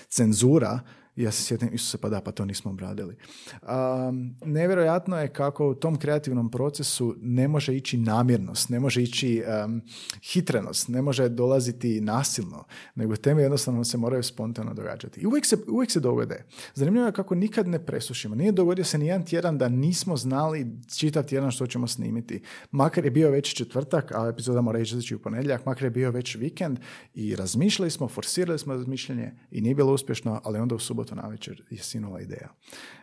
cenzura, 0.08 0.80
ja 1.22 1.32
se 1.32 1.42
sjetim, 1.42 1.68
Isuse, 1.72 1.98
pa 1.98 2.08
da, 2.08 2.20
pa 2.20 2.30
to 2.30 2.44
nismo 2.44 2.70
obradili. 2.70 3.16
Um, 3.62 4.36
nevjerojatno 4.44 5.18
je 5.18 5.28
kako 5.28 5.70
u 5.70 5.74
tom 5.74 5.96
kreativnom 5.98 6.50
procesu 6.50 7.16
ne 7.20 7.48
može 7.48 7.76
ići 7.76 7.96
namjernost, 7.96 8.68
ne 8.68 8.80
može 8.80 9.02
ići 9.02 9.42
um, 9.64 9.82
hitrenost, 10.22 10.88
ne 10.88 11.02
može 11.02 11.28
dolaziti 11.28 12.00
nasilno, 12.00 12.64
nego 12.94 13.16
teme 13.16 13.42
jednostavno 13.42 13.84
se 13.84 13.98
moraju 13.98 14.22
spontano 14.22 14.74
događati. 14.74 15.20
I 15.20 15.26
uvijek 15.26 15.46
se, 15.46 15.56
uvijek 15.68 15.90
se 15.90 16.00
dogode. 16.00 16.44
Zanimljivo 16.74 17.06
je 17.06 17.12
kako 17.12 17.34
nikad 17.34 17.68
ne 17.68 17.86
presušimo. 17.86 18.34
Nije 18.34 18.52
dogodio 18.52 18.84
se 18.84 18.98
ni 18.98 19.06
jedan 19.06 19.26
tjedan 19.26 19.58
da 19.58 19.68
nismo 19.68 20.16
znali 20.16 20.66
čitav 20.98 21.24
tjedan 21.24 21.50
što 21.50 21.66
ćemo 21.66 21.86
snimiti. 21.86 22.42
Makar 22.70 23.04
je 23.04 23.10
bio 23.10 23.30
već 23.30 23.54
četvrtak, 23.54 24.12
a 24.12 24.28
epizoda 24.28 24.60
mora 24.60 24.78
ići 24.78 25.14
u 25.14 25.18
ponedjeljak, 25.18 25.66
makar 25.66 25.84
je 25.84 25.90
bio 25.90 26.10
već 26.10 26.36
vikend 26.36 26.78
i 27.14 27.36
razmišljali 27.36 27.90
smo, 27.90 28.08
forsirali 28.08 28.58
smo 28.58 28.74
razmišljanje 28.74 29.32
i 29.50 29.60
nije 29.60 29.74
bilo 29.74 29.92
uspješno, 29.92 30.40
ali 30.44 30.58
onda 30.58 30.74
u 30.74 30.78
subotu 30.78 31.09
na 31.14 31.22
navečer 31.22 31.62
je 31.70 31.78
sinova 31.78 32.20
ideja. 32.20 32.48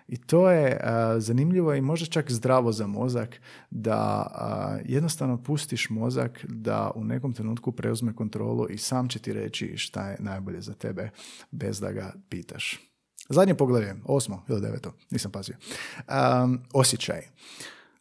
I 0.07 0.17
to 0.17 0.51
je 0.51 0.79
zanimljivo 1.17 1.73
i 1.73 1.81
možda 1.81 2.05
čak 2.05 2.31
zdravo 2.31 2.71
za 2.71 2.87
mozak 2.87 3.41
da 3.69 4.27
jednostavno 4.85 5.43
pustiš 5.43 5.89
mozak 5.89 6.45
da 6.49 6.91
u 6.95 7.03
nekom 7.03 7.33
trenutku 7.33 7.71
preuzme 7.71 8.15
kontrolu 8.15 8.67
i 8.69 8.77
sam 8.77 9.09
će 9.09 9.19
ti 9.19 9.33
reći 9.33 9.77
šta 9.77 10.09
je 10.09 10.17
najbolje 10.19 10.61
za 10.61 10.73
tebe 10.73 11.09
bez 11.51 11.79
da 11.79 11.91
ga 11.91 12.13
pitaš. 12.29 12.79
Zadnje 13.29 13.55
poglavlje, 13.55 13.95
osmo 14.05 14.43
ili 14.49 14.61
deveto, 14.61 14.93
nisam 15.09 15.31
pazio. 15.31 15.55
Um, 15.97 16.59
osjećaj. 16.73 17.21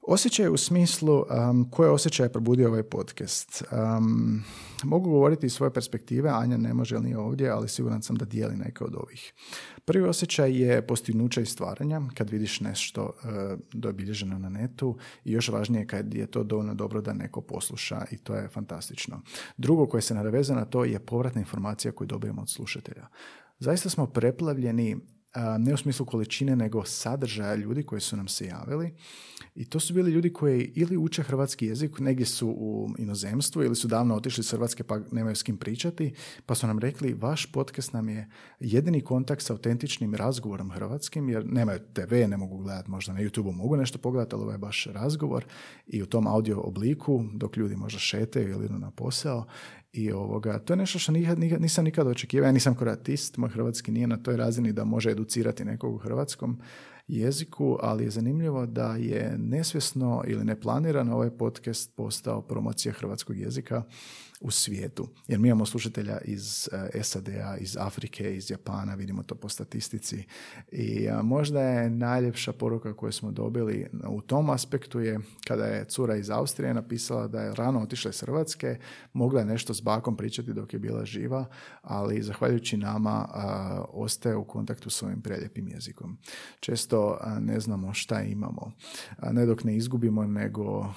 Osjećaj 0.08 0.48
u 0.48 0.56
smislu 0.56 1.14
um, 1.14 1.70
koje 1.70 1.90
osjećaje 1.90 2.32
probudio 2.32 2.68
ovaj 2.68 2.82
podcast. 2.82 3.62
Um, 3.72 4.42
mogu 4.84 5.10
govoriti 5.10 5.46
iz 5.46 5.52
svoje 5.52 5.72
perspektive, 5.72 6.30
Anja 6.30 6.56
ne 6.56 6.74
može 6.74 7.00
ni 7.00 7.14
ovdje, 7.14 7.50
ali 7.50 7.68
siguran 7.68 8.02
sam 8.02 8.16
da 8.16 8.24
dijeli 8.24 8.56
neke 8.56 8.84
od 8.84 8.94
ovih. 8.94 9.32
Prvi 9.84 10.04
osjećaj 10.04 10.62
je 10.62 10.86
postignuće 10.86 11.42
i 11.42 11.46
stvaranja, 11.46 12.00
kad 12.14 12.30
vidiš 12.30 12.60
nešto 12.60 13.02
uh, 13.02 13.30
dobilježeno 13.72 14.38
na 14.38 14.48
netu 14.48 14.98
i 15.24 15.32
još 15.32 15.48
važnije 15.48 15.86
kad 15.86 16.14
je 16.14 16.26
to 16.26 16.44
dovoljno 16.44 16.74
dobro 16.74 17.00
da 17.00 17.12
neko 17.12 17.40
posluša 17.40 18.04
i 18.10 18.16
to 18.16 18.34
je 18.34 18.48
fantastično. 18.48 19.22
Drugo 19.56 19.86
koje 19.86 20.02
se 20.02 20.14
naraveza 20.14 20.54
na 20.54 20.64
to 20.64 20.84
je 20.84 20.98
povratna 20.98 21.40
informacija 21.40 21.92
koju 21.92 22.08
dobijemo 22.08 22.42
od 22.42 22.50
slušatelja. 22.50 23.06
Zaista 23.58 23.90
smo 23.90 24.06
preplavljeni 24.06 24.96
ne 25.58 25.74
u 25.74 25.76
smislu 25.76 26.06
količine, 26.06 26.56
nego 26.56 26.84
sadržaja 26.84 27.54
ljudi 27.54 27.82
koji 27.82 28.00
su 28.00 28.16
nam 28.16 28.28
se 28.28 28.46
javili. 28.46 28.94
I 29.56 29.64
to 29.64 29.80
su 29.80 29.94
bili 29.94 30.10
ljudi 30.10 30.32
koji 30.32 30.72
ili 30.74 30.96
uče 30.96 31.22
hrvatski 31.22 31.66
jezik, 31.66 31.98
negdje 31.98 32.26
su 32.26 32.48
u 32.48 32.88
inozemstvu 32.98 33.62
ili 33.62 33.76
su 33.76 33.88
davno 33.88 34.14
otišli 34.14 34.40
iz 34.40 34.50
Hrvatske 34.50 34.84
pa 34.84 35.00
nemaju 35.12 35.36
s 35.36 35.42
kim 35.42 35.56
pričati, 35.56 36.12
pa 36.46 36.54
su 36.54 36.66
nam 36.66 36.78
rekli 36.78 37.14
vaš 37.14 37.52
podcast 37.52 37.92
nam 37.92 38.08
je 38.08 38.28
jedini 38.60 39.00
kontakt 39.00 39.42
sa 39.42 39.52
autentičnim 39.52 40.14
razgovorom 40.14 40.70
hrvatskim, 40.70 41.28
jer 41.28 41.46
nemaju 41.46 41.78
TV, 41.92 42.14
ne 42.28 42.36
mogu 42.36 42.58
gledati 42.58 42.90
možda 42.90 43.12
na 43.12 43.20
YouTube, 43.20 43.52
mogu 43.52 43.76
nešto 43.76 43.98
pogledati, 43.98 44.34
ali 44.34 44.42
ovo 44.42 44.52
je 44.52 44.58
baš 44.58 44.86
razgovor 44.86 45.44
i 45.86 46.02
u 46.02 46.06
tom 46.06 46.26
audio 46.26 46.60
obliku, 46.60 47.24
dok 47.34 47.56
ljudi 47.56 47.76
možda 47.76 47.98
šetaju 47.98 48.50
ili 48.50 48.64
idu 48.64 48.78
na 48.78 48.90
posao 48.90 49.46
i 49.92 50.12
ovoga, 50.12 50.58
to 50.58 50.72
je 50.72 50.76
nešto 50.76 50.98
što 50.98 51.12
nikad, 51.12 51.38
nikad, 51.38 51.60
nisam 51.60 51.84
nikad 51.84 52.06
očekivao. 52.06 52.46
Ja 52.46 52.52
nisam 52.52 52.74
kroatist, 52.74 53.36
moj 53.36 53.50
hrvatski 53.50 53.92
nije 53.92 54.06
na 54.06 54.16
toj 54.16 54.36
razini 54.36 54.72
da 54.72 54.84
može 54.84 55.10
educirati 55.10 55.64
nekog 55.64 55.94
u 55.94 55.98
hrvatskom. 55.98 56.60
Jeziku, 57.08 57.78
ali 57.82 58.04
je 58.04 58.10
zanimljivo 58.10 58.66
da 58.66 58.96
je 58.96 59.38
nesvjesno 59.38 60.22
ili 60.26 60.44
neplanirano 60.44 61.14
ovaj 61.14 61.30
podcast 61.30 61.94
postao 61.96 62.42
promocija 62.42 62.92
hrvatskog 62.92 63.38
jezika 63.38 63.82
u 64.40 64.50
svijetu. 64.50 65.08
Jer 65.28 65.40
mi 65.40 65.48
imamo 65.48 65.66
slušatelja 65.66 66.20
iz 66.24 66.68
eh, 66.72 67.02
SAD-a, 67.02 67.56
iz 67.56 67.76
Afrike, 67.76 68.36
iz 68.36 68.50
Japana, 68.50 68.94
vidimo 68.94 69.22
to 69.22 69.34
po 69.34 69.48
statistici. 69.48 70.24
I 70.72 71.08
možda 71.22 71.60
je 71.60 71.90
najljepša 71.90 72.52
poruka 72.52 72.96
koju 72.96 73.12
smo 73.12 73.30
dobili 73.30 73.86
u 74.08 74.20
tom 74.20 74.50
aspektu 74.50 75.00
je 75.00 75.20
kada 75.46 75.64
je 75.64 75.84
cura 75.84 76.16
iz 76.16 76.30
Austrije 76.30 76.74
napisala 76.74 77.28
da 77.28 77.40
je 77.40 77.54
rano 77.54 77.80
otišla 77.80 78.08
iz 78.08 78.20
Hrvatske, 78.20 78.78
mogla 79.12 79.40
je 79.40 79.46
nešto 79.46 79.74
s 79.74 79.80
bakom 79.80 80.16
pričati 80.16 80.52
dok 80.52 80.72
je 80.72 80.78
bila 80.78 81.04
živa, 81.04 81.46
ali 81.82 82.22
zahvaljujući 82.22 82.76
nama 82.76 83.28
ostaje 83.88 84.36
u 84.36 84.44
kontaktu 84.44 84.90
s 84.90 85.02
ovim 85.02 85.22
preljepim 85.22 85.68
jezikom. 85.68 86.18
Često 86.60 87.18
ne 87.40 87.60
znamo 87.60 87.94
šta 87.94 88.22
imamo. 88.22 88.72
ne 89.32 89.46
dok 89.46 89.64
ne 89.64 89.76
izgubimo, 89.76 90.26
nego 90.26 90.94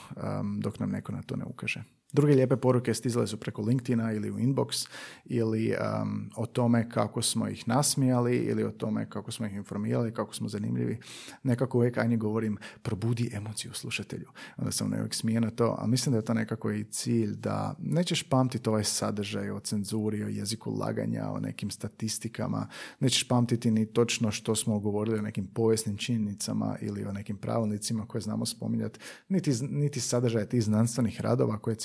dok 0.59 0.79
nam 0.79 0.89
neko 0.89 1.11
na 1.11 1.21
to 1.21 1.35
ne 1.35 1.45
ukaže. 1.45 1.98
Druge 2.13 2.35
lijepe 2.35 2.55
poruke 2.55 2.93
stizale 2.93 3.27
su 3.27 3.37
preko 3.37 3.61
LinkedIna 3.61 4.11
ili 4.11 4.31
u 4.31 4.37
inbox 4.37 4.87
ili 5.25 5.73
um, 6.01 6.29
o 6.35 6.45
tome 6.45 6.89
kako 6.89 7.21
smo 7.21 7.47
ih 7.47 7.67
nasmijali 7.67 8.37
ili 8.37 8.63
o 8.63 8.71
tome 8.71 9.09
kako 9.09 9.31
smo 9.31 9.45
ih 9.45 9.53
informirali, 9.53 10.13
kako 10.13 10.33
smo 10.33 10.49
zanimljivi. 10.49 10.99
Nekako 11.43 11.77
uvijek 11.77 11.97
ajnje 11.97 12.17
govorim 12.17 12.57
probudi 12.81 13.29
emociju 13.33 13.73
slušatelju. 13.73 14.27
Onda 14.57 14.71
sam 14.71 14.93
uvijek 14.93 15.13
smije 15.13 15.41
na 15.41 15.49
to, 15.49 15.75
a 15.79 15.87
mislim 15.87 16.11
da 16.11 16.17
je 16.17 16.25
to 16.25 16.33
nekako 16.33 16.71
i 16.71 16.83
cilj 16.83 17.35
da 17.35 17.75
nećeš 17.79 18.23
pamtiti 18.23 18.69
ovaj 18.69 18.83
sadržaj 18.83 19.51
o 19.51 19.59
cenzuri, 19.59 20.23
o 20.23 20.27
jeziku 20.27 20.71
laganja, 20.71 21.29
o 21.29 21.39
nekim 21.39 21.71
statistikama, 21.71 22.67
nećeš 22.99 23.27
pamtiti 23.27 23.71
ni 23.71 23.85
točno 23.85 24.31
što 24.31 24.55
smo 24.55 24.79
govorili 24.79 25.19
o 25.19 25.21
nekim 25.21 25.47
povijesnim 25.47 25.97
činjenicama 25.97 26.75
ili 26.81 27.05
o 27.05 27.11
nekim 27.11 27.37
pravilnicima 27.37 28.05
koje 28.05 28.21
znamo 28.21 28.45
spominjati, 28.45 28.99
niti, 29.29 29.51
niti 29.61 29.99
sadržaj 29.99 30.45
tih 30.45 30.63
znanstvenih 30.63 31.21
radova 31.21 31.57
koje 31.57 31.75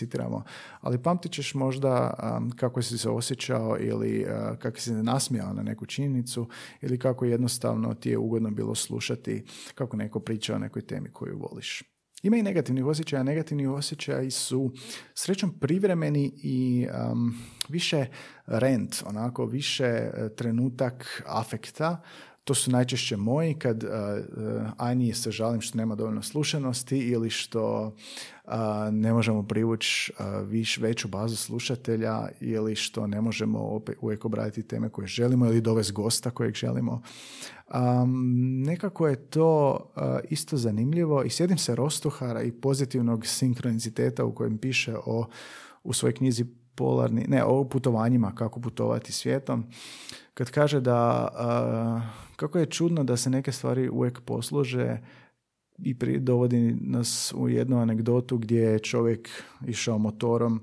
ali 0.81 1.03
pamtit 1.03 1.33
ćeš 1.33 1.55
možda 1.55 2.15
kako 2.57 2.83
si 2.83 2.99
se 2.99 3.09
osjećao 3.09 3.77
ili 3.81 4.27
kako 4.59 4.79
si 4.79 4.85
se 4.85 5.03
nasmijao 5.03 5.53
na 5.53 5.63
neku 5.63 5.87
činjenicu 5.87 6.49
ili 6.81 6.99
kako 6.99 7.25
jednostavno 7.25 7.95
ti 7.95 8.11
je 8.11 8.19
ugodno 8.19 8.51
bilo 8.51 8.75
slušati 8.75 9.45
kako 9.75 9.97
neko 9.97 10.21
priča 10.21 10.55
o 10.55 10.59
nekoj 10.59 10.83
temi 10.83 11.11
koju 11.13 11.39
voliš. 11.39 11.83
Ima 12.25 12.37
i 12.37 12.43
negativnih 12.43 12.85
osjećaja. 12.85 13.23
Negativni 13.23 13.67
osjećaji 13.67 14.31
su 14.31 14.73
srećom 15.15 15.59
privremeni 15.59 16.33
i 16.37 16.87
više 17.69 18.07
rent, 18.47 19.03
onako 19.07 19.47
više 19.47 19.85
e, 19.85 20.11
trenutak 20.37 21.23
afekta 21.27 22.03
to 22.45 22.55
su 22.55 22.71
najčešće 22.71 23.17
moji 23.17 23.55
kad 23.55 23.85
uh, 23.85 23.91
Anji 24.77 25.13
se 25.13 25.31
žalim 25.31 25.61
što 25.61 25.79
nema 25.79 25.95
dovoljno 25.95 26.23
slušanosti 26.23 26.99
ili 26.99 27.31
što 27.31 27.95
ne 28.93 29.13
možemo 29.13 29.43
privući 29.43 30.13
viš, 30.47 30.79
veću 30.79 31.09
bazu 31.09 31.37
slušatelja 31.37 32.29
ili 32.41 32.77
što 32.77 33.07
ne 33.07 33.21
možemo 33.21 33.59
opet, 33.59 33.97
uvijek 34.01 34.25
obraditi 34.25 34.63
teme 34.63 34.89
koje 34.89 35.07
želimo 35.07 35.47
ili 35.47 35.61
dovesti 35.61 35.93
gosta 35.93 36.31
kojeg 36.31 36.55
želimo. 36.55 37.03
Um, 37.75 38.63
nekako 38.63 39.09
je 39.09 39.17
to 39.17 39.79
isto 40.31 40.57
zanimljivo 40.57 41.23
i 41.23 41.31
sjedim 41.31 41.59
se 41.59 41.75
Rostuhara 41.75 42.43
i 42.43 42.53
pozitivnog 42.53 43.27
sinkroniciteta 43.27 44.25
u 44.25 44.35
kojem 44.35 44.59
piše 44.59 44.97
o 45.07 45.27
u 45.85 45.93
svojoj 45.93 46.15
knjizi 46.15 46.45
polarni, 46.75 47.25
ne, 47.29 47.45
o 47.45 47.65
putovanjima, 47.65 48.35
kako 48.35 48.61
putovati 48.61 49.13
svijetom, 49.13 49.65
kad 50.35 50.51
kaže 50.51 50.81
da 50.81 51.29
kako 52.37 52.59
je 52.59 52.67
čudno 52.67 53.05
da 53.05 53.17
se 53.17 53.31
neke 53.31 53.53
stvari 53.53 53.89
uvijek 53.89 54.21
posluže 54.21 54.99
i 55.79 55.99
pri, 55.99 56.21
dovodi 56.21 56.77
nas 56.81 57.35
u 57.37 57.49
jednu 57.49 57.79
anegdotu 57.79 58.39
gdje 58.39 58.61
je 58.61 58.79
čovjek 58.79 59.29
išao 59.67 59.99
motorom 59.99 60.61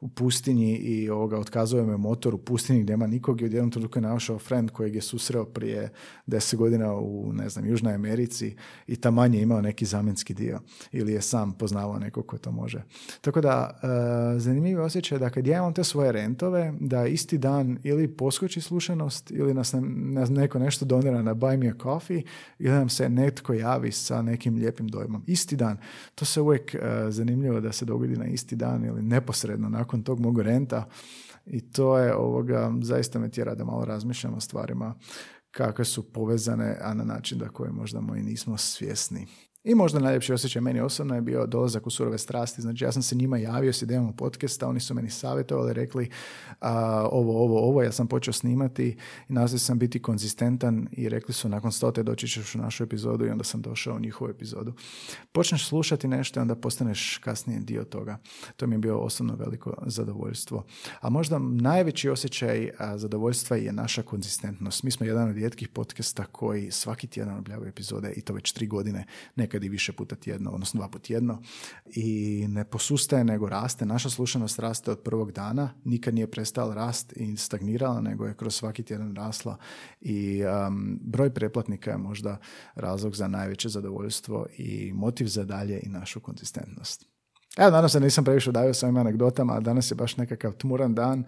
u 0.00 0.08
pustinji 0.08 0.76
i 0.76 1.10
ovoga, 1.10 1.38
otkazuje 1.38 1.84
me 1.84 1.96
motor 1.96 2.34
u 2.34 2.38
pustinji 2.38 2.82
gdje 2.82 2.94
nema 2.94 3.06
nikog 3.06 3.40
i 3.40 3.44
jednom 3.44 3.70
trenutku 3.70 3.98
je 3.98 4.02
našao 4.02 4.38
friend 4.38 4.70
kojeg 4.70 4.94
je 4.94 5.00
susreo 5.00 5.44
prije 5.44 5.90
deset 6.26 6.58
godina 6.58 6.94
u, 6.94 7.32
ne 7.32 7.48
znam, 7.48 7.66
Južnoj 7.66 7.94
Americi 7.94 8.56
i 8.86 8.96
taman 8.96 9.34
je 9.34 9.42
imao 9.42 9.60
neki 9.60 9.84
zamjenski 9.84 10.34
dio 10.34 10.60
ili 10.92 11.12
je 11.12 11.20
sam 11.20 11.52
poznavao 11.52 11.98
nekog 11.98 12.26
ko 12.26 12.38
to 12.38 12.52
može. 12.52 12.82
Tako 13.20 13.40
da, 13.40 13.80
uh, 13.82 14.40
zanimljivo 14.40 14.84
osjećaj 14.84 15.18
da 15.18 15.30
kad 15.30 15.46
ja 15.46 15.58
imam 15.58 15.74
te 15.74 15.84
svoje 15.84 16.12
rentove, 16.12 16.72
da 16.80 17.06
isti 17.06 17.38
dan 17.38 17.78
ili 17.82 18.08
poskoči 18.08 18.60
slušanost 18.60 19.30
ili 19.30 19.54
nas, 19.54 19.74
nas 19.94 20.30
neko 20.30 20.58
nešto 20.58 20.84
donira 20.84 21.22
na 21.22 21.34
buy 21.34 21.56
me 21.56 21.68
a 21.68 21.74
coffee 21.82 22.22
ili 22.58 22.72
nam 22.72 22.88
se 22.88 23.08
netko 23.08 23.52
javi 23.52 23.92
sa 23.92 24.22
nekim 24.22 24.53
lijepim 24.56 24.88
dojmom. 24.88 25.24
Isti 25.26 25.56
dan. 25.56 25.76
To 26.14 26.24
se 26.24 26.40
uvijek 26.40 26.74
uh, 26.74 26.88
zanimljivo 27.08 27.60
da 27.60 27.72
se 27.72 27.84
dogodi 27.84 28.16
na 28.16 28.26
isti 28.26 28.56
dan 28.56 28.84
ili 28.84 29.02
neposredno 29.02 29.68
nakon 29.68 30.02
tog 30.02 30.20
mog 30.20 30.40
renta 30.40 30.88
i 31.46 31.60
to 31.60 31.98
je 31.98 32.14
ovoga, 32.14 32.72
zaista 32.82 33.18
me 33.18 33.30
tjera 33.30 33.54
da 33.54 33.64
malo 33.64 33.84
razmišljam 33.84 34.34
o 34.34 34.40
stvarima 34.40 34.94
kakve 35.50 35.84
su 35.84 36.12
povezane, 36.12 36.78
a 36.80 36.94
na 36.94 37.04
način 37.04 37.38
da 37.38 37.48
koje 37.48 37.72
možda 37.72 38.00
moji 38.00 38.22
nismo 38.22 38.56
svjesni. 38.56 39.26
I 39.64 39.74
možda 39.74 39.98
najljepši 39.98 40.32
osjećaj 40.32 40.62
meni 40.62 40.80
osobno 40.80 41.14
je 41.14 41.20
bio 41.20 41.46
dolazak 41.46 41.86
u 41.86 41.90
surove 41.90 42.18
strasti. 42.18 42.62
Znači 42.62 42.84
ja 42.84 42.92
sam 42.92 43.02
se 43.02 43.14
njima 43.14 43.38
javio 43.38 43.72
si 43.72 43.86
da 43.86 44.12
podcasta, 44.16 44.68
oni 44.68 44.80
su 44.80 44.94
meni 44.94 45.10
savjetovali, 45.10 45.72
rekli 45.72 46.10
a, 46.60 47.08
ovo, 47.12 47.44
ovo, 47.44 47.68
ovo, 47.68 47.82
ja 47.82 47.92
sam 47.92 48.06
počeo 48.06 48.32
snimati 48.32 48.96
i 49.28 49.32
nastojao 49.32 49.58
sam 49.58 49.78
biti 49.78 50.02
konzistentan 50.02 50.88
i 50.92 51.08
rekli 51.08 51.34
su 51.34 51.48
nakon 51.48 51.72
stote 51.72 52.02
doći 52.02 52.28
ćeš 52.28 52.54
u 52.54 52.58
našu 52.58 52.84
epizodu 52.84 53.26
i 53.26 53.30
onda 53.30 53.44
sam 53.44 53.62
došao 53.62 53.96
u 53.96 54.00
njihovu 54.00 54.30
epizodu. 54.30 54.72
Počneš 55.32 55.68
slušati 55.68 56.08
nešto 56.08 56.40
i 56.40 56.42
onda 56.42 56.54
postaneš 56.54 57.18
kasnije 57.18 57.60
dio 57.60 57.84
toga. 57.84 58.18
To 58.56 58.66
mi 58.66 58.74
je 58.74 58.78
bio 58.78 58.98
osobno 58.98 59.34
veliko 59.36 59.74
zadovoljstvo. 59.86 60.64
A 61.00 61.10
možda 61.10 61.38
najveći 61.38 62.08
osjećaj 62.08 62.70
zadovoljstva 62.96 63.56
je 63.56 63.72
naša 63.72 64.02
konzistentnost. 64.02 64.82
Mi 64.82 64.90
smo 64.90 65.06
jedan 65.06 65.28
od 65.28 65.36
rijetkih 65.36 65.68
podcasta 65.68 66.24
koji 66.24 66.70
svaki 66.70 67.06
tjedan 67.06 67.38
objavljaju 67.38 67.68
epizode 67.68 68.12
i 68.16 68.20
to 68.20 68.32
već 68.32 68.52
tri 68.52 68.66
godine. 68.66 69.06
Neka 69.36 69.53
nekad 69.54 69.64
i 69.64 69.68
više 69.68 69.92
puta 69.92 70.16
tjedno, 70.16 70.50
odnosno 70.50 70.78
dva 70.78 70.88
puta 70.88 71.04
tjedno 71.04 71.42
i 71.86 72.46
ne 72.48 72.64
posustaje 72.64 73.24
nego 73.24 73.48
raste. 73.48 73.86
Naša 73.86 74.10
slušanost 74.10 74.58
raste 74.58 74.90
od 74.90 75.00
prvog 75.02 75.32
dana, 75.32 75.70
nikad 75.84 76.14
nije 76.14 76.30
prestala 76.30 76.74
rast 76.74 77.12
i 77.16 77.36
stagnirala, 77.36 78.00
nego 78.00 78.26
je 78.26 78.36
kroz 78.36 78.54
svaki 78.54 78.82
tjedan 78.82 79.16
rasla 79.16 79.56
i 80.00 80.42
um, 80.44 80.98
broj 81.02 81.34
pretplatnika 81.34 81.90
je 81.90 81.98
možda 81.98 82.38
razlog 82.74 83.16
za 83.16 83.28
najveće 83.28 83.68
zadovoljstvo 83.68 84.46
i 84.58 84.92
motiv 84.92 85.26
za 85.26 85.44
dalje 85.44 85.80
i 85.82 85.88
našu 85.88 86.20
konzistentnost. 86.20 87.13
Evo, 87.56 87.70
nadam 87.70 87.88
se 87.88 88.00
nisam 88.00 88.24
previše 88.24 88.50
udavio 88.50 88.74
sa 88.74 88.86
ovim 88.86 88.96
anegdotama, 88.96 89.60
danas 89.60 89.90
je 89.90 89.94
baš 89.94 90.16
nekakav 90.16 90.52
tmuran 90.52 90.94
dan 90.94 91.24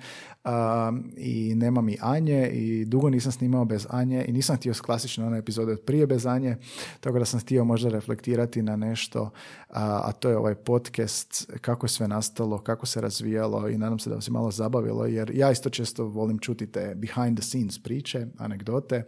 i 1.17 1.55
nema 1.55 1.81
mi 1.81 1.97
Anje 2.01 2.49
i 2.49 2.85
dugo 2.85 3.11
nisam 3.11 3.33
snimao 3.33 3.65
bez 3.65 3.87
Anje 3.91 4.25
i 4.29 4.33
nisam 4.33 4.57
htio 4.57 4.75
klasično 4.85 5.27
one 5.27 5.39
epizode 5.39 5.73
od 5.73 5.81
prije 5.81 6.07
bez 6.07 6.27
Anje, 6.27 6.57
tako 7.01 7.19
da 7.19 7.25
sam 7.25 7.41
htio 7.41 7.65
možda 7.65 7.89
reflektirati 7.89 8.63
na 8.63 8.77
nešto, 8.77 9.31
a, 9.71 10.01
a 10.05 10.13
to 10.13 10.29
je 10.29 10.37
ovaj 10.37 10.55
podcast, 10.55 11.51
kako 11.61 11.87
je 11.87 11.91
sve 11.91 12.09
nastalo, 12.09 12.59
kako 12.59 12.87
se 12.87 13.01
razvijalo 13.01 13.69
i 13.69 13.79
nadam 13.79 13.99
se 13.99 14.11
da 14.11 14.17
vas 14.17 14.29
je 14.29 14.33
malo 14.33 14.51
zabavilo, 14.51 15.07
jer 15.07 15.31
ja 15.35 15.51
isto 15.51 15.71
često 15.71 16.05
volim 16.05 16.39
čuti 16.39 16.67
te 16.67 16.95
behind 16.95 17.39
the 17.39 17.43
scenes 17.49 17.83
priče, 17.83 18.27
anegdote 18.39 19.05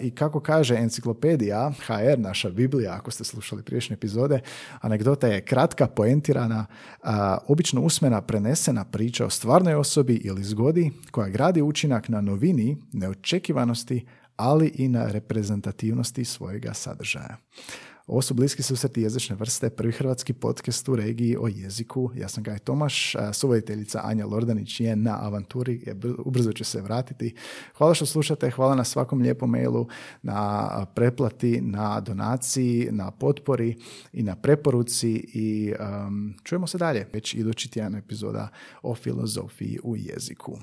i 0.00 0.10
kako 0.10 0.40
kaže 0.40 0.76
enciklopedija 0.76 1.72
HR, 1.86 2.18
naša 2.18 2.50
Biblija, 2.50 2.94
ako 2.94 3.10
ste 3.10 3.24
slušali 3.24 3.62
priješnje 3.62 3.94
epizode, 3.94 4.40
anegdota 4.80 5.26
je 5.26 5.40
kratka, 5.40 5.86
poen 5.86 6.19
orijentirana, 6.20 6.66
a, 7.02 7.38
obično 7.48 7.80
usmena 7.80 8.20
prenesena 8.20 8.84
priča 8.84 9.26
o 9.26 9.30
stvarnoj 9.30 9.74
osobi 9.74 10.14
ili 10.14 10.44
zgodi 10.44 10.90
koja 11.10 11.28
gradi 11.28 11.62
učinak 11.62 12.08
na 12.08 12.20
novini, 12.20 12.76
neočekivanosti, 12.92 14.06
ali 14.36 14.72
i 14.74 14.88
na 14.88 15.06
reprezentativnosti 15.06 16.24
svojega 16.24 16.74
sadržaja. 16.74 17.36
Ovo 18.10 18.22
su 18.22 18.34
bliski 18.34 18.62
susreti 18.62 19.02
jezične 19.02 19.36
vrste, 19.36 19.70
prvi 19.70 19.92
hrvatski 19.92 20.32
podcast 20.32 20.88
u 20.88 20.96
regiji 20.96 21.36
o 21.40 21.48
jeziku. 21.48 22.10
Ja 22.16 22.28
sam 22.28 22.42
Gaj 22.42 22.58
Tomaš, 22.58 23.14
suvoditeljica 23.32 24.00
Anja 24.04 24.26
Lordanić 24.26 24.80
je 24.80 24.96
na 24.96 25.18
avanturi, 25.20 25.94
ubrzo 26.24 26.52
će 26.52 26.64
se 26.64 26.80
vratiti. 26.80 27.34
Hvala 27.76 27.94
što 27.94 28.06
slušate, 28.06 28.50
hvala 28.50 28.74
na 28.74 28.84
svakom 28.84 29.20
lijepom 29.20 29.50
mailu, 29.50 29.88
na 30.22 30.86
preplati, 30.94 31.60
na 31.60 32.00
donaciji, 32.00 32.88
na 32.90 33.10
potpori 33.10 33.76
i 34.12 34.22
na 34.22 34.36
preporuci 34.36 35.10
i 35.34 35.74
um, 35.80 36.34
čujemo 36.44 36.66
se 36.66 36.78
dalje. 36.78 37.06
Već 37.12 37.34
idući 37.34 37.70
tjedan 37.70 37.94
epizoda 37.94 38.48
o 38.82 38.94
filozofiji 38.94 39.78
u 39.82 39.96
jeziku. 39.96 40.58